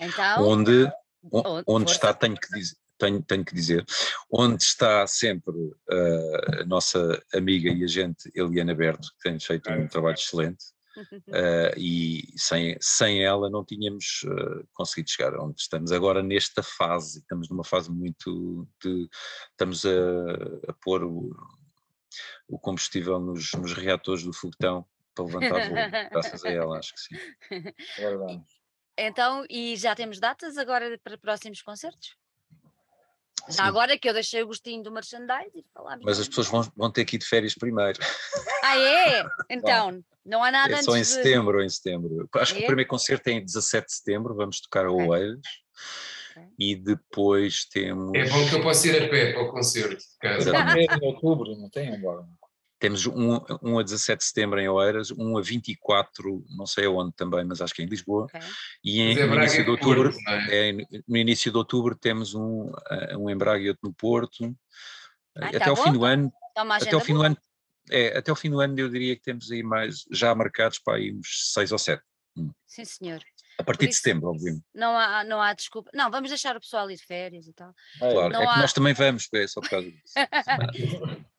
Então... 0.00 0.48
Onde, 0.48 0.90
onde, 1.30 1.64
onde 1.66 1.90
está, 1.90 2.14
tenho 2.14 2.34
que 2.34 2.48
dizer 2.48 2.79
tenho, 3.00 3.22
tenho 3.22 3.44
que 3.44 3.54
dizer, 3.54 3.84
onde 4.30 4.62
está 4.62 5.06
sempre 5.06 5.56
uh, 5.56 6.60
a 6.60 6.64
nossa 6.66 7.20
amiga 7.34 7.70
e 7.70 7.82
agente 7.82 8.30
Eliana 8.34 8.74
Berto, 8.74 9.08
que 9.16 9.28
tem 9.28 9.40
feito 9.40 9.70
um 9.72 9.88
trabalho 9.88 10.14
excelente, 10.14 10.64
uh, 10.96 11.74
e 11.76 12.22
sem, 12.36 12.76
sem 12.80 13.24
ela 13.24 13.48
não 13.48 13.64
tínhamos 13.64 14.22
uh, 14.24 14.68
conseguido 14.74 15.10
chegar 15.10 15.34
onde 15.40 15.60
estamos 15.60 15.90
agora 15.90 16.22
nesta 16.22 16.62
fase, 16.62 17.20
estamos 17.20 17.48
numa 17.48 17.64
fase 17.64 17.90
muito 17.90 18.68
de, 18.84 19.08
estamos 19.50 19.84
a, 19.86 20.70
a 20.70 20.72
pôr 20.82 21.02
o, 21.02 21.34
o 22.46 22.58
combustível 22.58 23.18
nos, 23.18 23.50
nos 23.52 23.72
reatores 23.72 24.22
do 24.22 24.32
foguetão 24.32 24.86
para 25.14 25.24
levantar 25.24 25.68
voo, 25.68 26.10
graças 26.10 26.44
a 26.44 26.50
ela, 26.50 26.78
acho 26.78 26.94
que 26.94 27.00
sim. 27.00 27.16
É 27.98 28.10
verdade. 28.10 28.44
Então, 29.02 29.46
e 29.48 29.76
já 29.76 29.94
temos 29.94 30.20
datas 30.20 30.58
agora 30.58 30.98
para 31.02 31.16
próximos 31.16 31.62
concertos? 31.62 32.20
Já 33.48 33.64
agora 33.64 33.98
que 33.98 34.08
eu 34.08 34.12
deixei 34.12 34.42
o 34.42 34.46
gostinho 34.46 34.82
do 34.82 34.92
merchandise 34.92 35.50
e 35.54 35.64
falar. 35.74 35.98
Mas 36.02 36.20
as 36.20 36.28
pessoas 36.28 36.48
vão, 36.48 36.72
vão 36.76 36.90
ter 36.90 37.04
que 37.04 37.16
ir 37.16 37.18
de 37.18 37.26
férias 37.26 37.54
primeiro. 37.54 37.98
Ah, 38.62 38.78
é? 38.78 39.24
Então, 39.50 40.02
não 40.24 40.44
há 40.44 40.50
nada 40.50 40.74
é 40.74 40.82
só 40.82 40.96
em 40.96 41.00
de... 41.00 41.06
setembro, 41.06 41.62
em 41.62 41.68
setembro. 41.68 42.28
Acho 42.34 42.52
é? 42.52 42.56
que 42.56 42.62
o 42.62 42.64
é? 42.64 42.66
primeiro 42.66 42.90
concerto 42.90 43.28
é 43.28 43.32
em 43.32 43.44
17 43.44 43.86
de 43.86 43.92
setembro, 43.94 44.34
vamos 44.34 44.60
tocar 44.60 44.86
a 44.86 44.92
Oeiras. 44.92 45.40
Okay. 46.30 46.48
E 46.58 46.76
depois 46.76 47.64
temos. 47.64 48.12
É 48.14 48.28
bom 48.28 48.48
que 48.48 48.54
eu 48.54 48.62
possa 48.62 48.86
ir 48.86 49.02
a 49.02 49.08
pé 49.08 49.32
para 49.32 49.42
o 49.42 49.50
concerto. 49.50 50.02
Caso. 50.20 50.50
em 50.78 51.06
outubro, 51.06 51.56
não 51.56 51.68
tem 51.68 51.92
agora. 51.94 52.24
Temos 52.80 53.06
um, 53.06 53.38
um 53.62 53.78
a 53.78 53.82
17 53.82 54.18
de 54.18 54.24
setembro 54.24 54.58
em 54.58 54.66
Oeiras, 54.66 55.10
um 55.10 55.36
a 55.36 55.42
24, 55.42 56.42
não 56.56 56.66
sei 56.66 56.86
aonde 56.86 57.12
também, 57.14 57.44
mas 57.44 57.60
acho 57.60 57.74
que 57.74 57.82
é 57.82 57.84
em 57.84 57.88
Lisboa. 57.88 58.24
Okay. 58.24 58.40
E 58.82 59.00
em, 59.02 59.18
é 59.18 59.26
no 59.26 59.34
início 59.34 59.62
de 59.62 59.70
outubro, 59.70 60.10
Porto, 60.10 60.28
é? 60.28 60.70
É, 60.70 60.72
no 61.06 61.16
início 61.18 61.52
de 61.52 61.58
outubro 61.58 61.94
temos 61.94 62.34
um, 62.34 62.72
um 63.18 63.28
em 63.28 63.36
Braga 63.36 63.62
e 63.62 63.68
outro 63.68 63.86
no 63.86 63.92
Porto. 63.92 64.56
Ah, 65.36 65.48
até 65.48 65.58
tá 65.58 65.68
ao 65.68 65.76
fim 65.76 65.92
do 65.92 66.06
ano. 66.06 66.32
Até 66.56 66.94
ao 66.94 67.00
fim 67.00 67.12
do 67.12 67.22
ano. 67.22 67.36
É, 67.90 68.16
até 68.16 68.32
o 68.32 68.36
fim 68.36 68.48
do 68.48 68.60
ano 68.60 68.78
eu 68.78 68.88
diria 68.88 69.14
que 69.14 69.22
temos 69.22 69.50
aí 69.50 69.62
mais 69.62 70.06
já 70.10 70.34
marcados 70.34 70.78
para 70.78 70.96
aí 70.96 71.12
uns 71.12 71.52
seis 71.52 71.72
ou 71.72 71.78
sete. 71.78 72.02
Hum. 72.34 72.50
Sim, 72.66 72.84
senhor. 72.86 73.20
A 73.58 73.62
partir 73.62 73.88
de 73.88 73.94
setembro, 73.94 74.30
obviamente. 74.30 74.64
Não 74.74 74.96
há, 74.96 75.22
não 75.22 75.42
há 75.42 75.52
desculpa. 75.52 75.90
Não, 75.92 76.10
vamos 76.10 76.30
deixar 76.30 76.56
o 76.56 76.60
pessoal 76.60 76.90
ir 76.90 76.96
de 76.96 77.04
férias 77.04 77.46
e 77.46 77.52
tal. 77.52 77.74
Claro, 77.98 78.32
não 78.32 78.40
é 78.40 78.46
há... 78.46 78.54
que 78.54 78.60
nós 78.60 78.72
também 78.72 78.94
vamos, 78.94 79.28
é 79.34 79.46
só 79.46 79.60
por 79.60 79.68
causa 79.68 79.90
disso. 79.90 80.14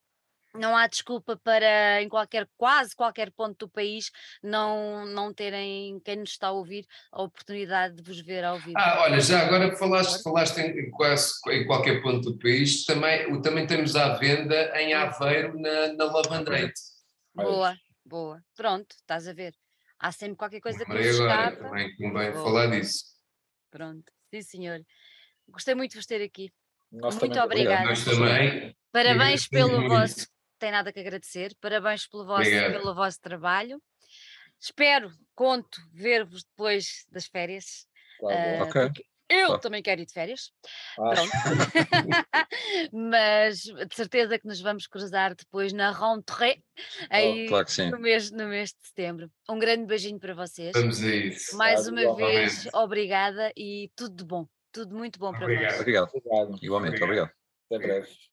não 0.53 0.75
há 0.75 0.87
desculpa 0.87 1.39
para 1.43 2.01
em 2.01 2.09
qualquer 2.09 2.47
quase 2.57 2.95
qualquer 2.95 3.31
ponto 3.31 3.57
do 3.57 3.69
país 3.69 4.11
não 4.43 5.05
não 5.05 5.33
terem 5.33 5.99
quem 6.03 6.17
nos 6.17 6.31
está 6.31 6.47
a 6.47 6.51
ouvir 6.51 6.85
a 7.11 7.21
oportunidade 7.21 7.95
de 7.95 8.03
vos 8.03 8.19
ver 8.21 8.43
ao 8.43 8.59
vivo. 8.59 8.77
Ah, 8.77 9.01
olha, 9.03 9.19
já 9.19 9.45
agora 9.45 9.75
falaste, 9.77 10.21
falaste 10.21 10.57
em, 10.59 10.91
quase 10.91 11.33
em 11.49 11.65
qualquer 11.65 12.01
ponto 12.01 12.31
do 12.31 12.37
país, 12.37 12.85
também, 12.85 13.41
também 13.41 13.65
temos 13.65 13.95
à 13.95 14.15
venda 14.15 14.71
em 14.79 14.93
Aveiro 14.93 15.59
na, 15.59 15.93
na. 15.93 16.11
Boa, 17.33 17.75
boa. 18.05 18.41
Pronto, 18.55 18.95
estás 18.95 19.27
a 19.27 19.33
ver. 19.33 19.53
Há 19.97 20.11
sempre 20.11 20.35
qualquer 20.35 20.59
coisa 20.59 20.83
que 20.83 20.91
nos 20.91 21.05
escapa. 21.05 21.57
Também 21.57 21.95
convém 21.95 22.33
falar 22.33 22.67
disso. 22.67 23.05
Pronto, 23.69 24.11
sim 24.29 24.41
senhor. 24.41 24.81
Gostei 25.47 25.75
muito 25.75 25.91
de 25.91 25.97
vos 25.97 26.05
ter 26.05 26.21
aqui. 26.21 26.51
Nós 26.91 27.15
Muito 27.15 27.33
também- 27.33 27.43
obrigada. 27.43 27.85
Nós 27.85 28.03
também. 28.03 28.75
Parabéns 28.91 29.47
pelo 29.47 29.87
vosso. 29.87 30.27
Tem 30.61 30.69
nada 30.71 30.93
que 30.93 30.99
agradecer. 30.99 31.55
Parabéns 31.59 32.05
pelo 32.05 32.23
vosso, 32.23 32.41
Obrigado. 32.41 32.71
pelo 32.73 32.93
vosso 32.93 33.19
trabalho. 33.19 33.81
Espero, 34.59 35.11
conto, 35.33 35.81
ver-vos 35.91 36.43
depois 36.43 37.03
das 37.11 37.25
férias. 37.25 37.87
Tá 38.19 38.27
ah, 38.59 38.63
Ok. 38.65 38.81
porque 38.83 39.05
eu 39.27 39.47
Claro. 39.47 39.61
também 39.61 39.81
quero 39.81 40.01
ir 40.01 40.05
de 40.05 40.13
férias. 40.13 40.51
Ah, 40.99 41.09
Pronto. 41.15 41.31
Mas 42.93 43.61
de 43.61 43.95
certeza 43.95 44.37
que 44.37 44.45
nos 44.47 44.61
vamos 44.61 44.85
cruzar 44.85 45.33
depois 45.33 45.73
na 45.73 45.89
rentrée, 45.91 46.63
aí 47.09 47.47
Claro 47.47 47.65
que 47.65 47.71
sim. 47.71 47.89
no, 47.89 47.97
mês, 47.97 48.29
no 48.29 48.47
mês 48.47 48.69
de 48.69 48.87
setembro. 48.87 49.31
Um 49.49 49.57
grande 49.57 49.87
beijinho 49.87 50.19
para 50.19 50.35
vocês. 50.35 50.73
Vamos 50.75 51.01
a 51.01 51.07
isso. 51.07 51.57
Mais 51.57 51.87
Obrigado, 51.87 52.13
uma 52.13 52.17
vez, 52.17 52.67
obrigada 52.71 53.51
e 53.57 53.89
tudo 53.95 54.15
de 54.15 54.23
bom. 54.23 54.45
Tudo 54.71 54.95
muito 54.95 55.17
bom 55.17 55.31
para 55.31 55.41
Obrigado. 55.45 55.71
vós. 55.71 55.79
Obrigado. 55.79 56.09
Obrigado. 56.13 56.59
Igualmente, 56.63 57.03
Obrigado. 57.03 57.31
obrigado. 57.31 57.31
Até 57.65 57.79
breve. 57.79 58.30